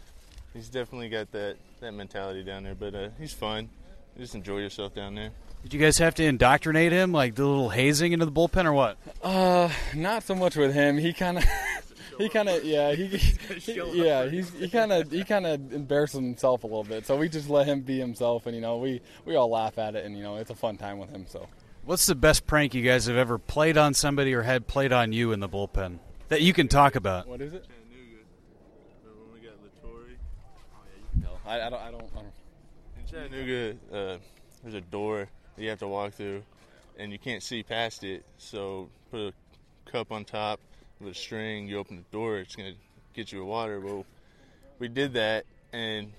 He's 0.53 0.69
definitely 0.69 1.09
got 1.09 1.31
that 1.33 1.57
that 1.81 1.93
mentality 1.93 2.43
down 2.43 2.63
there, 2.63 2.75
but 2.75 2.95
uh, 2.95 3.09
he's 3.19 3.33
fun. 3.33 3.69
You 4.15 4.21
just 4.21 4.35
enjoy 4.35 4.59
yourself 4.59 4.95
down 4.95 5.15
there. 5.15 5.31
Did 5.63 5.73
you 5.73 5.79
guys 5.79 5.97
have 5.97 6.15
to 6.15 6.23
indoctrinate 6.23 6.91
him, 6.91 7.11
like 7.11 7.35
the 7.35 7.45
little 7.45 7.69
hazing 7.69 8.11
into 8.11 8.25
the 8.25 8.31
bullpen, 8.31 8.65
or 8.65 8.73
what? 8.73 8.97
Uh, 9.23 9.69
not 9.95 10.23
so 10.23 10.35
much 10.35 10.55
with 10.55 10.73
him. 10.73 10.97
He 10.97 11.11
kind 11.11 11.39
of, 11.39 11.43
he 12.17 12.29
kind 12.29 12.49
of, 12.49 12.63
yeah, 12.63 12.91
he, 12.95 13.07
he 13.07 13.81
yeah, 13.93 14.27
he's 14.27 14.49
he 14.51 14.69
kind 14.69 14.91
of 14.91 15.11
he 15.11 15.23
kind 15.23 15.45
of 15.45 15.73
embarrasses 15.73 16.19
himself 16.19 16.63
a 16.63 16.67
little 16.67 16.83
bit. 16.83 17.05
So 17.05 17.17
we 17.17 17.29
just 17.29 17.49
let 17.49 17.67
him 17.67 17.81
be 17.81 17.99
himself, 17.99 18.45
and 18.45 18.55
you 18.55 18.61
know, 18.61 18.77
we 18.77 19.01
we 19.25 19.35
all 19.35 19.49
laugh 19.49 19.77
at 19.77 19.95
it, 19.95 20.05
and 20.05 20.17
you 20.17 20.23
know, 20.23 20.37
it's 20.37 20.49
a 20.49 20.55
fun 20.55 20.77
time 20.77 20.97
with 20.97 21.09
him. 21.09 21.25
So. 21.27 21.47
What's 21.83 22.07
the 22.07 22.15
best 22.15 22.47
prank 22.47 22.73
you 22.73 22.81
guys 22.81 23.05
have 23.05 23.15
ever 23.15 23.37
played 23.37 23.77
on 23.77 23.93
somebody 23.93 24.33
or 24.33 24.41
had 24.41 24.65
played 24.65 24.91
on 24.91 25.13
you 25.13 25.31
in 25.33 25.39
the 25.39 25.47
bullpen 25.47 25.99
that 26.29 26.41
you 26.41 26.51
can 26.51 26.67
talk 26.67 26.95
about? 26.95 27.27
What 27.27 27.41
is 27.41 27.53
it? 27.53 27.63
When 29.03 29.33
we 29.33 29.47
got 29.47 29.53
LaTorre. 29.63 30.15
No, 31.21 31.29
I, 31.45 31.61
I 31.61 31.69
don't. 31.69 31.81
I 31.81 31.91
don't. 31.91 32.09
I 32.15 32.21
don't. 32.21 32.33
In 32.99 33.05
Chattanooga, 33.07 33.77
uh, 33.93 34.17
there's 34.63 34.73
a 34.73 34.81
door 34.81 35.27
that 35.55 35.61
you 35.61 35.69
have 35.69 35.79
to 35.79 35.87
walk 35.87 36.13
through, 36.13 36.41
and 36.97 37.11
you 37.11 37.19
can't 37.19 37.43
see 37.43 37.61
past 37.61 38.03
it. 38.03 38.25
So 38.39 38.89
put 39.11 39.27
a 39.27 39.33
cup 39.91 40.11
on 40.11 40.25
top 40.25 40.59
with 40.99 41.11
a 41.11 41.15
string. 41.15 41.67
You 41.67 41.77
open 41.79 41.97
the 41.97 42.17
door, 42.17 42.37
it's 42.37 42.55
gonna 42.55 42.73
get 43.13 43.31
you 43.31 43.41
a 43.41 43.45
water. 43.45 43.79
Well, 43.79 44.05
we 44.79 44.87
did 44.87 45.13
that, 45.13 45.45
and 45.73 46.11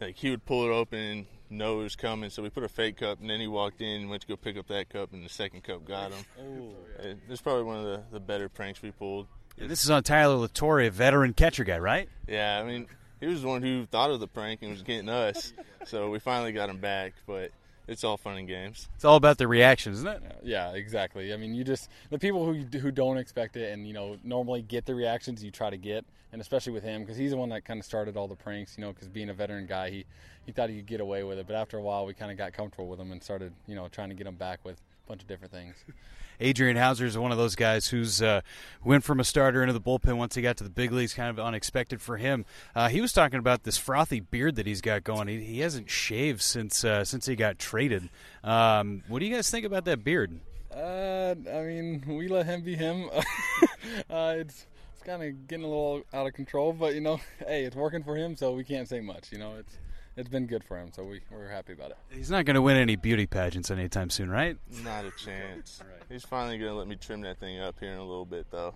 like 0.00 0.16
he 0.16 0.30
would 0.30 0.44
pull 0.44 0.64
it 0.66 0.72
open 0.72 0.98
and 0.98 1.26
know 1.50 1.80
it 1.80 1.84
was 1.84 1.96
coming. 1.96 2.30
So 2.30 2.42
we 2.42 2.50
put 2.50 2.64
a 2.64 2.68
fake 2.68 2.96
cup, 2.98 3.20
and 3.20 3.28
then 3.28 3.40
he 3.40 3.46
walked 3.46 3.80
in 3.80 4.02
and 4.02 4.10
went 4.10 4.22
to 4.22 4.28
go 4.28 4.36
pick 4.36 4.56
up 4.56 4.68
that 4.68 4.88
cup, 4.88 5.12
and 5.12 5.24
the 5.24 5.28
second 5.28 5.62
cup 5.64 5.84
got 5.86 6.12
him. 6.12 6.24
Oh. 6.40 7.02
Uh, 7.02 7.14
It's 7.28 7.40
probably 7.42 7.64
one 7.64 7.78
of 7.78 7.84
the, 7.84 8.02
the 8.12 8.20
better 8.20 8.48
pranks 8.48 8.82
we 8.82 8.90
pulled. 8.90 9.26
This 9.58 9.84
is 9.84 9.90
on 9.90 10.02
Tyler 10.02 10.36
LaTorre, 10.48 10.86
a 10.86 10.90
veteran 10.90 11.34
catcher 11.34 11.62
guy, 11.64 11.78
right? 11.78 12.08
Yeah, 12.26 12.58
I 12.58 12.66
mean, 12.66 12.86
he 13.20 13.26
was 13.26 13.42
the 13.42 13.48
one 13.48 13.62
who 13.62 13.84
thought 13.86 14.10
of 14.10 14.18
the 14.18 14.26
prank 14.26 14.62
and 14.62 14.70
was 14.70 14.82
getting 14.82 15.10
us. 15.10 15.52
so 15.84 16.10
we 16.10 16.18
finally 16.18 16.52
got 16.52 16.70
him 16.70 16.78
back, 16.78 17.12
but 17.26 17.50
it's 17.88 18.04
all 18.04 18.16
fun 18.16 18.38
and 18.38 18.48
games. 18.48 18.88
It's 18.94 19.04
all 19.04 19.16
about 19.16 19.38
the 19.38 19.48
reaction, 19.48 19.92
isn't 19.92 20.06
it? 20.06 20.22
Yeah, 20.42 20.72
exactly. 20.72 21.32
I 21.32 21.36
mean, 21.36 21.54
you 21.54 21.64
just 21.64 21.88
the 22.10 22.18
people 22.18 22.44
who 22.44 22.78
who 22.78 22.90
don't 22.90 23.18
expect 23.18 23.56
it 23.56 23.72
and 23.72 23.86
you 23.86 23.92
know 23.92 24.16
normally 24.22 24.62
get 24.62 24.86
the 24.86 24.94
reactions 24.94 25.42
you 25.42 25.50
try 25.50 25.70
to 25.70 25.76
get, 25.76 26.04
and 26.32 26.40
especially 26.40 26.72
with 26.72 26.84
him 26.84 27.02
because 27.02 27.16
he's 27.16 27.32
the 27.32 27.36
one 27.36 27.48
that 27.50 27.64
kind 27.64 27.80
of 27.80 27.86
started 27.86 28.16
all 28.16 28.28
the 28.28 28.36
pranks. 28.36 28.76
You 28.78 28.84
know, 28.84 28.92
because 28.92 29.08
being 29.08 29.30
a 29.30 29.34
veteran 29.34 29.66
guy, 29.66 29.90
he 29.90 30.04
he 30.46 30.52
thought 30.52 30.70
he 30.70 30.76
could 30.76 30.86
get 30.86 31.00
away 31.00 31.22
with 31.24 31.38
it, 31.38 31.46
but 31.46 31.56
after 31.56 31.78
a 31.78 31.82
while, 31.82 32.06
we 32.06 32.14
kind 32.14 32.30
of 32.30 32.38
got 32.38 32.52
comfortable 32.52 32.88
with 32.88 33.00
him 33.00 33.12
and 33.12 33.22
started 33.22 33.52
you 33.66 33.74
know 33.74 33.88
trying 33.88 34.08
to 34.08 34.14
get 34.14 34.26
him 34.26 34.36
back 34.36 34.60
with 34.64 34.80
bunch 35.06 35.22
of 35.22 35.28
different 35.28 35.52
things. 35.52 35.76
Adrian 36.40 36.76
Houser 36.76 37.06
is 37.06 37.16
one 37.16 37.30
of 37.30 37.38
those 37.38 37.54
guys 37.54 37.88
who's 37.88 38.20
uh, 38.20 38.40
went 38.82 39.04
from 39.04 39.20
a 39.20 39.24
starter 39.24 39.62
into 39.62 39.72
the 39.72 39.80
bullpen 39.80 40.16
once 40.16 40.34
he 40.34 40.42
got 40.42 40.56
to 40.56 40.64
the 40.64 40.70
big 40.70 40.90
leagues, 40.90 41.14
kind 41.14 41.30
of 41.30 41.38
unexpected 41.38 42.00
for 42.02 42.16
him. 42.16 42.44
Uh, 42.74 42.88
he 42.88 43.00
was 43.00 43.12
talking 43.12 43.38
about 43.38 43.62
this 43.62 43.78
frothy 43.78 44.20
beard 44.20 44.56
that 44.56 44.66
he's 44.66 44.80
got 44.80 45.04
going. 45.04 45.28
He, 45.28 45.40
he 45.40 45.60
hasn't 45.60 45.88
shaved 45.88 46.42
since 46.42 46.84
uh, 46.84 47.04
since 47.04 47.26
he 47.26 47.36
got 47.36 47.58
traded. 47.58 48.10
Um, 48.42 49.02
what 49.08 49.20
do 49.20 49.26
you 49.26 49.34
guys 49.34 49.50
think 49.50 49.64
about 49.64 49.84
that 49.84 50.02
beard? 50.02 50.40
Uh, 50.74 51.34
I 51.52 51.62
mean, 51.62 52.02
we 52.06 52.28
let 52.28 52.46
him 52.46 52.62
be 52.62 52.74
him. 52.74 53.08
uh, 54.10 54.34
it's 54.38 54.66
it's 54.94 55.02
kind 55.04 55.22
of 55.22 55.46
getting 55.48 55.64
a 55.64 55.68
little 55.68 56.02
out 56.14 56.26
of 56.26 56.32
control, 56.32 56.72
but 56.72 56.94
you 56.94 57.00
know, 57.00 57.20
hey, 57.46 57.64
it's 57.64 57.76
working 57.76 58.02
for 58.02 58.16
him, 58.16 58.36
so 58.36 58.52
we 58.52 58.64
can't 58.64 58.88
say 58.88 59.00
much. 59.00 59.32
You 59.32 59.38
know, 59.38 59.54
it's 59.58 59.78
it's 60.16 60.28
been 60.28 60.46
good 60.46 60.64
for 60.64 60.78
him, 60.78 60.90
so 60.92 61.04
we 61.04 61.20
we're 61.30 61.48
happy 61.48 61.72
about 61.72 61.90
it. 61.90 61.98
He's 62.10 62.30
not 62.30 62.44
going 62.44 62.54
to 62.54 62.62
win 62.62 62.76
any 62.76 62.96
beauty 62.96 63.26
pageants 63.26 63.70
anytime 63.70 64.10
soon, 64.10 64.30
right? 64.30 64.56
Not 64.84 65.04
a 65.04 65.10
chance. 65.12 65.80
He's 66.08 66.24
finally 66.24 66.58
going 66.58 66.70
to 66.70 66.76
let 66.76 66.88
me 66.88 66.96
trim 66.96 67.22
that 67.22 67.38
thing 67.38 67.60
up 67.60 67.76
here 67.80 67.92
in 67.92 67.98
a 67.98 68.04
little 68.04 68.26
bit, 68.26 68.46
though. 68.50 68.74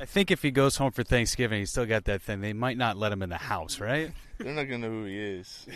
I 0.00 0.04
think 0.06 0.30
if 0.30 0.42
he 0.42 0.50
goes 0.50 0.76
home 0.76 0.92
for 0.92 1.02
Thanksgiving, 1.02 1.58
he's 1.58 1.70
still 1.70 1.86
got 1.86 2.04
that 2.04 2.22
thing. 2.22 2.40
They 2.40 2.52
might 2.52 2.78
not 2.78 2.96
let 2.96 3.12
him 3.12 3.22
in 3.22 3.28
the 3.28 3.36
house, 3.36 3.80
right? 3.80 4.12
They're 4.38 4.54
not 4.54 4.64
going 4.64 4.80
to 4.80 4.88
know 4.88 4.94
who 4.94 5.04
he 5.04 5.18
is. 5.18 5.66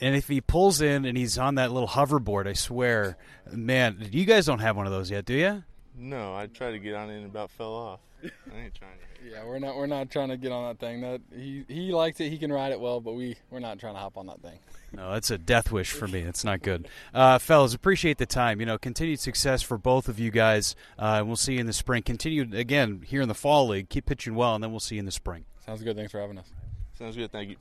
And 0.00 0.16
if 0.16 0.26
he 0.26 0.40
pulls 0.40 0.80
in 0.80 1.04
and 1.04 1.16
he's 1.16 1.38
on 1.38 1.56
that 1.56 1.70
little 1.70 1.88
hoverboard, 1.88 2.48
I 2.48 2.54
swear, 2.54 3.16
man, 3.52 4.08
you 4.10 4.24
guys 4.24 4.46
don't 4.46 4.58
have 4.58 4.76
one 4.76 4.86
of 4.86 4.92
those 4.92 5.10
yet, 5.10 5.24
do 5.24 5.34
you? 5.34 5.62
No, 5.96 6.34
I 6.34 6.46
tried 6.46 6.72
to 6.72 6.78
get 6.78 6.94
on 6.94 7.10
it 7.10 7.16
and 7.16 7.26
about 7.26 7.50
fell 7.50 7.74
off. 7.74 8.00
I 8.22 8.58
ain't 8.58 8.74
trying 8.74 8.98
to. 8.98 9.30
Yeah, 9.30 9.44
we're 9.44 9.58
not 9.58 9.76
we're 9.76 9.86
not 9.86 10.10
trying 10.10 10.28
to 10.28 10.36
get 10.36 10.52
on 10.52 10.68
that 10.68 10.78
thing. 10.78 11.00
That 11.00 11.20
he 11.34 11.64
he 11.68 11.92
likes 11.92 12.20
it. 12.20 12.30
He 12.30 12.38
can 12.38 12.52
ride 12.52 12.72
it 12.72 12.80
well, 12.80 13.00
but 13.00 13.14
we 13.14 13.36
we're 13.50 13.60
not 13.60 13.78
trying 13.78 13.94
to 13.94 14.00
hop 14.00 14.16
on 14.16 14.26
that 14.26 14.40
thing. 14.40 14.58
No, 14.92 15.12
that's 15.12 15.30
a 15.30 15.38
death 15.38 15.70
wish 15.70 15.90
for 15.90 16.08
me. 16.08 16.20
It's 16.20 16.44
not 16.44 16.62
good. 16.62 16.88
Uh, 17.12 17.38
fellas, 17.38 17.74
appreciate 17.74 18.18
the 18.18 18.26
time. 18.26 18.60
You 18.60 18.66
know, 18.66 18.78
continued 18.78 19.20
success 19.20 19.60
for 19.60 19.76
both 19.76 20.08
of 20.08 20.18
you 20.18 20.30
guys. 20.30 20.74
Uh, 20.98 21.22
we'll 21.26 21.36
see 21.36 21.54
you 21.54 21.60
in 21.60 21.66
the 21.66 21.72
spring. 21.72 22.02
Continue, 22.02 22.48
again, 22.56 23.02
here 23.06 23.20
in 23.20 23.28
the 23.28 23.34
Fall 23.34 23.68
League. 23.68 23.90
Keep 23.90 24.06
pitching 24.06 24.34
well, 24.34 24.54
and 24.54 24.64
then 24.64 24.70
we'll 24.70 24.80
see 24.80 24.94
you 24.94 25.00
in 25.00 25.04
the 25.04 25.12
spring. 25.12 25.44
Sounds 25.66 25.82
good. 25.82 25.96
Thanks 25.96 26.12
for 26.12 26.20
having 26.20 26.38
us. 26.38 26.50
Sounds 26.98 27.16
good. 27.16 27.30
Thank 27.30 27.50
you. 27.50 27.56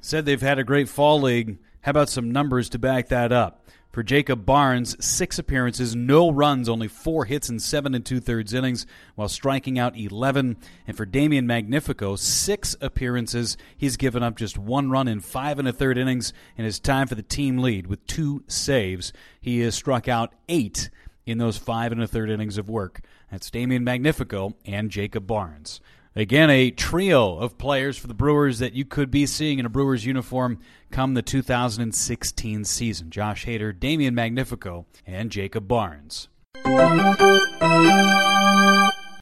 Said 0.00 0.24
they've 0.24 0.40
had 0.40 0.58
a 0.58 0.64
great 0.64 0.88
Fall 0.88 1.20
League. 1.20 1.58
How 1.82 1.90
about 1.90 2.08
some 2.08 2.30
numbers 2.30 2.70
to 2.70 2.78
back 2.78 3.08
that 3.08 3.32
up? 3.32 3.59
For 3.90 4.04
Jacob 4.04 4.46
Barnes, 4.46 4.96
six 5.04 5.36
appearances, 5.36 5.96
no 5.96 6.30
runs, 6.30 6.68
only 6.68 6.86
four 6.86 7.24
hits 7.24 7.48
in 7.48 7.58
seven 7.58 7.92
and 7.92 8.06
two 8.06 8.20
thirds 8.20 8.54
innings, 8.54 8.86
while 9.16 9.28
striking 9.28 9.80
out 9.80 9.98
11. 9.98 10.56
And 10.86 10.96
for 10.96 11.04
Damian 11.04 11.44
Magnifico, 11.44 12.14
six 12.14 12.76
appearances. 12.80 13.56
He's 13.76 13.96
given 13.96 14.22
up 14.22 14.36
just 14.36 14.56
one 14.56 14.90
run 14.90 15.08
in 15.08 15.18
five 15.18 15.58
and 15.58 15.66
a 15.66 15.72
third 15.72 15.98
innings, 15.98 16.32
and 16.56 16.68
is 16.68 16.78
tied 16.78 17.08
for 17.08 17.16
the 17.16 17.22
team 17.22 17.58
lead 17.58 17.88
with 17.88 18.06
two 18.06 18.44
saves. 18.46 19.12
He 19.40 19.58
has 19.60 19.74
struck 19.74 20.06
out 20.06 20.34
eight 20.48 20.88
in 21.26 21.38
those 21.38 21.58
five 21.58 21.90
and 21.90 22.00
a 22.00 22.06
third 22.06 22.30
innings 22.30 22.58
of 22.58 22.70
work. 22.70 23.00
That's 23.28 23.50
Damian 23.50 23.82
Magnifico 23.82 24.54
and 24.64 24.90
Jacob 24.90 25.26
Barnes. 25.26 25.80
Again, 26.16 26.50
a 26.50 26.72
trio 26.72 27.36
of 27.38 27.56
players 27.56 27.96
for 27.96 28.08
the 28.08 28.14
Brewers 28.14 28.58
that 28.58 28.72
you 28.72 28.84
could 28.84 29.12
be 29.12 29.26
seeing 29.26 29.60
in 29.60 29.66
a 29.66 29.68
Brewers 29.68 30.04
uniform 30.04 30.58
come 30.90 31.14
the 31.14 31.22
2016 31.22 32.64
season. 32.64 33.10
Josh 33.10 33.46
Hader, 33.46 33.78
Damian 33.78 34.14
Magnifico, 34.14 34.86
and 35.06 35.30
Jacob 35.30 35.68
Barnes. 35.68 36.28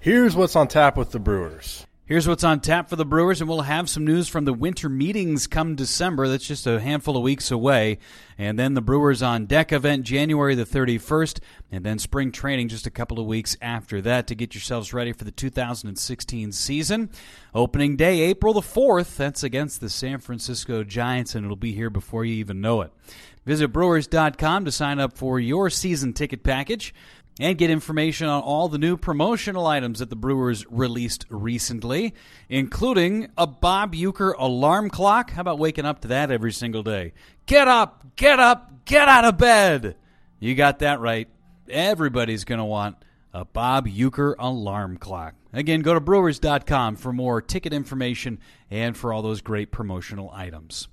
Here's 0.01 0.35
what's 0.35 0.57
on 0.57 0.69
tap 0.69 0.97
with 0.97 1.11
the 1.11 1.19
Brewers. 1.19 1.87
Here's 2.09 2.27
what's 2.27 2.43
on 2.43 2.61
tap 2.61 2.89
for 2.89 2.97
the 2.97 3.05
Brewers, 3.05 3.43
and 3.43 3.51
we'll 3.51 3.61
have 3.61 3.91
some 3.91 4.07
news 4.07 4.29
from 4.29 4.47
the 4.47 4.55
winter 4.55 4.89
meetings 4.89 5.47
come 5.47 5.75
December. 5.75 6.27
That's 6.27 6.47
just 6.47 6.67
a 6.67 6.81
handful 6.81 7.19
of 7.19 7.23
weeks 7.23 7.51
away. 7.51 7.99
And 8.39 8.59
then 8.59 8.73
the 8.73 8.81
Brewers 8.81 9.23
on 9.23 9.45
Deck 9.45 9.75
event 9.75 10.05
January 10.05 10.55
the 10.55 10.65
31st, 10.65 11.41
and 11.71 11.85
then 11.85 11.99
spring 11.99 12.33
training 12.33 12.69
just 12.69 12.87
a 12.87 12.91
couple 12.91 13.21
of 13.21 13.27
weeks 13.27 13.59
after 13.61 14.01
that 14.01 14.27
to 14.29 14.35
get 14.35 14.55
yourselves 14.55 14.95
ready 14.95 15.13
for 15.13 15.25
the 15.25 15.31
2016 15.31 16.51
season. 16.53 17.11
Opening 17.55 17.95
day, 17.97 18.21
April 18.21 18.55
the 18.55 18.63
4th. 18.63 19.15
That's 19.17 19.43
against 19.43 19.83
the 19.83 19.91
San 19.91 20.19
Francisco 20.19 20.85
Giants, 20.85 21.35
and 21.35 21.45
it'll 21.45 21.57
be 21.57 21.73
here 21.73 21.91
before 21.91 22.25
you 22.25 22.37
even 22.37 22.63
know 22.63 22.81
it. 22.81 22.91
Visit 23.45 23.69
Brewers.com 23.69 24.65
to 24.65 24.73
sign 24.73 24.99
up 24.99 25.17
for 25.17 25.41
your 25.41 25.69
season 25.69 26.15
ticket 26.15 26.43
package 26.43 26.95
and 27.39 27.57
get 27.57 27.71
information 27.71 28.27
on 28.27 28.43
all 28.43 28.69
the 28.69 28.79
new 28.79 28.97
promotional 28.97 29.67
items 29.67 30.01
that 30.01 30.11
the 30.11 30.17
Brewers 30.17 30.65
released 30.71 31.25
recently, 31.29 32.15
including 32.49 33.31
a 33.37 33.47
Bob 33.47 33.95
Uecker 33.95 34.35
alarm 34.39 34.91
clock. 34.91 35.31
How 35.31 35.43
about 35.43 35.59
waking 35.59 35.85
up 35.85 36.01
to 36.01 36.09
that 36.09 36.31
every 36.31 36.53
single 36.53 36.83
day? 36.83 37.13
Get 37.47 37.69
up, 37.69 38.17
get 38.17 38.41
up, 38.41 38.85
get 38.85 39.09
out 39.09 39.25
of 39.25 39.39
bed. 39.39 39.97
You 40.41 40.55
got 40.55 40.81
that 40.81 41.01
right. 41.01 41.29
Everybody's 41.69 42.45
going 42.45 42.59
to 42.59 42.65
want 42.65 42.97
a 43.33 43.45
Bob 43.45 43.87
Uecker 43.87 44.35
alarm 44.39 44.97
clock. 44.97 45.35
Again, 45.53 45.81
go 45.81 45.95
to 45.95 46.01
brewers.com 46.01 46.97
for 46.97 47.13
more 47.13 47.41
ticket 47.41 47.73
information 47.73 48.39
and 48.71 48.97
for 48.97 49.13
all 49.13 49.23
those 49.23 49.41
great 49.41 49.71
promotional 49.71 50.31
items. 50.33 50.89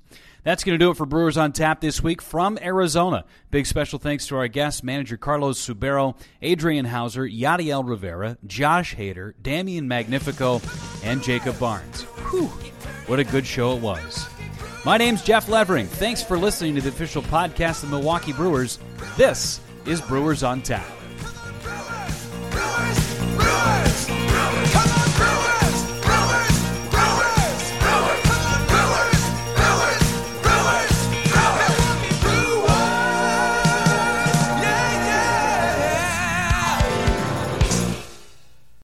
That's 0.46 0.64
going 0.64 0.78
to 0.78 0.86
do 0.86 0.92
it 0.92 0.98
for 0.98 1.08
Brewers 1.08 1.38
on 1.38 1.54
Tap 1.54 1.82
this 1.82 2.04
week 2.04 2.22
from 2.22 2.60
Arizona. 2.62 3.26
Big 3.50 3.66
special 3.66 3.98
thanks 3.98 4.28
to 4.28 4.38
our 4.38 4.48
guests, 4.48 4.84
manager 4.84 5.18
Carlos 5.18 5.60
Subero, 5.60 6.16
Adrian 6.40 6.86
Houser, 6.86 7.28
Yadiel 7.28 7.86
Rivera, 7.86 8.38
Josh 8.46 8.96
Hader, 8.96 9.34
Damian 9.42 9.88
Magnifico, 9.88 10.62
and 11.04 11.24
Jacob 11.24 11.58
Barnes. 11.60 12.04
Whew, 12.30 12.46
what 13.08 13.20
a 13.20 13.24
good 13.24 13.48
show 13.48 13.76
it 13.76 13.82
was. 13.82 14.30
My 14.86 14.98
name's 14.98 15.24
Jeff 15.24 15.50
Levering. 15.50 15.88
Thanks 15.88 16.22
for 16.22 16.38
listening 16.38 16.76
to 16.76 16.82
the 16.82 16.90
official 16.90 17.24
podcast 17.24 17.82
of 17.82 17.90
Milwaukee 17.90 18.32
Brewers. 18.32 18.78
This 19.18 19.60
is 19.88 20.00
Brewers 20.00 20.44
on 20.44 20.62
Tap. 20.62 20.86